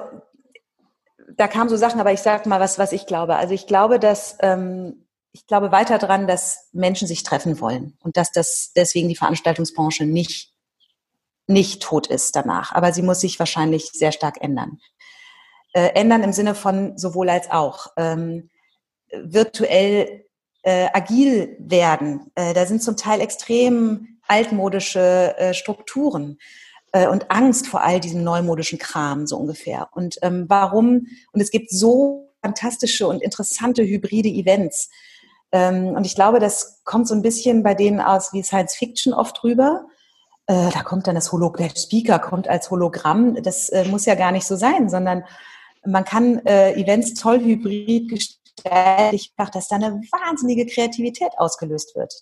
da 1.36 1.48
kamen 1.48 1.70
so 1.70 1.78
Sachen, 1.78 2.00
aber 2.00 2.12
ich 2.12 2.22
sage 2.22 2.50
mal 2.50 2.60
was, 2.60 2.80
was 2.80 2.92
ich 2.92 3.06
glaube. 3.06 3.36
Also 3.36 3.54
ich 3.54 3.68
glaube, 3.68 4.00
dass 4.00 4.38
ähm, 4.42 5.08
ich 5.32 5.48
glaube 5.48 5.72
weiter 5.72 5.98
dran, 5.98 6.28
dass 6.28 6.70
Menschen 6.74 7.08
sich 7.08 7.24
treffen 7.24 7.60
wollen 7.62 7.98
und 8.02 8.18
dass 8.18 8.32
das 8.32 8.72
deswegen 8.76 9.08
die 9.08 9.16
Veranstaltungsbranche 9.16 10.06
nicht 10.06 10.51
nicht 11.52 11.82
tot 11.82 12.08
ist 12.08 12.36
danach. 12.36 12.72
Aber 12.74 12.94
sie 12.94 13.02
muss 13.02 13.20
sich 13.20 13.40
wahrscheinlich 13.40 13.92
sehr 13.92 14.12
stark 14.12 14.42
ändern. 14.42 14.80
Äh, 15.74 15.90
ändern 15.96 16.24
im 16.24 16.34
Sinne 16.34 16.56
von 16.56 16.98
sowohl 16.98 17.30
als 17.30 17.50
auch. 17.50 17.88
Ähm, 17.98 18.50
virtuell 19.12 20.26
äh, 20.64 20.88
agil 20.94 21.56
werden. 21.60 22.32
Äh, 22.36 22.54
da 22.54 22.66
sind 22.66 22.84
zum 22.84 22.98
Teil 22.98 23.22
extrem 23.22 24.20
altmodische 24.28 25.36
äh, 25.38 25.54
Strukturen. 25.54 26.38
Äh, 26.92 27.08
und 27.08 27.32
Angst 27.32 27.68
vor 27.68 27.82
all 27.82 28.00
diesem 28.00 28.24
neumodischen 28.24 28.80
Kram, 28.80 29.28
so 29.28 29.38
ungefähr. 29.38 29.90
Und 29.94 30.18
ähm, 30.22 30.46
warum? 30.48 31.08
Und 31.32 31.42
es 31.42 31.52
gibt 31.52 31.72
so 31.72 32.34
fantastische 32.42 33.08
und 33.08 33.22
interessante 33.22 33.84
hybride 33.84 34.30
Events. 34.30 34.90
Ähm, 35.52 35.90
und 35.96 36.06
ich 36.06 36.16
glaube, 36.16 36.40
das 36.40 36.82
kommt 36.84 37.08
so 37.08 37.14
ein 37.14 37.22
bisschen 37.22 37.64
bei 37.64 37.74
denen 37.74 38.02
aus 38.02 38.34
wie 38.34 38.44
Science 38.44 38.76
Fiction 38.76 39.14
oft 39.14 39.44
rüber. 39.44 39.86
Äh, 40.52 40.70
da 40.72 40.84
kommt 40.84 41.08
dann 41.08 41.16
das 41.16 41.32
Hologramm, 41.32 41.70
der 41.70 41.80
Speaker 41.80 42.20
kommt 42.20 42.50
als 42.50 42.70
Hologramm. 42.70 43.42
Das 43.42 43.70
äh, 43.70 43.86
muss 43.86 44.06
ja 44.06 44.16
gar 44.16 44.34
nicht 44.34 44.46
so 44.46 44.58
sein, 44.58 44.90
sondern 44.90 45.24
man 45.86 46.04
kann 46.04 46.46
äh, 46.46 46.74
Events 46.74 47.14
toll 47.14 47.40
hybrid 47.40 48.10
gestalten, 48.10 49.52
dass 49.54 49.70
da 49.70 49.78
eine 49.78 50.02
wahnsinnige 50.12 50.66
Kreativität 50.66 51.32
ausgelöst 51.38 51.96
wird 51.96 52.14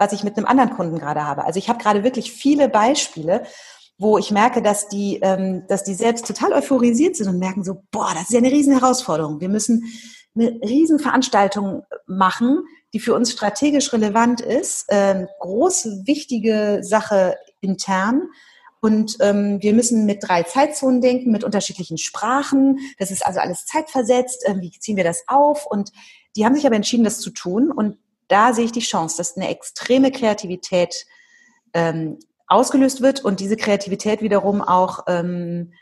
was 0.00 0.14
ich 0.14 0.24
mit 0.24 0.38
einem 0.38 0.46
anderen 0.46 0.70
Kunden 0.70 0.98
gerade 0.98 1.26
habe. 1.26 1.44
Also 1.44 1.58
ich 1.58 1.68
habe 1.68 1.78
gerade 1.78 2.02
wirklich 2.02 2.32
viele 2.32 2.70
Beispiele, 2.70 3.42
wo 3.98 4.16
ich 4.16 4.30
merke, 4.30 4.62
dass 4.62 4.88
die, 4.88 5.18
ähm, 5.20 5.64
dass 5.68 5.84
die 5.84 5.92
selbst 5.92 6.26
total 6.26 6.54
euphorisiert 6.54 7.16
sind 7.16 7.28
und 7.28 7.38
merken 7.38 7.62
so, 7.62 7.82
boah, 7.90 8.08
das 8.14 8.22
ist 8.22 8.32
ja 8.32 8.38
eine 8.38 8.50
riesen 8.50 8.78
Herausforderung. 8.78 9.42
Wir 9.42 9.50
müssen 9.50 9.84
eine 10.34 10.58
riesen 10.62 10.98
Veranstaltung 10.98 11.82
machen, 12.06 12.64
die 12.94 13.00
für 13.00 13.14
uns 13.14 13.30
strategisch 13.30 13.92
relevant 13.92 14.40
ist, 14.40 14.86
äh, 14.88 15.26
große, 15.40 16.04
wichtige 16.06 16.78
Sache 16.82 17.36
intern. 17.60 18.30
Und 18.80 19.18
ähm, 19.20 19.58
wir 19.60 19.74
müssen 19.74 20.06
mit 20.06 20.26
drei 20.26 20.42
Zeitzonen 20.42 21.00
denken, 21.00 21.30
mit 21.30 21.44
unterschiedlichen 21.44 21.98
Sprachen. 21.98 22.78
Das 22.98 23.10
ist 23.10 23.24
also 23.26 23.40
alles 23.40 23.66
zeitversetzt. 23.66 24.46
Äh, 24.46 24.60
wie 24.60 24.70
ziehen 24.70 24.96
wir 24.96 25.04
das 25.04 25.24
auf? 25.26 25.66
Und 25.66 25.92
die 26.36 26.44
haben 26.44 26.54
sich 26.54 26.66
aber 26.66 26.76
entschieden, 26.76 27.04
das 27.04 27.20
zu 27.20 27.30
tun. 27.30 27.70
Und 27.70 27.98
da 28.28 28.54
sehe 28.54 28.64
ich 28.64 28.72
die 28.72 28.80
Chance, 28.80 29.18
dass 29.18 29.36
eine 29.36 29.48
extreme 29.48 30.10
Kreativität 30.10 31.06
ähm, 31.74 32.18
ausgelöst 32.46 33.00
wird 33.00 33.24
und 33.24 33.40
diese 33.40 33.56
Kreativität 33.56 34.22
wiederum 34.22 34.62
auch 34.62 35.04
ähm, 35.06 35.72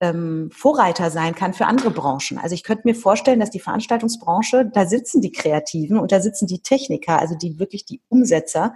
ähm, 0.00 0.50
Vorreiter 0.52 1.10
sein 1.10 1.34
kann 1.34 1.54
für 1.54 1.66
andere 1.66 1.90
Branchen. 1.90 2.38
Also 2.38 2.54
ich 2.54 2.62
könnte 2.62 2.82
mir 2.84 2.94
vorstellen, 2.94 3.40
dass 3.40 3.50
die 3.50 3.60
Veranstaltungsbranche, 3.60 4.70
da 4.72 4.86
sitzen 4.86 5.20
die 5.20 5.32
Kreativen 5.32 5.98
und 5.98 6.12
da 6.12 6.20
sitzen 6.20 6.46
die 6.46 6.60
Techniker, 6.60 7.18
also 7.18 7.34
die 7.34 7.58
wirklich 7.58 7.84
die 7.84 8.00
Umsetzer, 8.08 8.74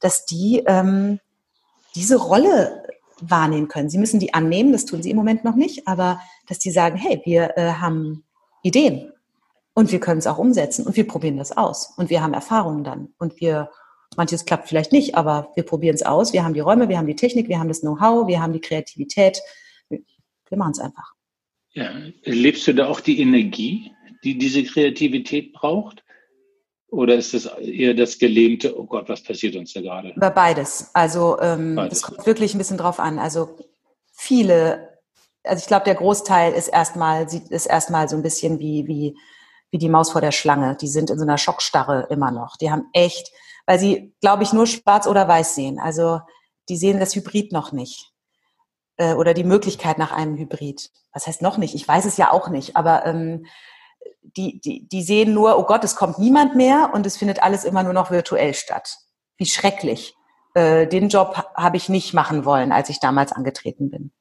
dass 0.00 0.24
die 0.24 0.62
ähm, 0.66 1.20
diese 1.94 2.16
Rolle 2.16 2.82
wahrnehmen 3.20 3.68
können. 3.68 3.90
Sie 3.90 3.98
müssen 3.98 4.20
die 4.20 4.34
annehmen, 4.34 4.72
das 4.72 4.86
tun 4.86 5.02
sie 5.02 5.10
im 5.10 5.16
Moment 5.16 5.44
noch 5.44 5.54
nicht, 5.54 5.86
aber 5.86 6.20
dass 6.48 6.58
die 6.58 6.70
sagen, 6.70 6.96
hey, 6.96 7.20
wir 7.24 7.56
äh, 7.56 7.72
haben 7.72 8.24
Ideen 8.62 9.12
und 9.74 9.92
wir 9.92 10.00
können 10.00 10.18
es 10.18 10.26
auch 10.26 10.38
umsetzen 10.38 10.86
und 10.86 10.96
wir 10.96 11.06
probieren 11.06 11.36
das 11.36 11.56
aus 11.56 11.94
und 11.96 12.10
wir 12.10 12.22
haben 12.22 12.34
Erfahrungen 12.34 12.84
dann 12.84 13.14
und 13.18 13.40
wir 13.40 13.70
Manches 14.16 14.44
klappt 14.44 14.68
vielleicht 14.68 14.92
nicht, 14.92 15.14
aber 15.16 15.50
wir 15.54 15.64
probieren 15.64 15.94
es 15.94 16.02
aus. 16.02 16.32
Wir 16.32 16.44
haben 16.44 16.54
die 16.54 16.60
Räume, 16.60 16.88
wir 16.88 16.98
haben 16.98 17.06
die 17.06 17.16
Technik, 17.16 17.48
wir 17.48 17.58
haben 17.58 17.68
das 17.68 17.80
Know-how, 17.80 18.26
wir 18.28 18.40
haben 18.40 18.52
die 18.52 18.60
Kreativität. 18.60 19.40
Wir 19.88 20.58
machen 20.58 20.72
es 20.72 20.78
einfach. 20.78 21.14
Ja, 21.72 21.90
lebst 22.22 22.66
du 22.68 22.74
da 22.74 22.86
auch 22.86 23.00
die 23.00 23.20
Energie, 23.20 23.90
die 24.22 24.38
diese 24.38 24.62
Kreativität 24.62 25.52
braucht? 25.52 26.03
Oder 26.94 27.16
ist 27.16 27.34
es 27.34 27.46
eher 27.46 27.92
das 27.94 28.18
gelähmte, 28.18 28.78
oh 28.78 28.84
Gott, 28.84 29.08
was 29.08 29.22
passiert 29.22 29.56
uns 29.56 29.72
da 29.72 29.80
gerade? 29.80 30.10
Über 30.10 30.30
beides. 30.30 30.90
Also 30.92 31.40
ähm, 31.40 31.74
beides. 31.74 31.98
es 31.98 32.02
kommt 32.02 32.24
wirklich 32.26 32.54
ein 32.54 32.58
bisschen 32.58 32.78
drauf 32.78 33.00
an. 33.00 33.18
Also 33.18 33.56
viele, 34.12 35.00
also 35.42 35.60
ich 35.60 35.66
glaube, 35.66 35.84
der 35.86 35.96
Großteil 35.96 36.52
ist 36.52 36.68
erstmal, 36.68 37.26
ist 37.50 37.66
erstmal 37.66 38.08
so 38.08 38.16
ein 38.16 38.22
bisschen 38.22 38.60
wie, 38.60 38.86
wie, 38.86 39.16
wie 39.72 39.78
die 39.78 39.88
Maus 39.88 40.12
vor 40.12 40.20
der 40.20 40.30
Schlange. 40.30 40.76
Die 40.80 40.86
sind 40.86 41.10
in 41.10 41.18
so 41.18 41.24
einer 41.24 41.38
Schockstarre 41.38 42.06
immer 42.10 42.30
noch. 42.30 42.56
Die 42.58 42.70
haben 42.70 42.86
echt, 42.92 43.32
weil 43.66 43.80
sie, 43.80 44.14
glaube 44.20 44.44
ich, 44.44 44.52
nur 44.52 44.68
schwarz 44.68 45.08
oder 45.08 45.26
weiß 45.26 45.56
sehen. 45.56 45.80
Also 45.80 46.20
die 46.68 46.76
sehen 46.76 47.00
das 47.00 47.16
Hybrid 47.16 47.50
noch 47.50 47.72
nicht 47.72 48.12
äh, 48.98 49.14
oder 49.14 49.34
die 49.34 49.44
Möglichkeit 49.44 49.98
nach 49.98 50.12
einem 50.12 50.36
Hybrid. 50.36 50.90
Was 51.12 51.26
heißt 51.26 51.42
noch 51.42 51.58
nicht? 51.58 51.74
Ich 51.74 51.88
weiß 51.88 52.04
es 52.04 52.16
ja 52.16 52.30
auch 52.30 52.50
nicht, 52.50 52.76
aber 52.76 53.04
ähm, 53.04 53.46
die, 54.36 54.60
die, 54.60 54.88
die 54.88 55.02
sehen 55.02 55.32
nur, 55.32 55.58
oh 55.58 55.64
Gott, 55.64 55.84
es 55.84 55.96
kommt 55.96 56.18
niemand 56.18 56.56
mehr 56.56 56.90
und 56.92 57.06
es 57.06 57.16
findet 57.16 57.42
alles 57.42 57.64
immer 57.64 57.82
nur 57.82 57.92
noch 57.92 58.10
virtuell 58.10 58.54
statt. 58.54 58.96
Wie 59.36 59.46
schrecklich. 59.46 60.14
Äh, 60.54 60.86
den 60.86 61.08
Job 61.08 61.36
habe 61.54 61.76
ich 61.76 61.88
nicht 61.88 62.14
machen 62.14 62.44
wollen, 62.44 62.72
als 62.72 62.88
ich 62.88 63.00
damals 63.00 63.32
angetreten 63.32 63.90
bin. 63.90 64.12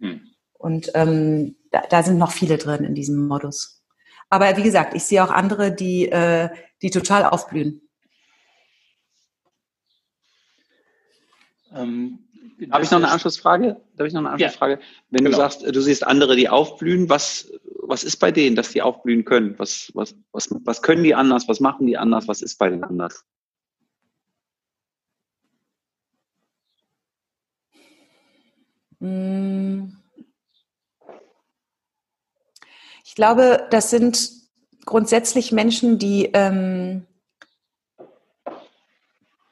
Hm. 0.00 0.20
Und 0.54 0.90
ähm, 0.94 1.56
da, 1.70 1.82
da 1.88 2.02
sind 2.02 2.18
noch 2.18 2.32
viele 2.32 2.58
drin 2.58 2.84
in 2.84 2.94
diesem 2.94 3.26
Modus. 3.26 3.82
Aber 4.30 4.56
wie 4.56 4.62
gesagt, 4.62 4.94
ich 4.94 5.04
sehe 5.04 5.24
auch 5.24 5.30
andere, 5.30 5.72
die, 5.72 6.08
äh, 6.08 6.50
die 6.82 6.90
total 6.90 7.24
aufblühen. 7.24 7.88
Ähm, 11.72 12.27
Habe 12.70 12.82
ich 12.82 12.90
noch 12.90 12.98
eine 12.98 13.10
Anschlussfrage? 13.10 13.80
Habe 13.98 14.08
ich 14.08 14.14
noch 14.14 14.20
eine 14.20 14.30
Anschlussfrage? 14.30 14.74
Ja, 14.74 14.80
Wenn 15.10 15.24
genau. 15.24 15.30
du 15.30 15.36
sagst, 15.36 15.62
du 15.62 15.80
siehst 15.80 16.04
andere, 16.04 16.34
die 16.34 16.48
aufblühen, 16.48 17.08
was, 17.08 17.52
was 17.82 18.02
ist 18.02 18.16
bei 18.16 18.32
denen, 18.32 18.56
dass 18.56 18.70
die 18.70 18.82
aufblühen 18.82 19.24
können? 19.24 19.54
Was, 19.58 19.92
was, 19.94 20.16
was, 20.32 20.48
was 20.64 20.82
können 20.82 21.04
die 21.04 21.14
anders? 21.14 21.48
Was 21.48 21.60
machen 21.60 21.86
die 21.86 21.96
anders? 21.96 22.26
Was 22.26 22.42
ist 22.42 22.58
bei 22.58 22.68
denen 22.68 22.82
anders? 22.84 23.24
Mm. 28.98 29.92
Ich 33.04 33.14
glaube, 33.14 33.66
das 33.70 33.90
sind 33.90 34.30
grundsätzlich 34.84 35.52
Menschen, 35.52 35.98
die, 35.98 36.30
ähm, 36.32 37.06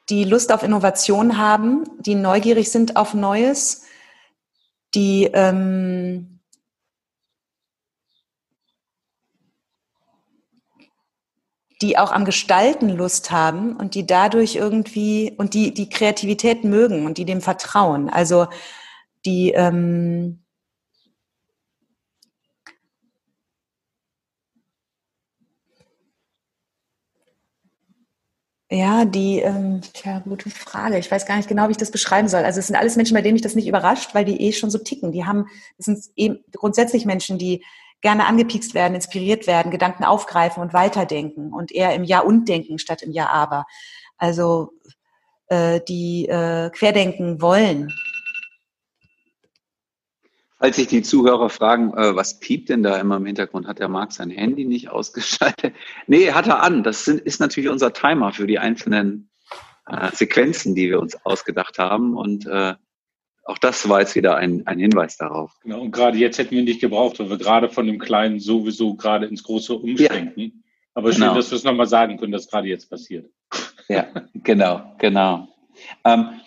die 0.09 0.23
Lust 0.23 0.51
auf 0.51 0.63
Innovation 0.63 1.37
haben, 1.37 1.83
die 1.99 2.15
neugierig 2.15 2.71
sind 2.71 2.95
auf 2.95 3.13
Neues, 3.13 3.83
die 4.95 5.29
ähm, 5.33 6.39
die 11.81 11.97
auch 11.97 12.11
am 12.11 12.25
Gestalten 12.25 12.89
Lust 12.89 13.29
haben 13.31 13.75
und 13.75 13.93
die 13.93 14.07
dadurch 14.07 14.55
irgendwie 14.55 15.33
und 15.37 15.53
die 15.53 15.73
die 15.73 15.89
Kreativität 15.89 16.63
mögen 16.63 17.05
und 17.05 17.17
die 17.17 17.25
dem 17.25 17.41
vertrauen. 17.41 18.09
Also 18.09 18.47
die 19.25 19.51
ähm, 19.51 20.43
Ja, 28.69 29.05
die, 29.05 29.39
ähm, 29.39 29.79
tja, 29.93 30.19
gute 30.19 30.49
Frage. 30.49 30.97
Ich 30.97 31.09
weiß 31.09 31.25
gar 31.25 31.37
nicht 31.37 31.47
genau, 31.47 31.67
wie 31.67 31.71
ich 31.71 31.77
das 31.77 31.91
beschreiben 31.91 32.27
soll. 32.27 32.43
Also 32.43 32.59
es 32.59 32.67
sind 32.67 32.75
alles 32.75 32.97
Menschen, 32.97 33.13
bei 33.15 33.21
denen 33.21 33.33
mich 33.33 33.41
das 33.41 33.55
nicht 33.55 33.67
überrascht, 33.67 34.13
weil 34.13 34.25
die 34.25 34.41
eh 34.41 34.51
schon 34.51 34.69
so 34.69 34.77
ticken. 34.77 35.13
Die 35.13 35.25
haben, 35.25 35.45
das 35.77 35.85
sind 35.85 35.99
eben 36.17 36.39
grundsätzlich 36.53 37.05
Menschen, 37.05 37.37
die 37.37 37.63
gerne 38.01 38.25
angepiekst 38.25 38.73
werden, 38.73 38.95
inspiriert 38.95 39.47
werden, 39.47 39.71
Gedanken 39.71 40.03
aufgreifen 40.03 40.61
und 40.61 40.73
weiterdenken 40.73 41.53
und 41.53 41.71
eher 41.71 41.95
im 41.95 42.03
Ja 42.03 42.19
und 42.19 42.49
denken 42.49 42.77
statt 42.77 43.01
im 43.03 43.11
Ja 43.11 43.29
aber. 43.29 43.65
Also 44.17 44.73
äh, 45.47 45.79
die 45.87 46.27
äh, 46.27 46.69
querdenken 46.69 47.41
wollen. 47.41 47.93
Falls 50.59 50.75
sich 50.75 50.87
die 50.87 51.03
Zuhörer 51.03 51.49
fragen, 51.49 51.93
äh, 51.93 52.15
was 52.15 52.39
piept 52.39 52.69
denn 52.69 52.81
da 52.81 52.99
immer 52.99 53.17
im 53.17 53.25
Hintergrund? 53.25 53.67
Hat 53.67 53.79
der 53.79 53.89
Marc 53.89 54.11
sein 54.11 54.31
Handy 54.31 54.65
nicht 54.65 54.89
ausgeschaltet? 54.89 55.73
Nee, 56.07 56.31
hat 56.31 56.47
er 56.47 56.63
an. 56.63 56.83
Das 56.83 57.05
sind, 57.05 57.21
ist 57.21 57.39
natürlich 57.39 57.69
unser 57.69 57.93
Timer 57.93 58.31
für 58.33 58.47
die 58.47 58.57
einzelnen 58.57 59.29
äh, 59.87 60.09
Sequenzen, 60.11 60.73
die 60.73 60.89
wir 60.89 60.99
uns 60.99 61.15
ausgedacht 61.25 61.77
haben. 61.77 62.17
Und 62.17 62.47
äh, 62.47 62.73
auch 63.43 63.57
das 63.59 63.87
war 63.87 63.99
jetzt 63.99 64.15
wieder 64.15 64.35
ein, 64.35 64.65
ein 64.65 64.79
Hinweis 64.79 65.17
darauf. 65.17 65.53
Genau, 65.61 65.81
und 65.81 65.91
gerade 65.91 66.17
jetzt 66.17 66.39
hätten 66.39 66.51
wir 66.51 66.63
nicht 66.63 66.81
gebraucht, 66.81 67.19
weil 67.19 67.29
wir 67.29 67.37
gerade 67.37 67.69
von 67.69 67.85
dem 67.85 67.99
Kleinen 67.99 68.39
sowieso 68.39 68.95
gerade 68.95 69.27
ins 69.27 69.43
Große 69.43 69.73
umschwenken. 69.73 70.43
Ja. 70.43 70.51
Aber 70.95 71.11
schön, 71.11 71.21
genau. 71.21 71.35
dass 71.35 71.51
wir 71.51 71.57
es 71.57 71.63
nochmal 71.63 71.87
sagen 71.87 72.17
können, 72.17 72.31
dass 72.31 72.49
gerade 72.49 72.67
jetzt 72.67 72.89
passiert. 72.89 73.29
Ja, 73.87 74.07
genau, 74.33 74.95
genau. 74.97 75.47
Ähm, 76.03 76.41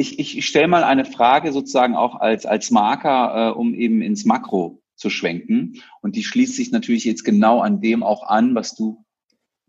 ich, 0.00 0.18
ich 0.18 0.46
stelle 0.46 0.66
mal 0.66 0.82
eine 0.82 1.04
Frage 1.04 1.52
sozusagen 1.52 1.94
auch 1.94 2.14
als, 2.14 2.46
als 2.46 2.70
Marker, 2.70 3.50
äh, 3.50 3.52
um 3.52 3.74
eben 3.74 4.00
ins 4.00 4.24
Makro 4.24 4.82
zu 4.96 5.10
schwenken. 5.10 5.82
Und 6.00 6.16
die 6.16 6.24
schließt 6.24 6.56
sich 6.56 6.72
natürlich 6.72 7.04
jetzt 7.04 7.22
genau 7.22 7.60
an 7.60 7.82
dem 7.82 8.02
auch 8.02 8.26
an, 8.26 8.54
was 8.54 8.74
du 8.74 9.04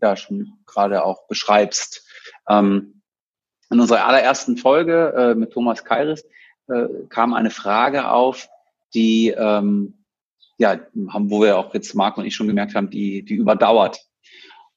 ja 0.00 0.16
schon 0.16 0.54
gerade 0.64 1.04
auch 1.04 1.28
beschreibst. 1.28 2.08
Ähm, 2.48 3.02
in 3.70 3.78
unserer 3.78 4.06
allerersten 4.06 4.56
Folge 4.56 5.12
äh, 5.16 5.34
mit 5.34 5.52
Thomas 5.52 5.84
Kairis 5.84 6.24
äh, 6.68 6.86
kam 7.10 7.34
eine 7.34 7.50
Frage 7.50 8.08
auf, 8.10 8.48
die 8.94 9.28
ähm, 9.36 10.04
ja, 10.56 10.80
haben, 11.08 11.30
wo 11.30 11.42
wir 11.42 11.58
auch 11.58 11.74
jetzt 11.74 11.94
Marc 11.94 12.16
und 12.16 12.24
ich 12.24 12.34
schon 12.34 12.46
gemerkt 12.48 12.74
haben, 12.74 12.88
die, 12.88 13.22
die 13.22 13.34
überdauert, 13.34 14.00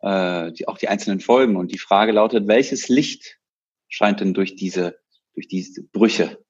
äh, 0.02 0.52
die, 0.52 0.68
auch 0.68 0.78
die 0.78 0.90
einzelnen 0.90 1.22
Folgen. 1.22 1.56
Und 1.56 1.72
die 1.72 1.80
Frage 1.80 2.12
lautet, 2.12 2.48
welches 2.50 2.90
Licht 2.90 3.38
scheint 3.88 4.20
denn 4.20 4.34
durch 4.34 4.58
diese 4.58 4.98
durch 5.36 5.48
diese 5.48 5.84
Brüche, 5.84 6.44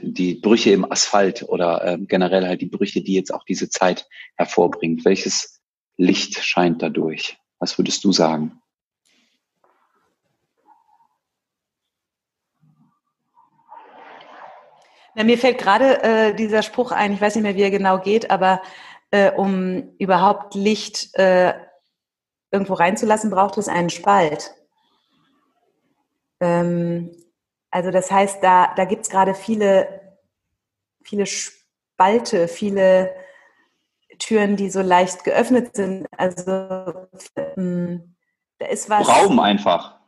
die 0.00 0.34
Brüche 0.34 0.70
im 0.70 0.90
Asphalt 0.90 1.44
oder 1.44 1.84
äh, 1.84 1.98
generell 1.98 2.46
halt 2.46 2.60
die 2.60 2.66
Brüche, 2.66 3.02
die 3.02 3.14
jetzt 3.14 3.32
auch 3.32 3.44
diese 3.44 3.68
Zeit 3.68 4.08
hervorbringt. 4.36 5.04
Welches 5.04 5.60
Licht 5.96 6.42
scheint 6.42 6.82
dadurch? 6.82 7.38
Was 7.58 7.78
würdest 7.78 8.02
du 8.04 8.12
sagen? 8.12 8.58
Na, 15.14 15.24
mir 15.24 15.36
fällt 15.36 15.58
gerade 15.58 16.02
äh, 16.02 16.34
dieser 16.34 16.62
Spruch 16.62 16.90
ein, 16.90 17.12
ich 17.12 17.20
weiß 17.20 17.34
nicht 17.34 17.42
mehr, 17.42 17.54
wie 17.54 17.62
er 17.62 17.70
genau 17.70 17.98
geht, 17.98 18.30
aber 18.30 18.62
äh, 19.10 19.30
um 19.30 19.94
überhaupt 19.98 20.54
Licht 20.54 21.14
äh, 21.14 21.52
irgendwo 22.50 22.74
reinzulassen, 22.74 23.30
braucht 23.30 23.58
es 23.58 23.68
einen 23.68 23.90
Spalt. 23.90 24.54
Ähm, 26.40 27.14
also 27.72 27.90
das 27.90 28.10
heißt, 28.10 28.42
da, 28.42 28.72
da 28.76 28.84
gibt 28.84 29.02
es 29.02 29.10
gerade 29.10 29.34
viele, 29.34 30.02
viele 31.02 31.24
Spalte, 31.26 32.46
viele 32.46 33.14
Türen, 34.18 34.56
die 34.56 34.68
so 34.68 34.82
leicht 34.82 35.24
geöffnet 35.24 35.74
sind. 35.74 36.06
Also 36.16 37.08
ähm, 37.56 38.14
da 38.58 38.66
ist 38.66 38.90
was. 38.90 39.08
Raum 39.08 39.40
einfach. 39.40 39.98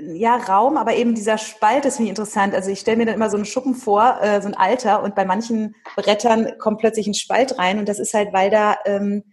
Ja, 0.00 0.36
Raum, 0.36 0.76
aber 0.76 0.94
eben 0.94 1.16
dieser 1.16 1.36
Spalt 1.36 1.84
ist 1.84 1.98
mir 1.98 2.08
interessant. 2.08 2.54
Also 2.54 2.70
ich 2.70 2.78
stelle 2.78 2.98
mir 2.98 3.06
dann 3.06 3.16
immer 3.16 3.30
so 3.30 3.36
einen 3.36 3.44
Schuppen 3.44 3.74
vor, 3.74 4.22
äh, 4.22 4.40
so 4.40 4.46
ein 4.46 4.56
Alter, 4.56 5.02
und 5.02 5.16
bei 5.16 5.24
manchen 5.24 5.74
Brettern 5.96 6.56
kommt 6.58 6.78
plötzlich 6.78 7.08
ein 7.08 7.14
Spalt 7.14 7.58
rein 7.58 7.80
und 7.80 7.88
das 7.88 7.98
ist 7.98 8.14
halt, 8.14 8.32
weil 8.32 8.50
da, 8.50 8.76
ähm, 8.84 9.24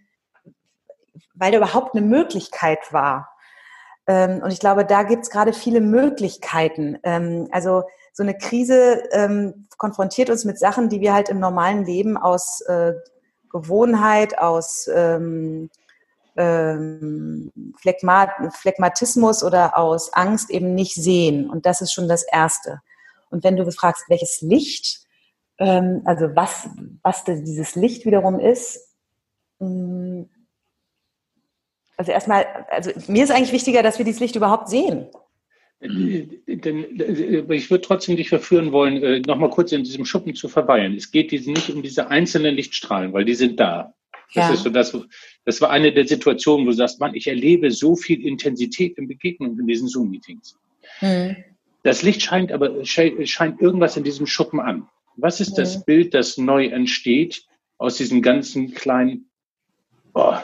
weil 1.34 1.52
da 1.52 1.58
überhaupt 1.58 1.94
eine 1.94 2.04
Möglichkeit 2.04 2.92
war. 2.92 3.35
Ähm, 4.06 4.42
und 4.42 4.52
ich 4.52 4.60
glaube, 4.60 4.84
da 4.84 5.02
gibt 5.02 5.24
es 5.24 5.30
gerade 5.30 5.52
viele 5.52 5.80
Möglichkeiten. 5.80 6.98
Ähm, 7.02 7.48
also 7.50 7.82
so 8.12 8.22
eine 8.22 8.36
Krise 8.36 9.02
ähm, 9.12 9.66
konfrontiert 9.78 10.30
uns 10.30 10.44
mit 10.44 10.58
Sachen, 10.58 10.88
die 10.88 11.00
wir 11.00 11.12
halt 11.12 11.28
im 11.28 11.40
normalen 11.40 11.84
Leben 11.84 12.16
aus 12.16 12.60
äh, 12.62 12.94
Gewohnheit, 13.50 14.38
aus 14.38 14.88
ähm, 14.94 15.70
ähm, 16.36 17.52
Phlegmat 17.80 18.30
Phlegmatismus 18.54 19.42
oder 19.42 19.78
aus 19.78 20.12
Angst 20.12 20.50
eben 20.50 20.74
nicht 20.74 20.94
sehen. 20.94 21.50
Und 21.50 21.66
das 21.66 21.80
ist 21.80 21.92
schon 21.92 22.08
das 22.08 22.22
Erste. 22.22 22.80
Und 23.30 23.44
wenn 23.44 23.56
du 23.56 23.70
fragst, 23.70 24.04
welches 24.08 24.40
Licht, 24.40 25.06
ähm, 25.58 26.02
also 26.04 26.34
was, 26.36 26.68
was 27.02 27.24
dieses 27.24 27.74
Licht 27.74 28.06
wiederum 28.06 28.38
ist, 28.38 28.94
mh, 29.58 30.26
also 31.96 32.12
erstmal, 32.12 32.46
also 32.70 32.90
mir 33.08 33.24
ist 33.24 33.30
eigentlich 33.30 33.52
wichtiger, 33.52 33.82
dass 33.82 33.98
wir 33.98 34.04
dieses 34.04 34.20
Licht 34.20 34.36
überhaupt 34.36 34.68
sehen. 34.68 35.06
Ich 35.80 35.90
würde 37.70 37.80
trotzdem 37.82 38.16
dich 38.16 38.28
verführen 38.28 38.72
wollen, 38.72 39.02
äh, 39.02 39.20
nochmal 39.20 39.50
kurz 39.50 39.72
in 39.72 39.84
diesem 39.84 40.04
Schuppen 40.04 40.34
zu 40.34 40.48
verweilen. 40.48 40.94
Es 40.96 41.10
geht 41.10 41.32
nicht 41.32 41.70
um 41.70 41.82
diese 41.82 42.08
einzelnen 42.08 42.54
Lichtstrahlen, 42.54 43.12
weil 43.12 43.24
die 43.24 43.34
sind 43.34 43.60
da. 43.60 43.94
Das, 44.34 44.48
ja. 44.48 44.54
ist 44.54 44.62
so 44.64 44.70
das, 44.70 44.96
das 45.44 45.60
war 45.60 45.70
eine 45.70 45.92
der 45.92 46.06
Situationen, 46.06 46.66
wo 46.66 46.70
du 46.70 46.76
sagst, 46.76 46.98
Mann, 46.98 47.14
ich 47.14 47.26
erlebe 47.26 47.70
so 47.70 47.94
viel 47.94 48.26
Intensität 48.26 48.98
in 48.98 49.06
Begegnungen 49.06 49.58
in 49.60 49.66
diesen 49.66 49.88
Zoom-Meetings. 49.88 50.58
Mhm. 51.00 51.36
Das 51.82 52.02
Licht 52.02 52.22
scheint 52.22 52.50
aber, 52.50 52.84
scheint 52.84 53.60
irgendwas 53.60 53.96
in 53.96 54.02
diesem 54.02 54.26
Schuppen 54.26 54.60
an. 54.60 54.88
Was 55.16 55.40
ist 55.40 55.52
mhm. 55.52 55.56
das 55.56 55.84
Bild, 55.84 56.14
das 56.14 56.36
neu 56.36 56.66
entsteht 56.66 57.44
aus 57.78 57.96
diesem 57.96 58.22
ganzen 58.22 58.74
kleinen, 58.74 59.30
oh, 60.14 60.34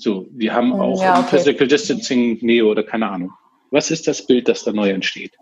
so, 0.00 0.26
wir 0.30 0.54
haben 0.54 0.72
hm, 0.72 0.80
auch 0.80 1.02
ja, 1.02 1.20
okay. 1.20 1.36
Physical 1.36 1.68
Distancing 1.68 2.38
Neo 2.40 2.70
oder 2.70 2.82
keine 2.82 3.08
Ahnung. 3.08 3.32
Was 3.70 3.90
ist 3.90 4.08
das 4.08 4.26
Bild, 4.26 4.48
das 4.48 4.64
da 4.64 4.72
neu 4.72 4.90
entsteht? 4.90 5.36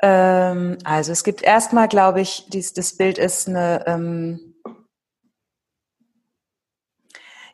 Ähm, 0.00 0.78
also 0.84 1.12
es 1.12 1.24
gibt 1.24 1.42
erstmal, 1.42 1.88
glaube 1.88 2.20
ich, 2.20 2.46
dies, 2.48 2.72
das 2.72 2.96
Bild 2.96 3.18
ist 3.18 3.48
eine, 3.48 3.84
ähm, 3.86 4.54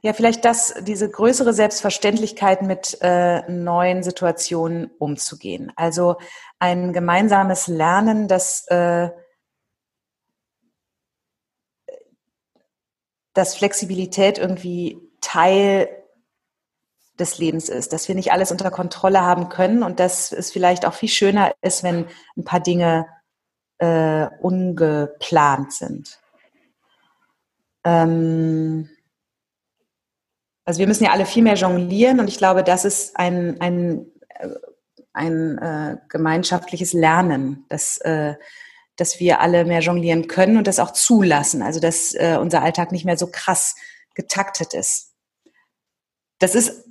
ja, 0.02 0.12
vielleicht 0.12 0.44
das, 0.44 0.74
diese 0.82 1.10
größere 1.10 1.54
Selbstverständlichkeit 1.54 2.62
mit 2.62 2.98
äh, 3.00 3.50
neuen 3.50 4.02
Situationen 4.02 4.90
umzugehen. 4.98 5.72
Also 5.76 6.16
ein 6.58 6.92
gemeinsames 6.92 7.66
Lernen, 7.68 8.28
das 8.28 8.66
äh, 8.68 9.08
dass 13.34 13.56
Flexibilität 13.56 14.38
irgendwie 14.38 14.98
Teil 15.20 15.88
des 17.18 17.38
Lebens 17.38 17.68
ist, 17.68 17.92
dass 17.92 18.08
wir 18.08 18.14
nicht 18.14 18.32
alles 18.32 18.50
unter 18.50 18.70
Kontrolle 18.70 19.20
haben 19.20 19.48
können 19.48 19.82
und 19.82 20.00
dass 20.00 20.32
es 20.32 20.50
vielleicht 20.50 20.84
auch 20.86 20.94
viel 20.94 21.08
schöner 21.08 21.52
ist, 21.62 21.82
wenn 21.82 22.06
ein 22.36 22.44
paar 22.44 22.60
Dinge 22.60 23.06
äh, 23.78 24.26
ungeplant 24.40 25.72
sind. 25.72 26.18
Ähm 27.84 28.88
also 30.64 30.80
wir 30.80 30.86
müssen 30.86 31.04
ja 31.04 31.12
alle 31.12 31.26
viel 31.26 31.42
mehr 31.42 31.54
jonglieren 31.54 32.20
und 32.20 32.28
ich 32.28 32.38
glaube, 32.38 32.64
das 32.64 32.84
ist 32.84 33.16
ein, 33.16 33.60
ein, 33.60 34.06
äh, 34.30 34.48
ein 35.12 35.58
äh, 35.58 35.98
gemeinschaftliches 36.08 36.94
Lernen, 36.94 37.64
dass 37.68 37.98
äh, 37.98 38.34
dass 38.96 39.20
wir 39.20 39.40
alle 39.40 39.64
mehr 39.64 39.80
jonglieren 39.80 40.28
können 40.28 40.56
und 40.56 40.66
das 40.66 40.78
auch 40.78 40.92
zulassen. 40.92 41.62
Also 41.62 41.80
dass 41.80 42.14
äh, 42.14 42.38
unser 42.40 42.62
Alltag 42.62 42.92
nicht 42.92 43.04
mehr 43.04 43.18
so 43.18 43.28
krass 43.30 43.74
getaktet 44.14 44.74
ist. 44.74 45.12
Das 46.38 46.54
ist 46.54 46.84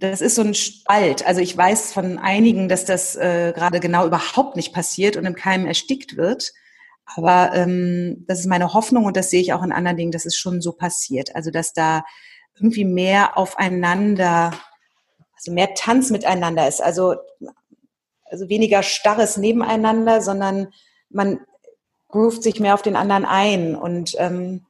das 0.00 0.20
ist 0.20 0.34
so 0.34 0.42
ein 0.42 0.54
Spalt. 0.54 1.24
Also 1.24 1.40
ich 1.40 1.56
weiß 1.56 1.92
von 1.92 2.18
einigen, 2.18 2.68
dass 2.68 2.84
das 2.84 3.14
äh, 3.14 3.52
gerade 3.54 3.78
genau 3.78 4.04
überhaupt 4.04 4.56
nicht 4.56 4.72
passiert 4.72 5.16
und 5.16 5.24
im 5.26 5.36
Keim 5.36 5.64
erstickt 5.64 6.16
wird. 6.16 6.52
Aber 7.14 7.52
ähm, 7.54 8.24
das 8.26 8.40
ist 8.40 8.46
meine 8.46 8.74
Hoffnung 8.74 9.04
und 9.04 9.16
das 9.16 9.30
sehe 9.30 9.40
ich 9.40 9.52
auch 9.52 9.62
in 9.62 9.70
anderen 9.70 9.96
Dingen, 9.96 10.10
dass 10.10 10.26
es 10.26 10.34
schon 10.34 10.60
so 10.60 10.72
passiert. 10.72 11.36
Also 11.36 11.52
dass 11.52 11.72
da 11.72 12.02
irgendwie 12.58 12.84
mehr 12.84 13.36
aufeinander, 13.36 14.52
also 15.34 15.52
mehr 15.52 15.74
Tanz 15.74 16.10
miteinander 16.10 16.66
ist. 16.66 16.82
Also, 16.82 17.16
also 18.30 18.48
weniger 18.48 18.82
starres 18.82 19.36
Nebeneinander, 19.36 20.20
sondern 20.20 20.68
man 21.10 21.40
groovt 22.08 22.42
sich 22.42 22.60
mehr 22.60 22.74
auf 22.74 22.82
den 22.82 22.96
anderen 22.96 23.24
ein 23.24 23.74
und 23.74 24.14
ähm, 24.18 24.64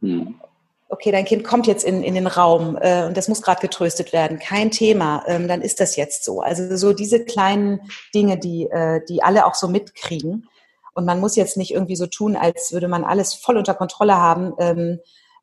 hm 0.00 0.40
okay, 0.88 1.12
dein 1.12 1.24
Kind 1.24 1.44
kommt 1.44 1.66
jetzt 1.66 1.84
in, 1.84 2.02
in 2.02 2.14
den 2.14 2.26
Raum 2.26 2.76
äh, 2.80 3.04
und 3.04 3.16
das 3.16 3.28
muss 3.28 3.42
gerade 3.42 3.60
getröstet 3.60 4.12
werden, 4.12 4.38
kein 4.38 4.70
Thema, 4.70 5.22
ähm, 5.26 5.46
dann 5.48 5.60
ist 5.60 5.80
das 5.80 5.96
jetzt 5.96 6.24
so. 6.24 6.40
Also 6.40 6.76
so 6.76 6.92
diese 6.92 7.24
kleinen 7.24 7.80
Dinge, 8.14 8.38
die, 8.38 8.64
äh, 8.64 9.00
die 9.08 9.22
alle 9.22 9.46
auch 9.46 9.54
so 9.54 9.68
mitkriegen. 9.68 10.48
Und 10.94 11.04
man 11.04 11.20
muss 11.20 11.36
jetzt 11.36 11.56
nicht 11.56 11.72
irgendwie 11.72 11.94
so 11.94 12.06
tun, 12.06 12.34
als 12.36 12.72
würde 12.72 12.88
man 12.88 13.04
alles 13.04 13.34
voll 13.34 13.56
unter 13.56 13.74
Kontrolle 13.74 14.16
haben, 14.16 14.54
ähm, 14.58 15.00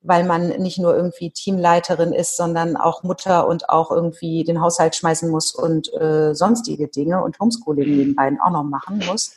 weil 0.07 0.23
man 0.23 0.49
nicht 0.61 0.77
nur 0.77 0.95
irgendwie 0.95 1.31
Teamleiterin 1.31 2.13
ist, 2.13 2.37
sondern 2.37 2.77
auch 2.77 3.03
Mutter 3.03 3.47
und 3.47 3.69
auch 3.69 3.91
irgendwie 3.91 4.43
den 4.43 4.61
Haushalt 4.61 4.95
schmeißen 4.95 5.29
muss 5.29 5.53
und 5.53 5.91
äh, 5.93 6.33
sonstige 6.35 6.87
Dinge 6.87 7.23
und 7.23 7.39
Homeschooling 7.39 7.97
nebenbei 7.97 8.31
auch 8.43 8.51
noch 8.51 8.63
machen 8.63 9.01
muss. 9.05 9.31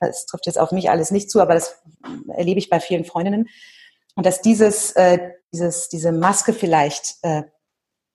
Das 0.00 0.26
trifft 0.26 0.46
jetzt 0.46 0.58
auf 0.58 0.72
mich 0.72 0.90
alles 0.90 1.12
nicht 1.12 1.30
zu, 1.30 1.40
aber 1.40 1.54
das 1.54 1.80
erlebe 2.28 2.58
ich 2.58 2.68
bei 2.68 2.80
vielen 2.80 3.04
Freundinnen. 3.04 3.48
Und 4.16 4.26
dass 4.26 4.42
dieses, 4.42 4.92
äh, 4.92 5.18
dieses, 5.52 5.88
diese 5.88 6.10
Maske 6.10 6.52
vielleicht 6.52 7.16
äh, 7.22 7.44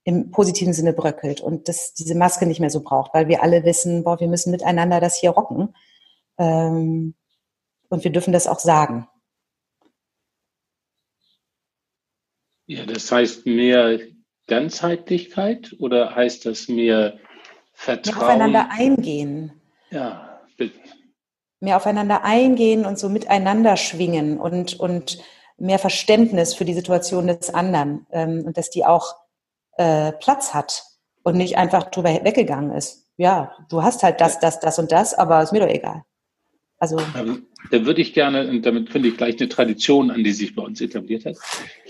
im 0.03 0.31
positiven 0.31 0.73
Sinne 0.73 0.93
bröckelt 0.93 1.41
und 1.41 1.67
dass 1.69 1.93
diese 1.93 2.15
Maske 2.15 2.45
nicht 2.45 2.59
mehr 2.59 2.69
so 2.69 2.81
braucht, 2.81 3.13
weil 3.13 3.27
wir 3.27 3.41
alle 3.41 3.63
wissen, 3.63 4.03
boah, 4.03 4.19
wir 4.19 4.27
müssen 4.27 4.51
miteinander 4.51 4.99
das 4.99 5.15
hier 5.15 5.31
rocken. 5.31 5.73
Ähm, 6.37 7.15
und 7.89 8.03
wir 8.03 8.11
dürfen 8.11 8.33
das 8.33 8.47
auch 8.47 8.59
sagen. 8.59 9.07
Ja, 12.67 12.85
das 12.85 13.11
heißt 13.11 13.45
mehr 13.45 13.99
Ganzheitlichkeit 14.47 15.75
oder 15.79 16.15
heißt 16.15 16.45
das 16.45 16.67
mehr 16.67 17.17
Vertrauen? 17.73 18.17
Mehr 18.17 18.27
aufeinander 18.27 18.67
eingehen. 18.71 19.61
Ja, 19.89 20.41
bitte. 20.57 20.77
Mehr 21.59 21.77
aufeinander 21.77 22.23
eingehen 22.23 22.85
und 22.85 22.99
so 22.99 23.09
miteinander 23.09 23.77
schwingen 23.77 24.37
und, 24.37 24.79
und 24.79 25.17
mehr 25.57 25.79
Verständnis 25.79 26.53
für 26.53 26.65
die 26.65 26.73
Situation 26.73 27.27
des 27.27 27.53
anderen 27.53 28.05
ähm, 28.11 28.43
und 28.45 28.57
dass 28.57 28.69
die 28.69 28.85
auch 28.85 29.15
äh, 29.77 30.11
Platz 30.11 30.53
hat 30.53 30.83
und 31.23 31.35
nicht 31.35 31.57
einfach 31.57 31.89
drüber 31.89 32.09
weggegangen 32.23 32.71
ist. 32.71 33.07
Ja, 33.15 33.55
du 33.69 33.81
hast 33.81 34.03
halt 34.03 34.21
das, 34.21 34.39
das, 34.39 34.59
das 34.59 34.77
und 34.77 34.91
das, 34.91 35.13
aber 35.13 35.41
ist 35.41 35.51
mir 35.51 35.61
doch 35.61 35.67
egal. 35.67 36.03
Also 36.79 36.97
ähm, 37.15 37.47
da 37.71 37.85
würde 37.85 38.01
ich 38.01 38.13
gerne, 38.13 38.47
und 38.47 38.65
damit 38.65 38.91
finde 38.91 39.09
ich 39.09 39.17
gleich 39.17 39.39
eine 39.39 39.49
Tradition 39.49 40.11
an, 40.11 40.23
die 40.23 40.31
sich 40.31 40.53
bei 40.53 40.61
uns 40.61 40.79
etabliert 40.79 41.25
hat, 41.25 41.37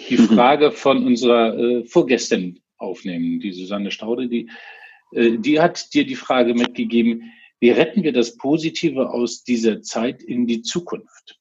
die 0.09 0.17
mhm. 0.17 0.27
Frage 0.27 0.71
von 0.71 1.05
unserer 1.05 1.57
äh, 1.57 1.85
Vorgästin 1.85 2.61
aufnehmen, 2.77 3.39
die 3.41 3.51
Susanne 3.51 3.91
Staude, 3.91 4.29
die, 4.29 4.49
äh, 5.11 5.37
die 5.37 5.59
hat 5.59 5.93
dir 5.93 6.05
die 6.05 6.15
Frage 6.15 6.53
mitgegeben, 6.53 7.33
wie 7.59 7.71
retten 7.71 8.03
wir 8.03 8.13
das 8.13 8.37
Positive 8.37 9.09
aus 9.09 9.43
dieser 9.43 9.81
Zeit 9.81 10.21
in 10.21 10.47
die 10.47 10.61
Zukunft? 10.61 11.39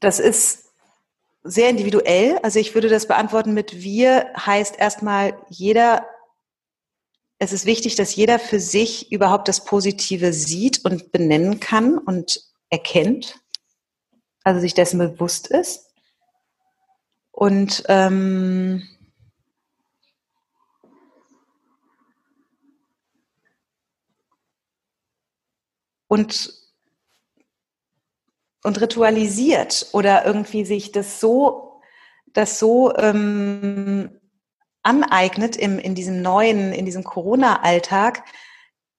Das 0.00 0.20
ist 0.20 0.67
sehr 1.48 1.70
individuell. 1.70 2.38
Also 2.42 2.58
ich 2.58 2.74
würde 2.74 2.88
das 2.88 3.06
beantworten 3.06 3.54
mit 3.54 3.80
wir 3.82 4.32
heißt 4.36 4.78
erstmal 4.78 5.38
jeder, 5.48 6.06
es 7.38 7.52
ist 7.52 7.66
wichtig, 7.66 7.94
dass 7.94 8.14
jeder 8.14 8.38
für 8.38 8.60
sich 8.60 9.10
überhaupt 9.12 9.48
das 9.48 9.64
Positive 9.64 10.32
sieht 10.32 10.84
und 10.84 11.12
benennen 11.12 11.60
kann 11.60 11.98
und 11.98 12.42
erkennt. 12.70 13.40
Also 14.44 14.60
sich 14.60 14.74
dessen 14.74 14.98
bewusst 14.98 15.48
ist. 15.48 15.86
Und 17.30 17.84
ähm, 17.88 18.82
und 26.08 26.57
und 28.64 28.80
ritualisiert 28.80 29.88
oder 29.92 30.24
irgendwie 30.26 30.64
sich 30.64 30.92
das 30.92 31.20
so, 31.20 31.80
das 32.32 32.58
so 32.58 32.94
ähm, 32.96 34.20
aneignet 34.82 35.56
im, 35.56 35.78
in 35.78 35.94
diesem 35.94 36.22
neuen, 36.22 36.72
in 36.72 36.84
diesem 36.84 37.04
Corona-Alltag, 37.04 38.24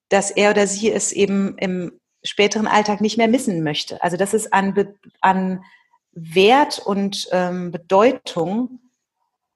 dass 0.09 0.31
er 0.31 0.51
oder 0.51 0.67
sie 0.67 0.91
es 0.91 1.11
eben 1.11 1.57
im 1.57 1.99
späteren 2.23 2.67
Alltag 2.67 3.01
nicht 3.01 3.17
mehr 3.17 3.27
missen 3.27 3.63
möchte. 3.63 4.01
Also 4.03 4.17
dass 4.17 4.33
es 4.33 4.51
an, 4.51 4.95
an 5.21 5.63
Wert 6.11 6.79
und 6.79 7.27
ähm, 7.31 7.71
Bedeutung 7.71 8.79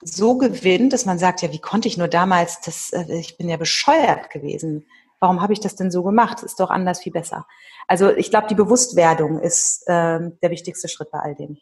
so 0.01 0.38
gewinnt, 0.38 0.93
dass 0.93 1.06
man 1.06 1.20
sagt, 1.20 1.41
ja, 1.41 1.51
wie 1.51 1.60
konnte 1.60 1.88
ich 1.88 1.97
nur 1.97 2.08
damals, 2.08 2.62
das, 2.62 2.91
äh, 2.91 3.06
ich 3.20 3.38
bin 3.38 3.49
ja 3.49 3.58
bescheuert 3.58 4.30
gewesen. 4.30 4.86
Warum 5.24 5.41
habe 5.41 5.53
ich 5.53 5.61
das 5.61 5.78
denn 5.78 5.89
so 5.89 6.03
gemacht? 6.03 6.43
Ist 6.43 6.59
doch 6.59 6.69
anders 6.69 6.99
viel 6.99 7.13
besser. 7.13 7.47
Also 7.88 8.09
ich 8.09 8.30
glaube, 8.30 8.47
die 8.47 8.55
Bewusstwerdung 8.55 9.39
ist 9.39 9.86
ähm, 9.88 10.38
der 10.41 10.51
wichtigste 10.51 10.89
Schritt 10.89 11.11
bei 11.11 11.19
all 11.19 11.34
dem. 11.34 11.61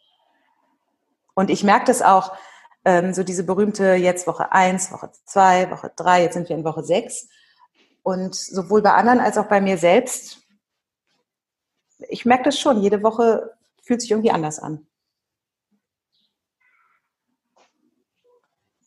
Und 1.34 1.48
ich 1.48 1.62
merke 1.62 1.84
das 1.84 2.02
auch, 2.02 2.36
ähm, 2.84 3.14
so 3.14 3.22
diese 3.22 3.44
berühmte 3.44 3.94
jetzt 3.94 4.26
Woche 4.26 4.50
eins, 4.50 4.90
Woche 4.90 5.12
zwei, 5.26 5.70
Woche 5.70 5.92
drei, 5.94 6.24
jetzt 6.24 6.34
sind 6.34 6.48
wir 6.48 6.56
in 6.56 6.64
Woche 6.64 6.82
sechs. 6.82 7.28
Und 8.02 8.34
sowohl 8.34 8.82
bei 8.82 8.94
anderen 8.94 9.20
als 9.20 9.38
auch 9.38 9.46
bei 9.46 9.60
mir 9.60 9.78
selbst, 9.78 10.38
ich 12.08 12.24
merke 12.24 12.42
das 12.42 12.58
schon, 12.58 12.82
jede 12.82 13.04
Woche 13.04 13.54
fühlt 13.84 14.00
sich 14.00 14.10
irgendwie 14.10 14.32
anders 14.32 14.58
an. 14.58 14.88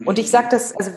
Und 0.04 0.20
ich 0.20 0.30
sage 0.30 0.50
das, 0.52 0.76
also 0.76 0.92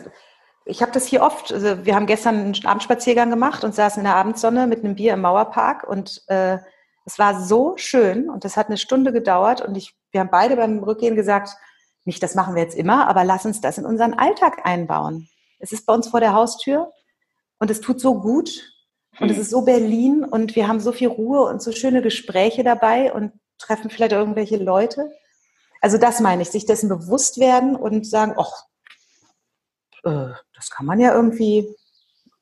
ich 0.65 0.81
habe 0.81 0.91
das 0.91 1.05
hier 1.05 1.21
oft. 1.21 1.51
Also 1.51 1.85
wir 1.85 1.95
haben 1.95 2.05
gestern 2.05 2.35
einen 2.35 2.65
Abendspaziergang 2.65 3.29
gemacht 3.29 3.63
und 3.63 3.73
saßen 3.75 4.01
in 4.01 4.05
der 4.05 4.15
Abendsonne 4.15 4.67
mit 4.67 4.83
einem 4.83 4.95
Bier 4.95 5.13
im 5.13 5.21
Mauerpark 5.21 5.83
und 5.83 6.23
äh, 6.27 6.57
es 7.05 7.17
war 7.17 7.41
so 7.41 7.75
schön 7.77 8.29
und 8.29 8.45
das 8.45 8.55
hat 8.55 8.67
eine 8.67 8.77
Stunde 8.77 9.11
gedauert 9.11 9.61
und 9.61 9.75
ich, 9.75 9.95
wir 10.11 10.19
haben 10.19 10.29
beide 10.31 10.55
beim 10.55 10.83
Rückgehen 10.83 11.15
gesagt, 11.15 11.49
nicht, 12.05 12.21
das 12.21 12.35
machen 12.35 12.55
wir 12.55 12.61
jetzt 12.61 12.77
immer, 12.77 13.07
aber 13.07 13.23
lass 13.23 13.45
uns 13.45 13.61
das 13.61 13.77
in 13.77 13.85
unseren 13.85 14.13
Alltag 14.13 14.65
einbauen. 14.65 15.27
Es 15.59 15.71
ist 15.71 15.85
bei 15.85 15.93
uns 15.93 16.07
vor 16.07 16.19
der 16.19 16.33
Haustür 16.33 16.91
und 17.59 17.71
es 17.71 17.81
tut 17.81 17.99
so 17.99 18.19
gut 18.21 18.73
und 19.19 19.29
es 19.29 19.37
hm. 19.37 19.41
ist 19.41 19.49
so 19.49 19.61
Berlin 19.61 20.23
und 20.23 20.55
wir 20.55 20.67
haben 20.67 20.79
so 20.79 20.91
viel 20.91 21.09
Ruhe 21.09 21.41
und 21.43 21.61
so 21.61 21.71
schöne 21.71 22.01
Gespräche 22.01 22.63
dabei 22.63 23.11
und 23.11 23.33
treffen 23.57 23.89
vielleicht 23.89 24.13
irgendwelche 24.13 24.57
Leute. 24.57 25.11
Also 25.81 25.97
das 25.97 26.19
meine 26.19 26.41
ich, 26.41 26.49
sich 26.49 26.65
dessen 26.65 26.89
bewusst 26.89 27.39
werden 27.39 27.75
und 27.75 28.05
sagen, 28.07 28.35
ach, 28.37 28.65
äh, 30.03 30.33
das 30.55 30.69
kann 30.69 30.85
man 30.85 30.99
ja 30.99 31.13
irgendwie, 31.13 31.75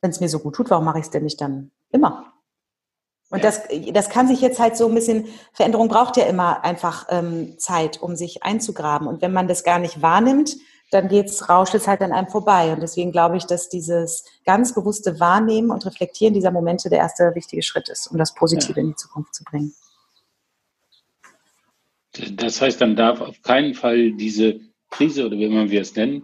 wenn 0.02 0.12
es 0.12 0.20
mir 0.20 0.30
so 0.30 0.40
gut 0.40 0.56
tut, 0.56 0.70
warum 0.70 0.86
mache 0.86 1.00
ich 1.00 1.06
es 1.06 1.12
denn 1.12 1.24
nicht 1.24 1.42
dann 1.42 1.72
immer? 1.92 2.34
Und 3.30 3.44
das, 3.44 3.64
das 3.92 4.10
kann 4.10 4.28
sich 4.28 4.40
jetzt 4.40 4.60
halt 4.60 4.78
so 4.78 4.88
ein 4.88 4.96
bisschen, 4.96 5.26
Veränderung 5.52 5.90
braucht 5.90 6.16
ja 6.16 6.26
immer 6.26 6.64
einfach 6.64 7.08
ähm, 7.10 7.60
Zeit, 7.60 8.02
um 8.02 8.16
sich 8.16 8.44
einzugraben. 8.44 9.08
Und 9.08 9.22
wenn 9.22 9.34
man 9.34 9.50
das 9.50 9.66
gar 9.66 9.80
nicht 9.80 10.02
wahrnimmt, 10.02 10.56
dann 10.92 11.10
geht's, 11.10 11.50
rauscht 11.50 11.76
es 11.76 11.88
halt 11.88 12.02
an 12.02 12.14
einem 12.14 12.30
vorbei. 12.30 12.72
Und 12.72 12.82
deswegen 12.82 13.12
glaube 13.12 13.36
ich, 13.36 13.46
dass 13.46 13.68
dieses 13.68 14.24
ganz 14.46 14.74
bewusste 14.74 15.20
Wahrnehmen 15.20 15.72
und 15.72 15.86
Reflektieren 15.86 16.34
dieser 16.34 16.52
Momente 16.52 16.90
der 16.90 17.00
erste 17.00 17.36
wichtige 17.36 17.64
Schritt 17.64 17.90
ist, 17.90 18.08
um 18.08 18.18
das 18.18 18.34
Positive 18.34 18.74
ja. 18.74 18.82
in 18.82 18.90
die 18.90 18.96
Zukunft 18.96 19.36
zu 19.36 19.44
bringen. 19.44 19.76
Das 22.32 22.62
heißt, 22.62 22.80
dann 22.80 22.96
darf 22.96 23.20
auf 23.20 23.42
keinen 23.42 23.74
Fall 23.74 24.14
diese 24.14 24.62
Krise 24.90 25.26
oder 25.26 25.38
wie 25.38 25.50
man 25.50 25.70
wir 25.70 25.82
es 25.82 25.96
nennen, 25.96 26.24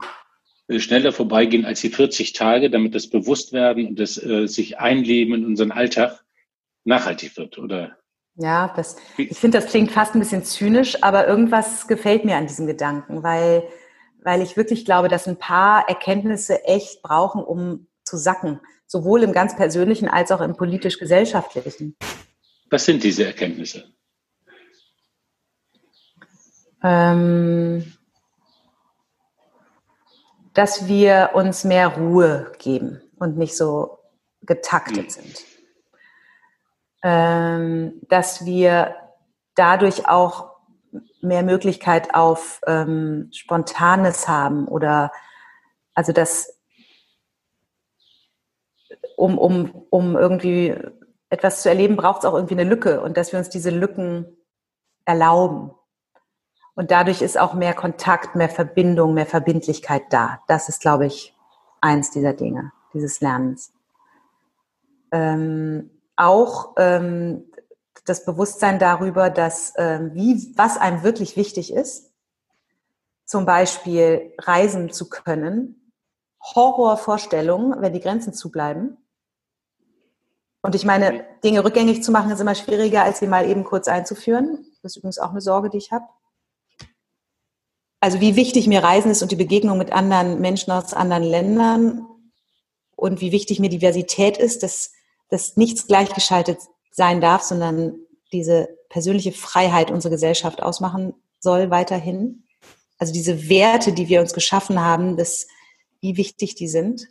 schneller 0.69 1.11
vorbeigehen 1.11 1.65
als 1.65 1.81
die 1.81 1.89
40 1.89 2.33
Tage, 2.33 2.69
damit 2.69 2.95
das 2.95 3.09
Bewusstwerden 3.09 3.87
und 3.87 3.99
das 3.99 4.21
äh, 4.21 4.47
sich 4.47 4.79
einleben 4.79 5.33
in 5.35 5.45
unseren 5.45 5.71
Alltag 5.71 6.23
nachhaltig 6.85 7.37
wird, 7.37 7.57
oder? 7.57 7.97
Ja, 8.35 8.73
das, 8.75 8.95
ich 9.17 9.37
finde, 9.37 9.59
das 9.59 9.69
klingt 9.69 9.91
fast 9.91 10.15
ein 10.15 10.19
bisschen 10.19 10.43
zynisch, 10.43 11.03
aber 11.03 11.27
irgendwas 11.27 11.87
gefällt 11.87 12.25
mir 12.25 12.35
an 12.35 12.47
diesem 12.47 12.65
Gedanken, 12.65 13.21
weil, 13.21 13.63
weil 14.23 14.41
ich 14.41 14.57
wirklich 14.57 14.85
glaube, 14.85 15.07
dass 15.07 15.27
ein 15.27 15.37
paar 15.37 15.87
Erkenntnisse 15.87 16.63
echt 16.63 17.03
brauchen, 17.03 17.43
um 17.43 17.87
zu 18.03 18.17
sacken, 18.17 18.59
sowohl 18.87 19.23
im 19.23 19.33
ganz 19.33 19.55
persönlichen 19.55 20.07
als 20.07 20.31
auch 20.31 20.41
im 20.41 20.55
politisch-gesellschaftlichen. 20.55 21.95
Was 22.69 22.85
sind 22.85 23.03
diese 23.03 23.25
Erkenntnisse? 23.25 23.93
Ähm, 26.81 27.93
dass 30.53 30.87
wir 30.87 31.31
uns 31.33 31.63
mehr 31.63 31.87
Ruhe 31.89 32.51
geben 32.59 33.01
und 33.17 33.37
nicht 33.37 33.57
so 33.57 33.99
getaktet 34.41 35.05
mhm. 35.05 35.09
sind. 35.09 35.45
ähm, 37.03 38.01
dass 38.09 38.45
wir 38.45 38.95
dadurch 39.55 40.07
auch 40.07 40.53
mehr 41.21 41.43
Möglichkeit 41.43 42.13
auf 42.13 42.61
ähm, 42.67 43.29
Spontanes 43.33 44.27
haben 44.27 44.67
oder 44.67 45.11
also 45.93 46.11
das 46.11 46.59
um, 49.15 49.37
um, 49.37 49.85
um 49.89 50.15
irgendwie 50.17 50.75
etwas 51.29 51.61
zu 51.61 51.69
erleben, 51.69 51.95
braucht 51.95 52.19
es 52.19 52.25
auch 52.25 52.33
irgendwie 52.33 52.55
eine 52.55 52.63
Lücke 52.63 53.01
und 53.01 53.17
dass 53.17 53.31
wir 53.31 53.39
uns 53.39 53.49
diese 53.49 53.69
Lücken 53.69 54.37
erlauben. 55.05 55.71
Und 56.75 56.91
dadurch 56.91 57.21
ist 57.21 57.39
auch 57.39 57.53
mehr 57.53 57.73
Kontakt, 57.73 58.35
mehr 58.35 58.49
Verbindung, 58.49 59.13
mehr 59.13 59.25
Verbindlichkeit 59.25 60.03
da. 60.09 60.41
Das 60.47 60.69
ist, 60.69 60.81
glaube 60.81 61.05
ich, 61.05 61.35
eins 61.81 62.09
dieser 62.11 62.33
Dinge, 62.33 62.71
dieses 62.93 63.21
Lernens. 63.21 63.73
Ähm, 65.11 65.91
auch 66.15 66.73
ähm, 66.77 67.45
das 68.05 68.25
Bewusstsein 68.25 68.79
darüber, 68.79 69.29
dass 69.29 69.73
ähm, 69.77 70.11
wie, 70.13 70.53
was 70.57 70.77
einem 70.77 71.03
wirklich 71.03 71.37
wichtig 71.37 71.73
ist, 71.73 72.11
zum 73.25 73.45
Beispiel 73.45 74.33
reisen 74.39 74.91
zu 74.91 75.09
können, 75.09 75.91
Horrorvorstellungen, 76.55 77.81
wenn 77.81 77.93
die 77.93 78.01
Grenzen 78.01 78.33
zubleiben. 78.33 78.97
Und 80.61 80.75
ich 80.75 80.85
meine, 80.85 81.25
Dinge 81.43 81.63
rückgängig 81.63 82.03
zu 82.03 82.11
machen, 82.11 82.31
ist 82.31 82.39
immer 82.39 82.55
schwieriger, 82.55 83.03
als 83.03 83.19
sie 83.19 83.27
mal 83.27 83.47
eben 83.47 83.63
kurz 83.63 83.87
einzuführen. 83.87 84.65
Das 84.81 84.93
ist 84.93 84.97
übrigens 84.97 85.19
auch 85.19 85.31
eine 85.31 85.41
Sorge, 85.41 85.69
die 85.69 85.77
ich 85.77 85.91
habe. 85.91 86.05
Also 88.03 88.19
wie 88.19 88.35
wichtig 88.35 88.67
mir 88.67 88.83
Reisen 88.83 89.11
ist 89.11 89.21
und 89.21 89.31
die 89.31 89.37
Begegnung 89.37 89.77
mit 89.77 89.93
anderen 89.93 90.41
Menschen 90.41 90.71
aus 90.71 90.93
anderen 90.93 91.23
Ländern 91.23 92.05
und 92.97 93.21
wie 93.21 93.31
wichtig 93.31 93.61
mir 93.61 93.69
Diversität 93.69 94.37
ist, 94.37 94.61
dass, 94.61 94.91
dass 95.29 95.55
nichts 95.55 95.87
gleichgeschaltet 95.87 96.57
sein 96.91 97.21
darf, 97.21 97.43
sondern 97.43 97.95
diese 98.33 98.67
persönliche 98.89 99.31
Freiheit 99.31 99.89
unsere 99.89 100.11
Gesellschaft 100.11 100.61
ausmachen 100.61 101.13
soll 101.39 101.69
weiterhin. 101.69 102.43
Also 102.97 103.13
diese 103.13 103.47
Werte, 103.47 103.93
die 103.93 104.09
wir 104.09 104.19
uns 104.19 104.33
geschaffen 104.33 104.81
haben, 104.81 105.15
das, 105.15 105.47
wie 106.01 106.17
wichtig 106.17 106.55
die 106.55 106.67
sind. 106.67 107.07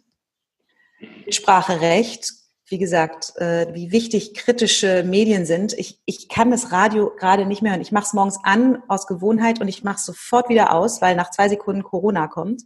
Spracherecht, 1.31 2.35
wie 2.73 2.79
gesagt, 2.79 3.37
äh, 3.37 3.73
wie 3.75 3.93
wichtig 3.93 4.35
kritische 4.35 5.05
Medien 5.05 5.45
sind. 5.45 5.75
Ich, 5.75 6.01
ich 6.07 6.29
kann 6.29 6.51
das 6.51 6.73
Radio 6.73 7.13
gerade 7.15 7.45
nicht 7.45 7.61
mehr 7.61 7.73
hören. 7.73 7.83
Ich 7.83 7.93
mache 7.93 8.07
es 8.07 8.15
morgens 8.15 8.39
an 8.43 8.83
aus 8.89 9.07
Gewohnheit 9.07 9.61
und 9.61 9.69
ich 9.69 9.85
mache 9.85 9.97
es 9.97 10.07
sofort 10.07 10.49
wieder 10.49 10.73
aus, 10.73 11.03
weil 11.03 11.15
nach 11.15 11.31
zwei 11.31 11.51
Sekunden 11.51 11.83
Corona 11.83 12.29
kommt. 12.29 12.63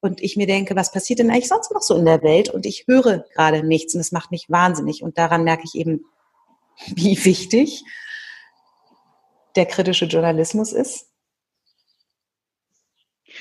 Und 0.00 0.22
ich 0.22 0.36
mir 0.36 0.46
denke, 0.46 0.74
was 0.76 0.92
passiert 0.92 1.18
denn 1.18 1.30
eigentlich 1.30 1.48
sonst 1.48 1.70
noch 1.72 1.82
so 1.82 1.94
in 1.94 2.06
der 2.06 2.22
Welt? 2.22 2.48
Und 2.48 2.64
ich 2.64 2.86
höre 2.88 3.18
gerade 3.34 3.62
nichts 3.62 3.94
und 3.94 4.00
es 4.00 4.12
macht 4.12 4.30
mich 4.30 4.46
wahnsinnig. 4.48 5.02
Und 5.02 5.18
daran 5.18 5.44
merke 5.44 5.64
ich 5.66 5.74
eben, 5.74 6.06
wie 6.86 7.22
wichtig 7.24 7.84
der 9.56 9.66
kritische 9.66 10.06
Journalismus 10.06 10.72
ist? 10.72 11.10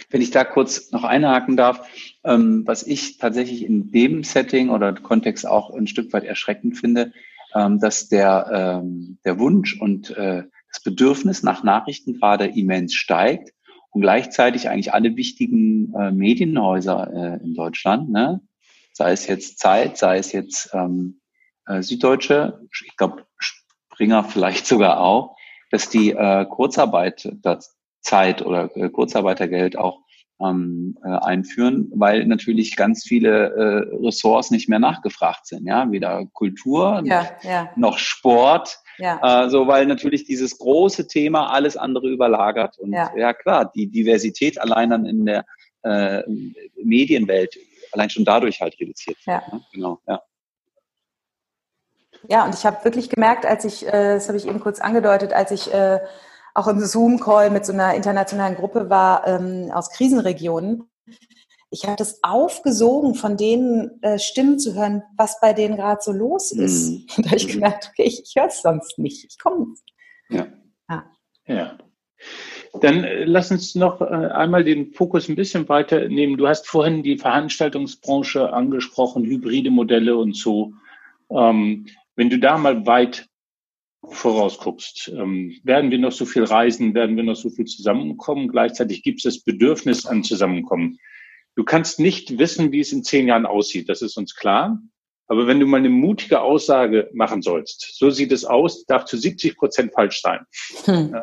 Wenn 0.09 0.21
ich 0.21 0.31
da 0.31 0.43
kurz 0.43 0.91
noch 0.91 1.05
einhaken 1.05 1.55
darf, 1.55 1.87
ähm, 2.24 2.63
was 2.65 2.84
ich 2.84 3.17
tatsächlich 3.17 3.63
in 3.63 3.91
dem 3.91 4.24
Setting 4.24 4.69
oder 4.69 4.93
Kontext 4.93 5.47
auch 5.47 5.69
ein 5.71 5.88
Stück 5.88 6.13
weit 6.13 6.24
erschreckend 6.24 6.78
finde, 6.78 7.13
ähm, 7.53 7.80
dass 7.80 8.07
der, 8.09 8.82
ähm, 8.84 9.17
der 9.26 9.39
Wunsch 9.39 9.80
und 9.80 10.11
äh, 10.11 10.43
das 10.71 10.82
Bedürfnis 10.84 11.43
nach 11.43 11.63
Nachrichten 11.63 12.19
gerade 12.19 12.47
immens 12.47 12.95
steigt 12.95 13.53
und 13.91 14.01
gleichzeitig 14.01 14.69
eigentlich 14.69 14.93
alle 14.93 15.15
wichtigen 15.15 15.93
äh, 15.93 16.11
Medienhäuser 16.11 17.11
äh, 17.13 17.43
in 17.43 17.53
Deutschland, 17.53 18.09
ne, 18.09 18.41
sei 18.91 19.11
es 19.11 19.28
jetzt 19.28 19.59
Zeit, 19.59 19.97
sei 19.97 20.17
es 20.17 20.32
jetzt 20.32 20.71
ähm, 20.74 21.21
äh, 21.67 21.82
Süddeutsche, 21.82 22.67
ich 22.86 22.97
glaube 22.97 23.26
Springer 23.38 24.24
vielleicht 24.24 24.65
sogar 24.65 24.99
auch, 24.99 25.36
dass 25.71 25.89
die 25.89 26.11
äh, 26.11 26.45
Kurzarbeit 26.45 27.32
das 27.41 27.78
Zeit 28.01 28.41
oder 28.43 28.76
äh, 28.76 28.89
Kurzarbeitergeld 28.89 29.78
auch 29.78 30.02
ähm, 30.43 30.97
äh, 31.03 31.09
einführen, 31.09 31.91
weil 31.95 32.25
natürlich 32.25 32.75
ganz 32.75 33.03
viele 33.03 33.53
äh, 33.53 34.05
Ressorts 34.05 34.51
nicht 34.51 34.69
mehr 34.69 34.79
nachgefragt 34.79 35.47
sind. 35.47 35.67
Ja, 35.67 35.91
weder 35.91 36.25
Kultur 36.33 37.01
ja, 37.05 37.27
ja. 37.43 37.71
noch 37.75 37.97
Sport. 37.97 38.79
Ja. 38.97 39.45
Äh, 39.45 39.49
so, 39.49 39.67
weil 39.67 39.85
natürlich 39.85 40.25
dieses 40.25 40.57
große 40.57 41.07
Thema 41.07 41.51
alles 41.51 41.77
andere 41.77 42.09
überlagert. 42.09 42.77
Und 42.77 42.93
ja, 42.93 43.33
klar, 43.33 43.71
die 43.75 43.87
Diversität 43.87 44.59
allein 44.59 44.89
dann 44.89 45.05
in 45.05 45.25
der 45.25 45.45
äh, 45.83 46.23
Medienwelt 46.81 47.57
allein 47.91 48.09
schon 48.09 48.25
dadurch 48.25 48.61
halt 48.61 48.79
reduziert. 48.79 49.17
Ja. 49.25 49.43
ja. 49.51 49.61
Genau, 49.71 49.99
ja. 50.07 50.21
Ja, 52.29 52.45
und 52.45 52.55
ich 52.55 52.65
habe 52.65 52.83
wirklich 52.85 53.09
gemerkt, 53.09 53.45
als 53.45 53.65
ich, 53.65 53.85
äh, 53.85 54.13
das 54.13 54.27
habe 54.27 54.37
ich 54.37 54.47
eben 54.47 54.59
kurz 54.59 54.79
angedeutet, 54.79 55.33
als 55.33 55.51
ich 55.51 55.73
äh, 55.73 55.99
auch 56.53 56.67
im 56.67 56.79
Zoom-Call 56.79 57.49
mit 57.49 57.65
so 57.65 57.73
einer 57.73 57.95
internationalen 57.95 58.55
Gruppe 58.55 58.89
war 58.89 59.27
ähm, 59.27 59.71
aus 59.71 59.89
Krisenregionen, 59.89 60.89
ich 61.73 61.85
habe 61.85 61.95
das 61.95 62.23
aufgesogen, 62.23 63.15
von 63.15 63.35
denen 63.35 63.99
äh, 64.03 64.19
Stimmen 64.19 64.59
zu 64.59 64.75
hören, 64.75 65.01
was 65.17 65.39
bei 65.41 65.53
denen 65.53 65.75
gerade 65.75 66.01
so 66.03 66.11
los 66.11 66.51
ist. 66.51 66.91
Mhm. 66.91 67.05
Und 67.17 67.25
da 67.25 67.29
habe 67.31 67.37
ich 67.37 67.47
gemerkt, 67.47 67.89
okay, 67.91 68.03
ich, 68.03 68.21
ich 68.21 68.35
höre 68.35 68.45
es 68.45 68.61
sonst 68.61 68.99
nicht. 68.99 69.25
Ich 69.27 69.39
komme 69.39 69.67
nicht. 69.67 69.83
Ja. 70.29 70.47
ja. 70.87 71.03
ja. 71.47 71.77
Dann 72.79 73.03
äh, 73.03 73.23
lass 73.23 73.49
uns 73.49 73.73
noch 73.73 74.01
äh, 74.01 74.05
einmal 74.05 74.63
den 74.63 74.93
Fokus 74.93 75.27
ein 75.29 75.35
bisschen 75.35 75.67
weiter 75.67 76.07
nehmen. 76.09 76.37
Du 76.37 76.47
hast 76.47 76.67
vorhin 76.67 77.01
die 77.01 77.17
Veranstaltungsbranche 77.17 78.53
angesprochen, 78.53 79.25
hybride 79.25 79.71
Modelle 79.71 80.15
und 80.15 80.37
so. 80.37 80.73
Ähm, 81.31 81.87
wenn 82.15 82.29
du 82.29 82.37
da 82.37 82.59
mal 82.59 82.85
weit 82.85 83.29
vorausguckst, 84.09 85.11
ähm, 85.15 85.57
werden 85.63 85.91
wir 85.91 85.99
noch 85.99 86.11
so 86.11 86.25
viel 86.25 86.43
reisen, 86.43 86.93
werden 86.93 87.15
wir 87.15 87.23
noch 87.23 87.35
so 87.35 87.49
viel 87.49 87.65
zusammenkommen, 87.65 88.47
gleichzeitig 88.47 89.03
gibt 89.03 89.19
es 89.19 89.23
das 89.23 89.43
Bedürfnis 89.43 90.05
an 90.05 90.23
Zusammenkommen. 90.23 90.99
Du 91.55 91.63
kannst 91.63 91.99
nicht 91.99 92.37
wissen, 92.37 92.71
wie 92.71 92.79
es 92.79 92.91
in 92.91 93.03
zehn 93.03 93.27
Jahren 93.27 93.45
aussieht, 93.45 93.89
das 93.89 94.01
ist 94.01 94.17
uns 94.17 94.35
klar. 94.35 94.81
Aber 95.27 95.47
wenn 95.47 95.59
du 95.59 95.65
mal 95.65 95.77
eine 95.77 95.89
mutige 95.89 96.41
Aussage 96.41 97.09
machen 97.13 97.41
sollst, 97.41 97.97
so 97.97 98.09
sieht 98.09 98.31
es 98.31 98.45
aus, 98.45 98.85
darf 98.85 99.05
zu 99.05 99.17
70 99.17 99.55
Prozent 99.55 99.93
falsch 99.93 100.21
sein. 100.21 100.45
Hm. 100.85 101.15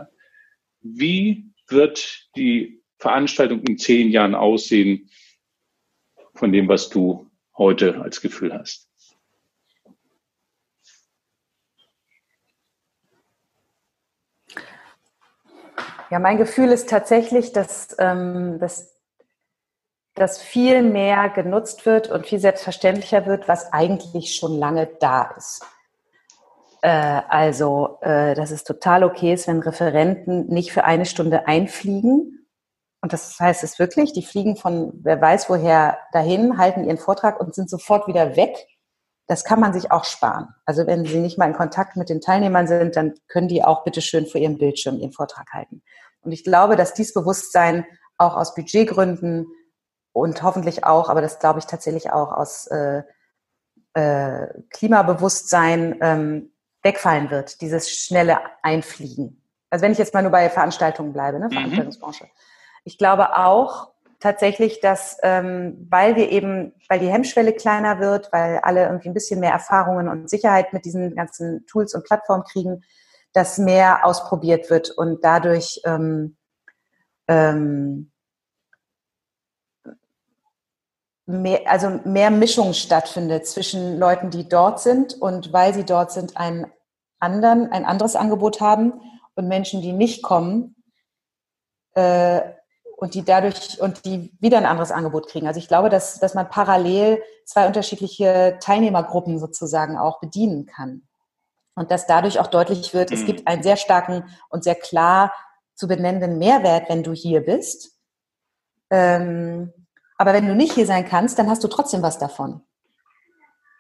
Wie 0.81 1.47
wird 1.69 2.29
die 2.35 2.83
Veranstaltung 2.99 3.63
in 3.63 3.79
zehn 3.79 4.11
Jahren 4.11 4.35
aussehen 4.35 5.11
von 6.35 6.53
dem, 6.53 6.69
was 6.69 6.89
du 6.89 7.31
heute 7.57 8.01
als 8.01 8.21
Gefühl 8.21 8.53
hast? 8.53 8.90
Ja, 16.11 16.19
mein 16.19 16.39
Gefühl 16.39 16.73
ist 16.73 16.91
tatsächlich, 16.91 17.53
dass, 17.53 17.97
ähm, 18.01 18.59
dass, 18.59 18.97
dass 20.15 20.43
viel 20.43 20.83
mehr 20.83 21.29
genutzt 21.29 21.87
wird 21.87 22.11
und 22.11 22.27
viel 22.27 22.41
selbstverständlicher 22.41 23.27
wird, 23.27 23.47
was 23.47 23.73
eigentlich 23.73 24.35
schon 24.35 24.59
lange 24.59 24.89
da 24.99 25.31
ist. 25.37 25.63
Äh, 26.83 26.89
also, 27.29 27.99
äh, 28.01 28.35
dass 28.35 28.51
es 28.51 28.65
total 28.65 29.05
okay 29.05 29.35
ist, 29.35 29.47
wenn 29.47 29.61
Referenten 29.61 30.49
nicht 30.49 30.73
für 30.73 30.83
eine 30.83 31.07
Stunde 31.07 31.47
einfliegen. 31.47 32.49
Und 33.03 33.13
das 33.13 33.39
heißt 33.39 33.63
es 33.63 33.79
wirklich, 33.79 34.13
die 34.13 34.25
fliegen 34.25 34.57
von 34.57 34.93
wer 35.03 35.21
weiß 35.21 35.49
woher 35.49 35.97
dahin, 36.13 36.59
halten 36.59 36.85
ihren 36.85 36.99
Vortrag 36.99 37.39
und 37.39 37.55
sind 37.55 37.71
sofort 37.71 38.09
wieder 38.09 38.35
weg 38.35 38.67
das 39.31 39.45
kann 39.45 39.61
man 39.61 39.73
sich 39.73 39.93
auch 39.93 40.03
sparen. 40.03 40.49
Also 40.65 40.89
wenn 40.89 41.05
Sie 41.05 41.21
nicht 41.21 41.39
mal 41.39 41.47
in 41.47 41.53
Kontakt 41.53 41.97
mit 41.97 42.09
den 42.09 42.21
Teilnehmern 42.21 42.67
sind, 42.67 42.97
dann 42.97 43.15
können 43.29 43.47
die 43.47 43.63
auch 43.63 43.85
bitteschön 43.85 44.27
vor 44.27 44.41
Ihrem 44.41 44.59
Bildschirm 44.59 44.99
Ihren 44.99 45.13
Vortrag 45.13 45.53
halten. 45.53 45.83
Und 46.23 46.33
ich 46.33 46.43
glaube, 46.43 46.75
dass 46.75 46.95
dies 46.95 47.15
Bewusstsein 47.15 47.87
auch 48.19 48.37
aus 48.37 48.57
Budgetgründen 48.57 49.47
und 50.13 50.43
hoffentlich 50.43 50.83
auch, 50.83 51.09
aber 51.09 51.21
das 51.23 51.39
glaube 51.39 51.61
ich 51.61 51.67
tatsächlich 51.67 52.11
auch 52.11 52.33
aus 52.33 52.67
äh, 52.67 53.05
äh, 53.95 54.49
Klimabewusstsein 54.71 55.99
ähm, 56.01 56.53
wegfallen 56.83 57.31
wird, 57.31 57.61
dieses 57.61 57.89
schnelle 57.89 58.41
Einfliegen. 58.65 59.45
Also 59.71 59.85
wenn 59.85 59.93
ich 59.93 59.99
jetzt 59.99 60.13
mal 60.13 60.23
nur 60.23 60.33
bei 60.33 60.51
Veranstaltungen 60.51 61.13
bleibe, 61.13 61.39
ne, 61.39 61.47
mhm. 61.47 61.53
Veranstaltungsbranche. 61.53 62.25
Mhm. 62.25 62.31
Ich 62.83 62.99
glaube 62.99 63.37
auch, 63.37 63.93
tatsächlich, 64.21 64.81
dass 64.81 65.19
ähm, 65.23 65.87
weil 65.91 66.15
wir 66.17 66.31
eben, 66.31 66.75
weil 66.89 67.01
die 67.01 67.11
Hemmschwelle 67.11 67.53
kleiner 67.53 67.99
wird, 67.99 68.33
weil 68.33 68.59
alle 68.59 68.85
irgendwie 68.85 69.09
ein 69.09 69.15
bisschen 69.15 69.41
mehr 69.41 69.53
Erfahrungen 69.53 70.09
und 70.09 70.31
Sicherheit 70.31 70.73
mit 70.73 70.85
diesen 70.85 71.15
ganzen 71.17 71.67
Tools 71.67 71.95
und 71.95 72.05
Plattformen 72.05 72.45
kriegen, 72.45 72.85
dass 73.33 73.59
mehr 73.59 74.05
ausprobiert 74.05 74.71
wird 74.71 74.91
und 74.91 75.25
dadurch 75.25 75.81
ähm, 75.85 76.37
ähm, 77.29 78.11
mehr, 81.27 81.61
also 81.67 82.01
mehr 82.05 82.31
Mischung 82.31 82.75
stattfindet 82.75 83.47
zwischen 83.47 83.99
Leuten, 83.99 84.31
die 84.31 84.49
dort 84.49 84.81
sind 84.81 85.15
und 85.15 85.53
weil 85.53 85.73
sie 85.75 85.85
dort 85.85 86.13
sind, 86.13 86.37
einen 86.37 86.67
anderen, 87.21 87.71
ein 87.73 87.85
anderes 87.85 88.17
Angebot 88.17 88.61
haben 88.61 89.01
und 89.35 89.49
Menschen, 89.49 89.81
die 89.83 89.93
nicht 89.93 90.23
kommen, 90.23 90.75
äh, 91.95 92.41
und 93.01 93.15
die 93.15 93.25
dadurch 93.25 93.81
und 93.81 94.05
die 94.05 94.31
wieder 94.41 94.59
ein 94.59 94.67
anderes 94.67 94.93
Angebot 94.93 95.27
kriegen. 95.27 95.47
Also 95.47 95.59
ich 95.59 95.69
glaube, 95.69 95.89
dass, 95.89 96.21
dass 96.21 96.35
man 96.35 96.51
parallel 96.51 97.23
zwei 97.47 97.67
unterschiedliche 97.67 98.59
Teilnehmergruppen 98.61 99.39
sozusagen 99.39 99.97
auch 99.97 100.21
bedienen 100.21 100.67
kann. 100.67 101.09
Und 101.75 101.91
dass 101.91 102.07
dadurch 102.07 102.39
auch 102.39 102.49
deutlich 102.49 102.93
wird, 102.93 103.11
es 103.11 103.23
Mhm. 103.23 103.27
gibt 103.27 103.47
einen 103.47 103.63
sehr 103.63 103.79
starken 103.79 104.25
und 104.51 104.65
sehr 104.65 104.75
klar 104.75 105.33
zu 105.75 105.89
benennenden 105.89 106.37
Mehrwert, 106.39 106.91
wenn 106.91 107.03
du 107.03 107.13
hier 107.13 107.41
bist. 107.41 107.97
Ähm, 108.91 109.73
aber 110.19 110.35
wenn 110.35 110.47
du 110.47 110.55
nicht 110.55 110.75
hier 110.75 110.85
sein 110.85 111.09
kannst, 111.09 111.39
dann 111.39 111.49
hast 111.49 111.65
du 111.65 111.69
trotzdem 111.69 112.03
was 112.03 112.19
davon. 112.19 112.61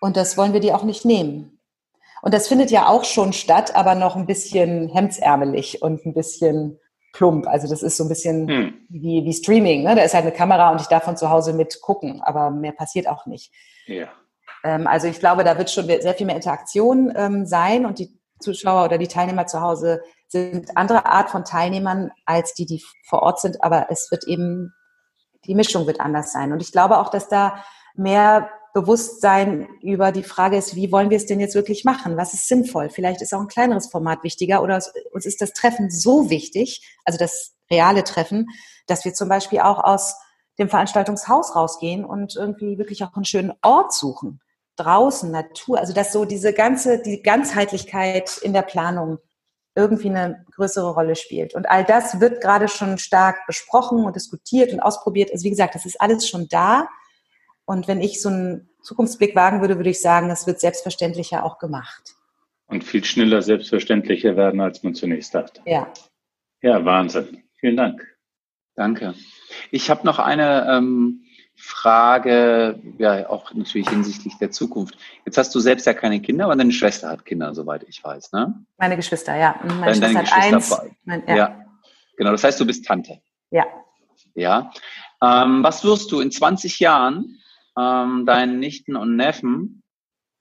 Und 0.01 0.16
das 0.16 0.39
wollen 0.39 0.55
wir 0.55 0.61
dir 0.61 0.75
auch 0.75 0.85
nicht 0.85 1.05
nehmen. 1.05 1.61
Und 2.23 2.33
das 2.33 2.49
findet 2.49 2.71
ja 2.71 2.89
auch 2.89 3.05
schon 3.05 3.35
statt, 3.35 3.77
aber 3.77 3.95
noch 3.95 4.16
ein 4.16 4.25
bisschen 4.25 4.89
hemdsärmelig 4.89 5.83
und 5.83 6.07
ein 6.07 6.14
bisschen 6.14 6.81
plump. 7.13 7.47
Also 7.47 7.69
das 7.69 7.83
ist 7.83 7.97
so 7.97 8.05
ein 8.05 8.09
bisschen 8.09 8.49
Hm. 8.49 8.75
wie, 8.89 9.25
wie 9.25 9.33
Streaming. 9.33 9.83
Ne? 9.83 9.95
Da 9.95 10.03
ist 10.03 10.15
halt 10.15 10.25
eine 10.25 10.35
Kamera 10.35 10.71
und 10.71 10.81
ich 10.81 10.87
darf 10.87 11.05
von 11.05 11.17
zu 11.17 11.31
Hause 11.31 11.53
mit 11.53 11.81
gucken, 11.81 12.23
aber 12.23 12.51
mehr 12.51 12.73
passiert 12.73 13.09
auch 13.09 13.27
nicht. 13.27 13.53
Ja. 13.87 14.09
Ähm, 14.65 14.87
also 14.87 15.07
ich 15.07 15.19
glaube, 15.19 15.45
da 15.45 15.59
wird 15.59 15.71
schon 15.71 15.87
sehr 15.87 16.15
viel 16.15 16.27
mehr 16.27 16.37
Interaktion 16.37 17.13
ähm, 17.17 17.47
sein 17.47 17.87
und 17.87 17.99
die 17.99 18.19
Zuschauer 18.41 18.85
oder 18.85 18.99
die 18.99 19.09
Teilnehmer 19.09 19.47
zu 19.47 19.61
Hause 19.61 20.03
sind 20.29 20.77
andere 20.77 21.07
Art 21.07 21.31
von 21.31 21.45
Teilnehmern 21.45 22.11
als 22.25 22.55
die, 22.55 22.67
die 22.67 22.83
vor 23.05 23.23
Ort 23.23 23.41
sind, 23.41 23.63
aber 23.63 23.89
es 23.91 24.11
wird 24.11 24.25
eben, 24.25 24.73
die 25.45 25.55
Mischung 25.55 25.87
wird 25.87 26.01
anders 26.01 26.33
sein. 26.33 26.53
Und 26.53 26.63
ich 26.63 26.73
glaube 26.73 26.99
auch, 26.99 27.11
dass 27.11 27.29
da 27.29 27.63
mehr 27.95 28.49
Bewusstsein 28.73 29.68
über 29.83 30.12
die 30.12 30.23
Frage 30.23 30.57
ist, 30.57 30.77
wie 30.77 30.93
wollen 30.93 31.11
wir 31.11 31.16
es 31.16 31.27
denn 31.27 31.41
jetzt 31.41 31.55
wirklich 31.55 31.85
machen? 31.85 32.16
Was 32.16 32.35
ist 32.35 32.49
sinnvoll? 32.49 32.91
Vielleicht 32.91 33.23
ist 33.23 33.35
auch 33.35 33.41
ein 33.41 33.49
kleineres 33.49 33.89
Format 33.89 34.23
wichtiger 34.23 34.62
oder 34.62 34.81
uns 35.12 35.27
ist 35.27 35.41
das 35.41 35.53
Treffen 35.53 35.91
so 35.91 36.31
wichtig, 36.31 36.97
also 37.05 37.18
das 37.18 37.53
reale 37.71 38.05
Treffen, 38.05 38.49
dass 38.87 39.05
wir 39.05 39.14
zum 39.14 39.29
Beispiel 39.29 39.61
auch 39.61 39.83
aus 39.83 40.16
dem 40.59 40.68
Veranstaltungshaus 40.68 41.57
rausgehen 41.57 42.05
und 42.05 42.37
irgendwie 42.37 42.79
wirklich 42.79 43.03
auch 43.03 43.14
einen 43.14 43.25
schönen 43.25 43.53
Ort 43.62 43.93
suchen. 43.93 44.41
Draußen, 44.77 45.31
Natur, 45.31 45.79
also 45.79 45.93
dass 45.93 46.12
so 46.12 46.25
diese 46.25 46.53
ganze, 46.53 47.01
die 47.01 47.23
Ganzheitlichkeit 47.23 48.39
in 48.39 48.53
der 48.53 48.62
Planung 48.62 49.18
irgendwie 49.75 50.09
eine 50.09 50.45
größere 50.55 50.93
Rolle 50.93 51.16
spielt. 51.16 51.55
Und 51.55 51.68
all 51.71 51.85
das 51.85 52.21
wird 52.21 52.41
gerade 52.41 52.68
schon 52.68 52.99
stark 52.99 53.47
besprochen 53.47 54.05
und 54.05 54.16
diskutiert 54.16 54.73
und 54.73 54.81
ausprobiert. 54.81 55.31
Also 55.33 55.45
wie 55.45 55.51
gesagt, 55.51 55.75
das 55.75 55.87
ist 55.87 56.01
alles 56.01 56.29
schon 56.29 56.49
da. 56.49 56.89
Und 57.71 57.87
wenn 57.87 58.01
ich 58.01 58.21
so 58.21 58.29
einen 58.31 58.68
Zukunftsblick 58.83 59.37
wagen 59.37 59.61
würde, 59.61 59.77
würde 59.77 59.91
ich 59.91 60.01
sagen, 60.01 60.29
es 60.29 60.45
wird 60.45 60.59
selbstverständlicher 60.59 61.45
auch 61.45 61.61
gemacht. 61.61 62.16
Und 62.66 62.83
viel 62.83 63.05
schneller 63.05 63.43
selbstverständlicher 63.43 64.35
werden, 64.37 64.61
als 64.61 64.83
man 64.83 64.97
zunächst 64.97 65.33
dachte. 65.37 65.61
Ja. 65.66 65.87
Ja, 66.62 66.85
Wahnsinn. 66.85 67.45
Vielen 67.61 67.77
Dank. 67.77 68.05
Danke. 68.75 69.14
Ich 69.71 69.89
habe 69.89 70.05
noch 70.05 70.18
eine 70.18 70.66
ähm, 70.68 71.23
Frage, 71.55 72.83
ja, 72.99 73.31
auch 73.31 73.55
natürlich 73.55 73.89
hinsichtlich 73.89 74.37
der 74.39 74.51
Zukunft. 74.51 74.97
Jetzt 75.25 75.39
hast 75.39 75.55
du 75.55 75.61
selbst 75.61 75.87
ja 75.87 75.95
keine 75.95 76.21
Kinder, 76.21 76.47
aber 76.47 76.57
deine 76.57 76.73
Schwester 76.73 77.09
hat 77.09 77.25
Kinder, 77.25 77.55
soweit 77.55 77.85
ich 77.85 78.03
weiß, 78.03 78.33
ne? 78.33 78.64
Meine 78.79 78.97
Geschwister, 78.97 79.37
ja. 79.37 79.61
Meine 79.62 79.93
Deine- 80.01 80.18
Schwester 80.18 80.18
hat 80.18 80.51
Geschwister 80.51 80.83
eins. 80.83 80.95
Mein, 81.05 81.23
Ja. 81.29 81.37
ja. 81.37 81.64
Genau, 82.16 82.33
das 82.33 82.43
heißt, 82.43 82.59
du 82.59 82.66
bist 82.66 82.85
Tante. 82.85 83.21
ja. 83.51 83.64
Ja. 84.35 84.73
Ähm, 85.23 85.62
was 85.62 85.85
wirst 85.85 86.11
du 86.11 86.21
in 86.21 86.31
20 86.33 86.81
Jahren 86.81 87.37
ähm, 87.79 88.27
deinen 88.27 88.59
Nichten 88.59 88.97
und 88.97 89.16
Neffen 89.16 89.83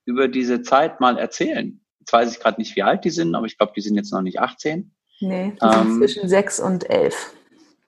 über 0.04 0.28
diese 0.28 0.62
Zeit 0.62 1.00
mal 1.00 1.18
erzählen? 1.18 1.80
Jetzt 2.00 2.12
weiß 2.12 2.32
ich 2.32 2.40
gerade 2.40 2.60
nicht, 2.60 2.76
wie 2.76 2.82
alt 2.82 3.04
die 3.04 3.10
sind, 3.10 3.34
aber 3.34 3.46
ich 3.46 3.58
glaube, 3.58 3.72
die 3.76 3.80
sind 3.80 3.96
jetzt 3.96 4.12
noch 4.12 4.22
nicht 4.22 4.40
18. 4.40 4.90
Nee, 5.20 5.52
die 5.52 5.66
sind 5.66 5.86
Ähm, 5.86 5.98
zwischen 5.98 6.28
sechs 6.28 6.58
und 6.60 6.88
elf. 6.88 7.34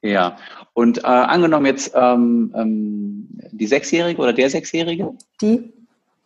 Ja. 0.03 0.37
Und 0.75 0.99
äh, 0.99 1.07
angenommen 1.07 1.67
jetzt 1.67 1.93
ähm, 1.95 2.53
ähm, 2.57 3.29
die 3.53 3.67
Sechsjährige 3.67 4.21
oder 4.21 4.33
der 4.33 4.51
Sechsjährige? 4.51 5.17
Die? 5.41 5.73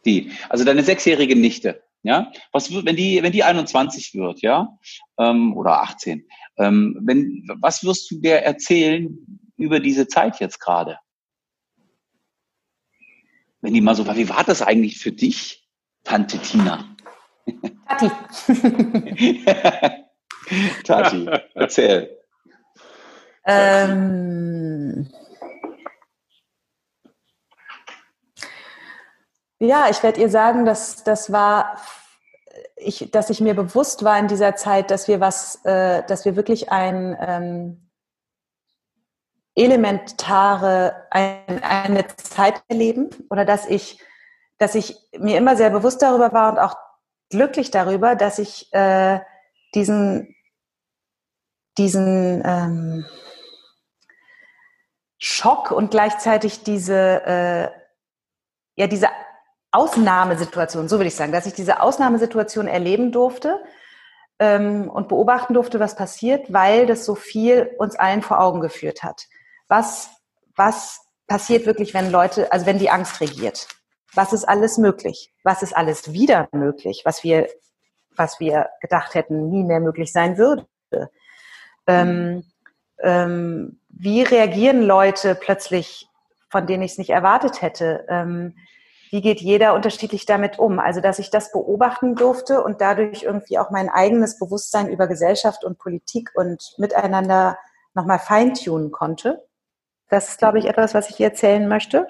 Die. 0.04 0.32
Also 0.48 0.64
deine 0.64 0.82
sechsjährige 0.82 1.36
Nichte. 1.36 1.82
Ja. 2.02 2.30
Was 2.52 2.72
wird, 2.72 2.86
wenn 2.86 2.96
die, 2.96 3.22
wenn 3.22 3.32
die 3.32 3.44
21 3.44 4.14
wird, 4.14 4.40
ja? 4.40 4.78
Ähm, 5.18 5.56
oder 5.56 5.82
18. 5.82 6.26
Ähm, 6.58 6.98
wenn, 7.02 7.46
was 7.60 7.84
wirst 7.84 8.10
du 8.10 8.20
der 8.20 8.46
erzählen 8.46 9.18
über 9.56 9.80
diese 9.80 10.06
Zeit 10.08 10.40
jetzt 10.40 10.60
gerade? 10.60 10.98
Wenn 13.60 13.74
die 13.74 13.80
mal 13.80 13.94
so, 13.94 14.06
wie 14.14 14.28
war 14.28 14.44
das 14.44 14.62
eigentlich 14.62 14.98
für 14.98 15.12
dich, 15.12 15.66
Tante 16.04 16.38
Tina? 16.38 16.96
Tati. 17.88 18.10
Tati, 20.84 21.28
erzähl. 21.54 22.18
ähm, 23.44 25.08
ja, 29.58 29.88
ich 29.90 30.02
werde 30.02 30.20
ihr 30.20 30.28
sagen, 30.28 30.64
dass 30.64 31.04
das 31.04 31.32
war, 31.32 31.80
ich, 32.76 33.10
dass 33.10 33.30
ich 33.30 33.40
mir 33.40 33.54
bewusst 33.54 34.04
war 34.04 34.18
in 34.18 34.28
dieser 34.28 34.56
Zeit, 34.56 34.90
dass 34.90 35.08
wir 35.08 35.20
was, 35.20 35.64
äh, 35.64 36.04
dass 36.06 36.24
wir 36.24 36.36
wirklich 36.36 36.70
ein 36.70 37.16
ähm, 37.20 37.85
elementare 39.56 41.06
ein, 41.10 41.62
eine 41.62 42.06
Zeit 42.16 42.62
erleben 42.68 43.08
oder 43.30 43.44
dass 43.44 43.66
ich, 43.66 43.98
dass 44.58 44.74
ich 44.74 44.96
mir 45.18 45.38
immer 45.38 45.56
sehr 45.56 45.70
bewusst 45.70 46.02
darüber 46.02 46.32
war 46.32 46.52
und 46.52 46.58
auch 46.58 46.76
glücklich 47.30 47.70
darüber, 47.70 48.14
dass 48.14 48.38
ich 48.38 48.72
äh, 48.72 49.20
diesen 49.74 50.34
diesen 51.78 52.42
ähm, 52.44 53.06
Schock 55.18 55.70
und 55.70 55.90
gleichzeitig 55.90 56.62
diese 56.62 56.94
äh, 57.26 57.70
ja 58.76 58.86
diese 58.86 59.08
Ausnahmesituation, 59.72 60.88
so 60.88 60.98
würde 60.98 61.08
ich 61.08 61.16
sagen, 61.16 61.32
dass 61.32 61.46
ich 61.46 61.54
diese 61.54 61.80
Ausnahmesituation 61.80 62.66
erleben 62.66 63.12
durfte 63.12 63.62
ähm, 64.38 64.88
und 64.88 65.08
beobachten 65.08 65.54
durfte, 65.54 65.80
was 65.80 65.96
passiert, 65.96 66.52
weil 66.52 66.86
das 66.86 67.04
so 67.04 67.14
viel 67.14 67.70
uns 67.78 67.96
allen 67.96 68.22
vor 68.22 68.40
Augen 68.40 68.60
geführt 68.60 69.02
hat. 69.02 69.26
Was, 69.68 70.10
was 70.54 71.00
passiert 71.26 71.66
wirklich, 71.66 71.94
wenn 71.94 72.10
Leute, 72.10 72.50
also 72.52 72.66
wenn 72.66 72.78
die 72.78 72.90
Angst 72.90 73.20
regiert? 73.20 73.68
Was 74.14 74.32
ist 74.32 74.44
alles 74.44 74.78
möglich? 74.78 75.32
Was 75.44 75.62
ist 75.62 75.76
alles 75.76 76.12
wieder 76.12 76.48
möglich, 76.52 77.02
was 77.04 77.24
wir, 77.24 77.48
was 78.16 78.40
wir 78.40 78.68
gedacht 78.80 79.14
hätten, 79.14 79.50
nie 79.50 79.64
mehr 79.64 79.80
möglich 79.80 80.12
sein 80.12 80.38
würde? 80.38 80.66
Ähm, 81.86 82.44
ähm, 83.02 83.80
wie 83.88 84.22
reagieren 84.22 84.82
Leute 84.82 85.34
plötzlich, 85.34 86.08
von 86.50 86.66
denen 86.66 86.82
ich 86.82 86.92
es 86.92 86.98
nicht 86.98 87.10
erwartet 87.10 87.62
hätte? 87.62 88.06
Ähm, 88.08 88.54
wie 89.10 89.20
geht 89.20 89.40
jeder 89.40 89.74
unterschiedlich 89.74 90.26
damit 90.26 90.58
um? 90.58 90.78
Also, 90.78 91.00
dass 91.00 91.18
ich 91.18 91.30
das 91.30 91.52
beobachten 91.52 92.16
durfte 92.16 92.62
und 92.62 92.80
dadurch 92.80 93.22
irgendwie 93.22 93.58
auch 93.58 93.70
mein 93.70 93.88
eigenes 93.88 94.38
Bewusstsein 94.38 94.88
über 94.88 95.06
Gesellschaft 95.06 95.64
und 95.64 95.78
Politik 95.78 96.30
und 96.34 96.74
Miteinander 96.78 97.58
nochmal 97.94 98.18
feintunen 98.18 98.90
konnte. 98.90 99.46
Das 100.08 100.28
ist, 100.28 100.38
glaube 100.38 100.58
ich, 100.58 100.66
etwas, 100.66 100.94
was 100.94 101.10
ich 101.10 101.16
hier 101.16 101.28
erzählen 101.28 101.66
möchte. 101.68 102.06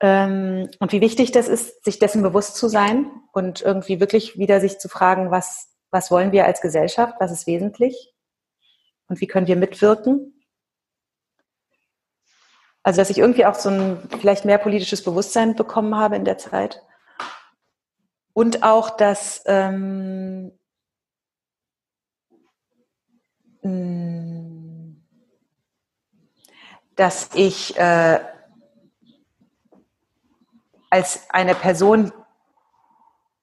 Ähm, 0.00 0.68
und 0.78 0.92
wie 0.92 1.00
wichtig 1.00 1.32
das 1.32 1.48
ist, 1.48 1.84
sich 1.84 1.98
dessen 1.98 2.22
bewusst 2.22 2.56
zu 2.56 2.68
sein 2.68 3.10
und 3.32 3.62
irgendwie 3.62 4.00
wirklich 4.00 4.38
wieder 4.38 4.60
sich 4.60 4.78
zu 4.78 4.88
fragen, 4.88 5.30
was, 5.30 5.68
was 5.90 6.10
wollen 6.10 6.32
wir 6.32 6.44
als 6.44 6.60
Gesellschaft, 6.60 7.14
was 7.18 7.32
ist 7.32 7.46
wesentlich 7.46 8.12
und 9.08 9.20
wie 9.20 9.26
können 9.26 9.46
wir 9.46 9.56
mitwirken. 9.56 10.32
Also, 12.82 13.00
dass 13.00 13.10
ich 13.10 13.18
irgendwie 13.18 13.46
auch 13.46 13.54
so 13.54 13.70
ein 13.70 14.08
vielleicht 14.20 14.44
mehr 14.44 14.58
politisches 14.58 15.02
Bewusstsein 15.02 15.56
bekommen 15.56 15.96
habe 15.96 16.14
in 16.16 16.24
der 16.24 16.38
Zeit. 16.38 16.82
Und 18.32 18.62
auch, 18.62 18.90
dass, 18.90 19.42
ähm, 19.46 20.52
dass 26.96 27.30
ich 27.34 27.76
äh, 27.78 28.20
als 30.90 31.20
eine 31.28 31.54
Person, 31.54 32.12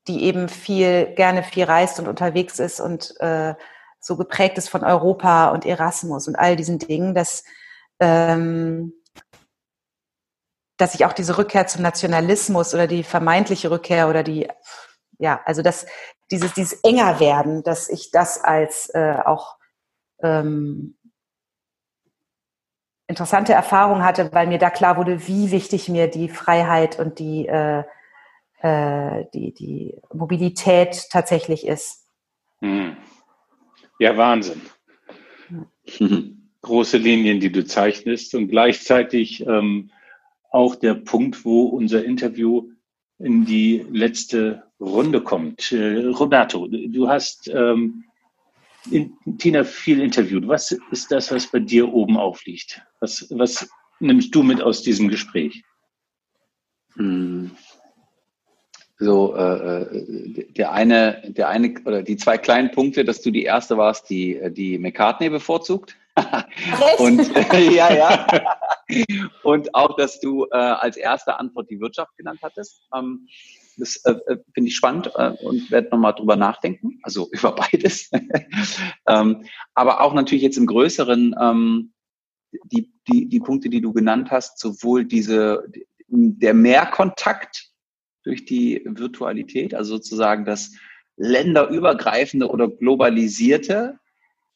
die 0.07 0.23
eben 0.23 0.49
viel, 0.49 1.13
gerne 1.15 1.43
viel 1.43 1.63
reist 1.63 1.99
und 1.99 2.07
unterwegs 2.07 2.59
ist 2.59 2.81
und 2.81 3.19
äh, 3.21 3.55
so 3.99 4.17
geprägt 4.17 4.57
ist 4.57 4.69
von 4.69 4.83
Europa 4.83 5.49
und 5.49 5.65
Erasmus 5.65 6.27
und 6.27 6.35
all 6.35 6.55
diesen 6.55 6.77
Dingen, 6.79 7.13
dass, 7.13 7.43
ähm, 7.99 8.93
dass 10.77 10.95
ich 10.95 11.05
auch 11.05 11.13
diese 11.13 11.37
Rückkehr 11.37 11.67
zum 11.67 11.83
Nationalismus 11.83 12.73
oder 12.73 12.87
die 12.87 13.03
vermeintliche 13.03 13.71
Rückkehr 13.71 14.09
oder 14.09 14.23
die, 14.23 14.49
ja, 15.19 15.41
also 15.45 15.61
dass 15.61 15.85
dieses, 16.31 16.53
dieses 16.53 16.73
enger 16.83 17.19
werden, 17.19 17.63
dass 17.63 17.87
ich 17.87 18.11
das 18.11 18.43
als 18.43 18.89
äh, 18.93 19.17
auch 19.23 19.57
ähm, 20.21 20.97
interessante 23.07 23.53
Erfahrung 23.53 24.03
hatte, 24.03 24.29
weil 24.33 24.47
mir 24.47 24.57
da 24.57 24.69
klar 24.69 24.97
wurde, 24.97 25.27
wie 25.27 25.51
wichtig 25.51 25.89
mir 25.89 26.07
die 26.07 26.29
Freiheit 26.29 26.99
und 26.99 27.19
die, 27.19 27.47
äh, 27.47 27.83
äh, 28.61 29.25
die, 29.33 29.53
die 29.53 29.95
Mobilität 30.13 31.07
tatsächlich 31.11 31.67
ist. 31.67 32.07
Hm. 32.59 32.95
Ja, 33.99 34.17
Wahnsinn. 34.17 34.61
Große 36.61 36.97
Linien, 36.97 37.39
die 37.39 37.51
du 37.51 37.65
zeichnest 37.65 38.35
und 38.35 38.47
gleichzeitig 38.47 39.45
ähm, 39.45 39.91
auch 40.49 40.75
der 40.75 40.93
Punkt, 40.93 41.43
wo 41.43 41.63
unser 41.63 42.05
Interview 42.05 42.69
in 43.19 43.45
die 43.45 43.85
letzte 43.91 44.63
Runde 44.79 45.21
kommt. 45.21 45.71
Äh, 45.71 46.05
Roberto, 46.07 46.67
du 46.67 47.09
hast 47.09 47.49
ähm, 47.49 48.05
in, 48.91 49.17
Tina 49.37 49.63
viel 49.63 50.01
interviewt. 50.01 50.47
Was 50.47 50.71
ist 50.91 51.11
das, 51.11 51.31
was 51.31 51.47
bei 51.47 51.59
dir 51.59 51.91
oben 51.93 52.17
aufliegt? 52.17 52.81
Was, 52.99 53.27
was 53.29 53.69
nimmst 53.99 54.33
du 54.35 54.43
mit 54.43 54.61
aus 54.61 54.83
diesem 54.83 55.09
Gespräch? 55.09 55.63
Hm. 56.95 57.51
So, 58.99 59.35
äh, 59.35 59.81
äh, 59.81 60.53
der 60.53 60.71
eine, 60.71 61.23
der 61.27 61.49
eine 61.49 61.73
oder 61.85 62.03
die 62.03 62.15
zwei 62.15 62.37
kleinen 62.37 62.71
Punkte, 62.71 63.03
dass 63.03 63.21
du 63.21 63.31
die 63.31 63.43
erste 63.43 63.77
warst, 63.77 64.09
die, 64.09 64.39
die 64.51 64.77
McCartney 64.77 65.29
bevorzugt. 65.29 65.97
und 66.99 67.31
ja, 67.53 67.93
ja. 67.93 68.27
Und 69.41 69.73
auch, 69.73 69.95
dass 69.95 70.19
du 70.19 70.45
äh, 70.45 70.55
als 70.55 70.95
erste 70.95 71.39
Antwort 71.39 71.69
die 71.69 71.79
Wirtschaft 71.79 72.15
genannt 72.17 72.39
hattest. 72.43 72.83
Ähm, 72.95 73.27
das 73.77 73.97
äh, 74.05 74.11
äh 74.27 74.37
finde 74.53 74.69
ich 74.69 74.75
spannend 74.75 75.11
äh, 75.15 75.31
und 75.43 75.71
werde 75.71 75.89
nochmal 75.89 76.13
drüber 76.13 76.35
nachdenken, 76.35 76.99
also 77.03 77.29
über 77.31 77.53
beides. 77.55 78.09
ähm, 79.07 79.45
aber 79.73 80.01
auch 80.01 80.13
natürlich 80.13 80.43
jetzt 80.43 80.57
im 80.57 80.67
Größeren 80.67 81.35
ähm, 81.39 81.93
die, 82.65 82.91
die, 83.07 83.27
die 83.27 83.39
Punkte, 83.39 83.69
die 83.69 83.81
du 83.81 83.93
genannt 83.93 84.31
hast, 84.31 84.59
sowohl 84.59 85.05
diese, 85.05 85.63
der 86.07 86.53
Mehrkontakt 86.53 87.71
durch 88.23 88.45
die 88.45 88.81
Virtualität, 88.85 89.73
also 89.73 89.95
sozusagen 89.95 90.45
das 90.45 90.71
länderübergreifende 91.17 92.47
oder 92.47 92.67
globalisierte 92.67 93.99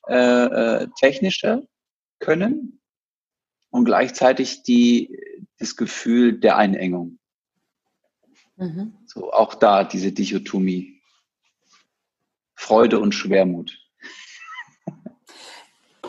äh, 0.08 0.84
äh, 0.84 0.88
technische 1.00 1.68
Können 2.20 2.80
und 3.70 3.86
gleichzeitig 3.86 4.64
die, 4.64 5.20
das 5.60 5.76
Gefühl 5.76 6.40
der 6.40 6.58
Einengung. 6.58 7.20
Mhm. 8.58 8.94
So 9.06 9.32
auch 9.32 9.56
da 9.56 9.84
diese 9.84 10.12
Dichotomie. 10.12 11.02
Freude 12.56 13.00
und 13.00 13.14
Schwermut. 13.14 13.78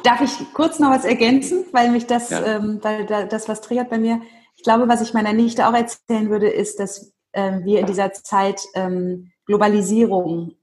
Darf 0.02 0.20
ich 0.22 0.32
kurz 0.54 0.78
noch 0.78 0.90
was 0.90 1.04
ergänzen, 1.04 1.66
weil 1.72 1.90
mich 1.90 2.06
das, 2.06 2.30
ja. 2.30 2.56
ähm, 2.56 2.78
weil 2.82 3.04
da, 3.04 3.24
das 3.24 3.48
was 3.48 3.60
triggert 3.60 3.90
bei 3.90 3.98
mir. 3.98 4.22
Ich 4.56 4.62
glaube, 4.62 4.88
was 4.88 5.02
ich 5.02 5.12
meiner 5.12 5.32
Nichte 5.32 5.68
auch 5.68 5.74
erzählen 5.74 6.30
würde, 6.30 6.48
ist, 6.48 6.80
dass 6.80 7.12
ähm, 7.32 7.64
wir 7.64 7.80
in 7.80 7.86
dieser 7.86 8.12
Zeit 8.12 8.62
ähm, 8.74 9.30
Globalisierung, 9.44 10.54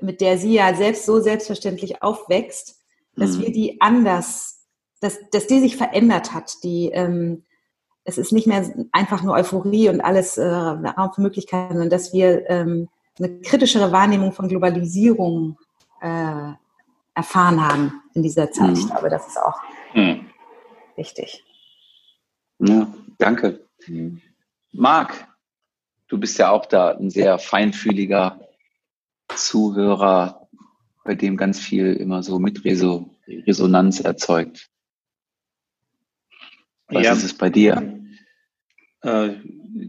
mit 0.00 0.20
der 0.20 0.36
sie 0.36 0.54
ja 0.54 0.74
selbst 0.74 1.06
so 1.06 1.20
selbstverständlich 1.20 2.02
aufwächst, 2.02 2.80
dass 3.16 3.36
mhm. 3.36 3.42
wir 3.42 3.52
die 3.52 3.80
anders, 3.80 4.66
dass, 5.00 5.18
dass 5.30 5.46
die 5.46 5.60
sich 5.60 5.76
verändert 5.76 6.34
hat. 6.34 6.62
Die, 6.62 6.90
ähm, 6.92 7.44
es 8.04 8.18
ist 8.18 8.32
nicht 8.32 8.46
mehr 8.46 8.64
einfach 8.92 9.22
nur 9.22 9.34
Euphorie 9.34 9.88
und 9.88 10.00
alles 10.00 10.36
äh, 10.36 10.46
Raum 10.46 11.12
für 11.12 11.20
Möglichkeiten, 11.20 11.74
sondern 11.74 11.90
dass 11.90 12.12
wir 12.12 12.48
ähm, 12.50 12.88
eine 13.18 13.40
kritischere 13.40 13.92
Wahrnehmung 13.92 14.32
von 14.32 14.48
Globalisierung 14.48 15.58
äh, 16.00 16.52
erfahren 17.14 17.66
haben 17.66 18.02
in 18.14 18.22
dieser 18.22 18.50
Zeit. 18.50 18.70
Mhm. 18.70 18.74
Ich 18.74 18.86
glaube, 18.86 19.08
das 19.08 19.26
ist 19.28 19.38
auch 19.38 19.60
mhm. 19.94 20.26
wichtig. 20.96 21.44
Ja, 22.58 22.86
danke. 23.18 23.66
Mhm. 23.86 24.20
Marc, 24.72 25.28
du 26.08 26.18
bist 26.18 26.38
ja 26.38 26.50
auch 26.50 26.66
da 26.66 26.96
ein 26.96 27.10
sehr 27.10 27.38
feinfühliger 27.38 28.40
Zuhörer, 29.28 30.48
bei 31.04 31.14
dem 31.14 31.36
ganz 31.36 31.58
viel 31.58 31.94
immer 31.94 32.22
so 32.22 32.38
mit 32.38 32.64
Resonanz 32.64 34.00
erzeugt. 34.00 34.71
Was 36.92 37.04
ja. 37.04 37.12
ist 37.12 37.24
es 37.24 37.34
bei 37.34 37.50
dir? 37.50 38.00
Äh, 39.02 39.30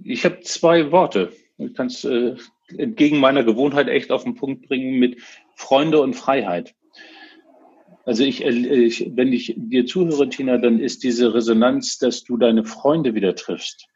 ich 0.03 0.25
habe 0.25 0.41
zwei 0.41 0.91
Worte. 0.91 1.33
Ich 1.57 1.73
kann 1.73 1.87
es 1.87 2.03
äh, 2.03 2.35
entgegen 2.77 3.19
meiner 3.19 3.43
Gewohnheit 3.43 3.87
echt 3.87 4.11
auf 4.11 4.23
den 4.23 4.35
Punkt 4.35 4.67
bringen 4.67 4.99
mit 4.99 5.21
Freunde 5.55 6.01
und 6.01 6.15
Freiheit. 6.15 6.75
Also 8.05 8.23
ich, 8.23 8.43
äh, 8.43 8.49
ich, 8.49 9.11
wenn 9.15 9.31
ich 9.31 9.53
dir 9.57 9.85
zuhöre, 9.85 10.29
Tina, 10.29 10.57
dann 10.57 10.79
ist 10.79 11.03
diese 11.03 11.33
Resonanz, 11.33 11.97
dass 11.97 12.23
du 12.23 12.37
deine 12.37 12.63
Freunde 12.63 13.15
wieder 13.15 13.35
triffst 13.35 13.87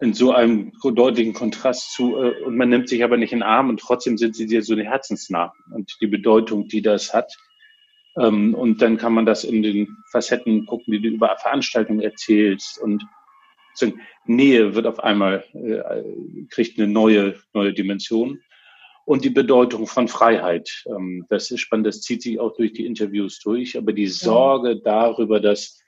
in 0.00 0.12
so 0.12 0.32
einem 0.32 0.72
deutlichen 0.82 1.32
Kontrast 1.32 1.92
zu, 1.92 2.16
äh, 2.16 2.42
und 2.44 2.56
man 2.56 2.68
nimmt 2.68 2.88
sich 2.88 3.02
aber 3.04 3.16
nicht 3.16 3.32
in 3.32 3.40
den 3.40 3.48
Arm 3.48 3.68
und 3.68 3.80
trotzdem 3.80 4.18
sind 4.18 4.36
sie 4.36 4.46
dir 4.46 4.62
so 4.62 4.76
herzensnah 4.76 5.52
und 5.72 5.96
die 6.00 6.06
Bedeutung, 6.06 6.68
die 6.68 6.82
das 6.82 7.14
hat. 7.14 7.32
Ähm, 8.18 8.54
und 8.54 8.80
dann 8.80 8.96
kann 8.96 9.12
man 9.14 9.26
das 9.26 9.44
in 9.44 9.62
den 9.62 9.96
Facetten 10.10 10.66
gucken, 10.66 10.92
die 10.92 11.00
du 11.00 11.08
über 11.08 11.36
Veranstaltungen 11.38 12.00
erzählst 12.00 12.78
und 12.78 13.04
so 13.74 13.92
Nähe 14.24 14.74
wird 14.74 14.86
auf 14.86 15.00
einmal, 15.00 15.44
äh, 15.52 16.02
kriegt 16.48 16.78
eine 16.78 16.86
neue, 16.86 17.34
neue 17.52 17.72
Dimension. 17.72 18.40
Und 19.04 19.24
die 19.24 19.30
Bedeutung 19.30 19.86
von 19.86 20.08
Freiheit. 20.08 20.84
Ähm, 20.86 21.26
das 21.28 21.50
ist 21.50 21.60
spannend, 21.60 21.86
das 21.86 22.00
zieht 22.00 22.22
sich 22.22 22.40
auch 22.40 22.56
durch 22.56 22.72
die 22.72 22.86
Interviews 22.86 23.40
durch, 23.40 23.76
aber 23.76 23.92
die 23.92 24.06
Sorge 24.06 24.80
darüber, 24.80 25.40
dass 25.40 25.82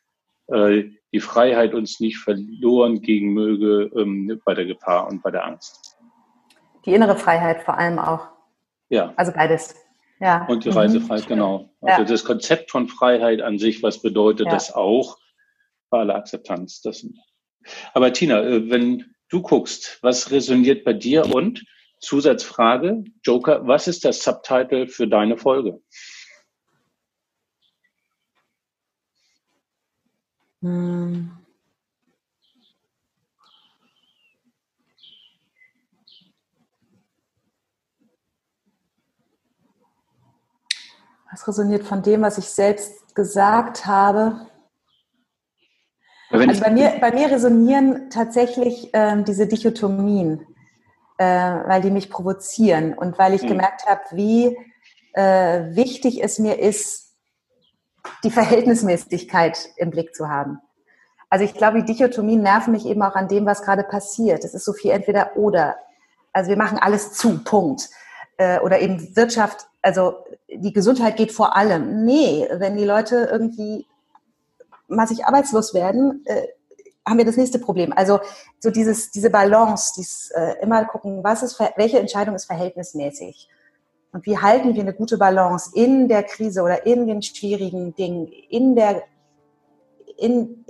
äh, 0.48 0.84
die 1.12 1.20
Freiheit 1.20 1.72
uns 1.74 1.98
nicht 2.00 2.18
verloren 2.18 3.00
gehen 3.00 3.28
möge 3.28 3.90
ähm, 3.96 4.40
bei 4.44 4.52
der 4.52 4.66
Gefahr 4.66 5.08
und 5.08 5.22
bei 5.22 5.30
der 5.30 5.46
Angst. 5.46 5.96
Die 6.84 6.92
innere 6.92 7.16
Freiheit 7.16 7.62
vor 7.62 7.78
allem 7.78 7.98
auch. 7.98 8.28
Ja. 8.90 9.14
Also 9.16 9.32
beides. 9.32 9.74
Ja. 10.20 10.46
Und 10.46 10.64
die 10.64 10.70
Reisefreiheit, 10.70 11.24
mhm. 11.24 11.28
genau. 11.28 11.70
Also 11.80 12.02
ja. 12.02 12.08
das 12.08 12.24
Konzept 12.24 12.70
von 12.70 12.88
Freiheit 12.88 13.42
an 13.42 13.58
sich, 13.58 13.82
was 13.82 14.00
bedeutet 14.00 14.46
ja. 14.46 14.52
das 14.52 14.72
auch? 14.72 15.18
Bei 15.90 16.00
aller 16.00 16.16
Akzeptanz. 16.16 16.80
Das, 16.80 17.06
aber 17.92 18.12
Tina, 18.12 18.42
äh, 18.42 18.70
wenn 18.70 19.14
du 19.28 19.42
guckst, 19.42 19.98
was 20.02 20.30
resoniert 20.30 20.84
bei 20.84 20.92
dir 20.92 21.34
und 21.34 21.64
Zusatzfrage, 22.00 23.04
Joker, 23.22 23.66
was 23.66 23.88
ist 23.88 24.04
das 24.04 24.22
Subtitle 24.22 24.88
für 24.88 25.06
deine 25.06 25.36
Folge? 25.36 25.80
Hm. 30.62 31.45
Was 41.36 41.48
resoniert 41.48 41.84
von 41.84 42.00
dem, 42.00 42.22
was 42.22 42.38
ich 42.38 42.48
selbst 42.48 43.14
gesagt 43.14 43.84
habe? 43.84 44.46
Also 46.30 46.62
bei 46.62 46.70
mir, 46.70 46.94
bei 46.98 47.12
mir 47.12 47.30
resonieren 47.30 48.08
tatsächlich 48.08 48.88
ähm, 48.94 49.26
diese 49.26 49.46
Dichotomien, 49.46 50.46
äh, 51.18 51.26
weil 51.26 51.82
die 51.82 51.90
mich 51.90 52.08
provozieren 52.08 52.94
und 52.94 53.18
weil 53.18 53.34
ich 53.34 53.42
mhm. 53.42 53.48
gemerkt 53.48 53.84
habe, 53.84 54.00
wie 54.12 54.56
äh, 55.12 55.76
wichtig 55.76 56.24
es 56.24 56.38
mir 56.38 56.58
ist, 56.58 57.14
die 58.24 58.30
Verhältnismäßigkeit 58.30 59.58
im 59.76 59.90
Blick 59.90 60.14
zu 60.14 60.30
haben. 60.30 60.60
Also 61.28 61.44
ich 61.44 61.52
glaube, 61.52 61.82
die 61.82 61.92
Dichotomien 61.92 62.40
nerven 62.40 62.72
mich 62.72 62.86
eben 62.86 63.02
auch 63.02 63.14
an 63.14 63.28
dem, 63.28 63.44
was 63.44 63.60
gerade 63.60 63.82
passiert. 63.82 64.42
Es 64.42 64.54
ist 64.54 64.64
so 64.64 64.72
viel 64.72 64.90
entweder 64.90 65.36
oder. 65.36 65.76
Also 66.32 66.48
wir 66.48 66.56
machen 66.56 66.78
alles 66.78 67.12
zu, 67.12 67.44
Punkt. 67.44 67.90
Äh, 68.38 68.60
oder 68.60 68.80
eben 68.80 69.16
Wirtschaft, 69.16 69.66
also 69.80 70.24
die 70.48 70.72
Gesundheit 70.72 71.16
geht 71.16 71.32
vor 71.32 71.56
allem. 71.56 72.04
Nee, 72.04 72.46
wenn 72.52 72.76
die 72.76 72.84
Leute 72.84 73.28
irgendwie 73.30 73.86
massig 74.88 75.24
arbeitslos 75.24 75.74
werden, 75.74 76.22
äh, 76.26 76.46
haben 77.06 77.18
wir 77.18 77.24
das 77.24 77.36
nächste 77.36 77.58
Problem. 77.58 77.92
Also 77.94 78.20
so 78.58 78.70
dieses, 78.70 79.10
diese 79.10 79.30
Balance, 79.30 79.94
dieses 79.96 80.30
äh, 80.32 80.56
immer 80.60 80.84
gucken, 80.84 81.22
was 81.22 81.42
ist, 81.42 81.58
welche 81.76 81.98
Entscheidung 81.98 82.34
ist 82.34 82.46
verhältnismäßig. 82.46 83.48
Und 84.12 84.26
wie 84.26 84.38
halten 84.38 84.74
wir 84.74 84.82
eine 84.82 84.94
gute 84.94 85.18
Balance 85.18 85.70
in 85.74 86.08
der 86.08 86.22
Krise 86.22 86.62
oder 86.62 86.86
in 86.86 87.06
den 87.06 87.22
schwierigen 87.22 87.94
Dingen, 87.94 88.28
in 88.50 88.74
der, 88.74 89.02
in, 90.16 90.64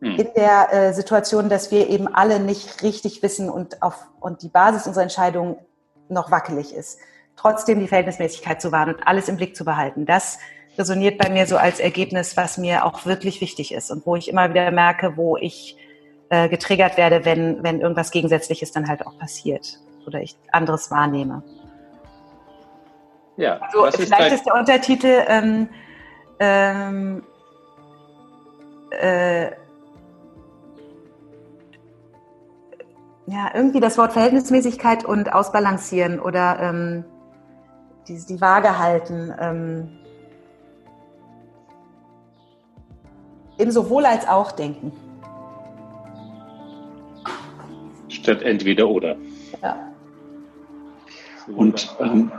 hm. 0.00 0.16
in 0.16 0.28
der 0.34 0.72
äh, 0.72 0.92
Situation, 0.92 1.48
dass 1.48 1.70
wir 1.70 1.88
eben 1.88 2.08
alle 2.08 2.40
nicht 2.40 2.82
richtig 2.82 3.22
wissen 3.22 3.48
und, 3.48 3.82
auf, 3.82 4.06
und 4.20 4.42
die 4.42 4.48
Basis 4.48 4.86
unserer 4.86 5.04
Entscheidung 5.04 5.58
noch 6.08 6.30
wackelig 6.30 6.74
ist. 6.74 6.98
Trotzdem 7.36 7.80
die 7.80 7.88
Verhältnismäßigkeit 7.88 8.60
zu 8.60 8.72
wahren 8.72 8.94
und 8.94 9.06
alles 9.06 9.28
im 9.28 9.36
Blick 9.36 9.56
zu 9.56 9.64
behalten. 9.64 10.06
Das 10.06 10.38
resoniert 10.78 11.18
bei 11.18 11.28
mir 11.28 11.46
so 11.46 11.56
als 11.56 11.80
Ergebnis, 11.80 12.36
was 12.36 12.58
mir 12.58 12.84
auch 12.84 13.04
wirklich 13.06 13.40
wichtig 13.40 13.72
ist 13.72 13.90
und 13.90 14.06
wo 14.06 14.16
ich 14.16 14.28
immer 14.28 14.50
wieder 14.50 14.70
merke, 14.70 15.16
wo 15.16 15.36
ich 15.36 15.76
äh, 16.30 16.48
getriggert 16.48 16.96
werde, 16.96 17.24
wenn, 17.24 17.62
wenn 17.62 17.80
irgendwas 17.80 18.10
Gegensätzliches 18.10 18.72
dann 18.72 18.88
halt 18.88 19.06
auch 19.06 19.18
passiert 19.18 19.78
oder 20.06 20.20
ich 20.20 20.36
anderes 20.50 20.90
wahrnehme. 20.90 21.42
Ja, 23.36 23.58
also 23.58 23.90
vielleicht 23.90 24.28
ist, 24.28 24.34
ist, 24.34 24.46
der 24.46 24.54
Untertitel 24.54 25.24
ähm, 25.26 25.68
ähm, 26.38 27.22
äh, 28.90 29.50
ja, 33.26 33.50
irgendwie 33.54 33.80
das 33.80 33.98
Wort 33.98 34.12
Verhältnismäßigkeit 34.12 35.04
und 35.04 35.32
Ausbalancieren 35.32 36.20
oder 36.20 36.58
ähm, 36.60 37.04
die, 38.08 38.18
die 38.26 38.40
Waage 38.40 38.78
halten. 38.78 39.32
Ähm, 39.38 39.88
Im 43.58 43.70
sowohl 43.70 44.06
als 44.06 44.26
auch 44.26 44.52
denken. 44.52 44.92
statt 48.22 48.42
entweder 48.42 48.88
oder. 48.88 49.16
Ja. 49.62 49.92
Und 51.48 51.96
ähm, 52.00 52.30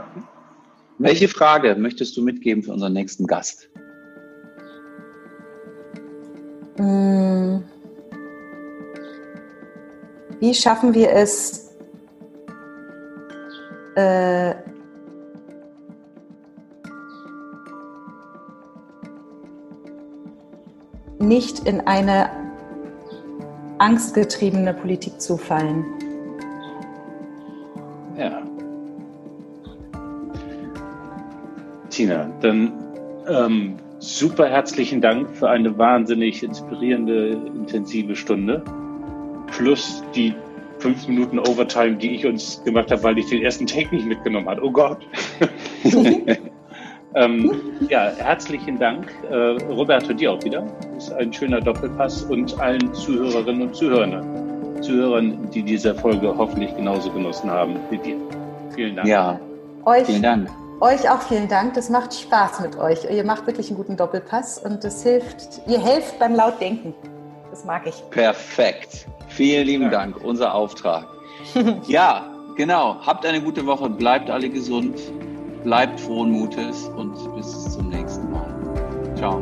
welche 0.98 1.28
Frage 1.28 1.76
möchtest 1.76 2.16
du 2.16 2.22
mitgeben 2.22 2.62
für 2.62 2.72
unseren 2.72 2.94
nächsten 2.94 3.26
Gast? 3.26 3.68
Mm. 6.78 7.53
Wie 10.40 10.54
schaffen 10.54 10.94
wir 10.94 11.10
es, 11.10 11.74
äh, 13.96 14.54
nicht 21.18 21.66
in 21.66 21.80
eine 21.86 22.30
angstgetriebene 23.78 24.74
Politik 24.74 25.20
zu 25.20 25.36
fallen? 25.36 25.84
Ja. 28.16 28.42
Tina, 31.90 32.30
dann 32.40 32.72
ähm, 33.28 33.76
super 33.98 34.48
herzlichen 34.48 35.00
Dank 35.00 35.30
für 35.30 35.48
eine 35.48 35.76
wahnsinnig 35.78 36.42
inspirierende, 36.42 37.30
intensive 37.30 38.14
Stunde. 38.16 38.62
Plus 39.56 40.02
die 40.14 40.34
fünf 40.78 41.06
Minuten 41.08 41.38
Overtime, 41.38 41.96
die 41.96 42.16
ich 42.16 42.26
uns 42.26 42.62
gemacht 42.64 42.90
habe, 42.90 43.02
weil 43.02 43.18
ich 43.18 43.28
den 43.28 43.42
ersten 43.42 43.66
Take 43.66 43.94
nicht 43.94 44.06
mitgenommen 44.06 44.48
habe. 44.48 44.62
Oh 44.62 44.70
Gott. 44.70 44.98
ähm, 47.14 47.52
ja, 47.88 48.12
herzlichen 48.16 48.78
Dank. 48.78 49.12
Äh, 49.30 49.34
Roberto, 49.72 50.12
dir 50.12 50.32
auch 50.32 50.44
wieder. 50.44 50.66
Das 50.94 51.04
ist 51.04 51.12
ein 51.14 51.32
schöner 51.32 51.60
Doppelpass 51.60 52.22
und 52.24 52.58
allen 52.60 52.92
Zuhörerinnen 52.92 53.62
und 53.68 53.74
Zuhörern, 53.74 54.82
Zuhörern, 54.82 55.48
die 55.52 55.62
diese 55.62 55.94
Folge 55.94 56.34
hoffentlich 56.36 56.74
genauso 56.76 57.10
genossen 57.10 57.50
haben 57.50 57.76
wie 57.90 57.98
dir. 57.98 58.16
Vielen 58.74 58.96
Dank. 58.96 59.08
Ja, 59.08 59.40
Euch, 59.86 60.06
vielen 60.06 60.22
Dank. 60.22 60.50
euch 60.80 61.08
auch 61.10 61.20
vielen 61.22 61.48
Dank. 61.48 61.74
Das 61.74 61.90
macht 61.90 62.14
Spaß 62.14 62.60
mit 62.60 62.76
euch. 62.76 63.04
Ihr 63.10 63.24
macht 63.24 63.46
wirklich 63.46 63.68
einen 63.68 63.76
guten 63.76 63.96
Doppelpass 63.96 64.58
und 64.58 64.82
das 64.82 65.02
hilft, 65.02 65.60
ihr 65.66 65.78
helft 65.78 66.18
beim 66.18 66.34
Lautdenken. 66.34 66.94
Das 67.50 67.64
mag 67.64 67.86
ich. 67.86 68.02
Perfekt. 68.10 69.06
Vielen 69.34 69.66
lieben 69.66 69.90
Dank. 69.90 70.22
Unser 70.22 70.54
Auftrag. 70.54 71.06
ja, 71.86 72.24
genau. 72.54 72.96
Habt 73.04 73.26
eine 73.26 73.40
gute 73.40 73.66
Woche. 73.66 73.90
Bleibt 73.90 74.30
alle 74.30 74.48
gesund. 74.48 74.96
Bleibt 75.64 76.00
frohen 76.00 76.30
Mutes 76.30 76.88
und 76.96 77.14
bis 77.34 77.72
zum 77.72 77.88
nächsten 77.88 78.30
Mal. 78.30 78.46
Ciao. 79.16 79.40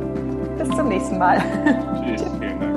Bis 0.56 0.68
zum 0.70 0.88
nächsten 0.88 1.18
Mal. 1.18 1.42
Tschüss. 2.04 2.24
Vielen 2.40 2.58
Dank. 2.58 2.71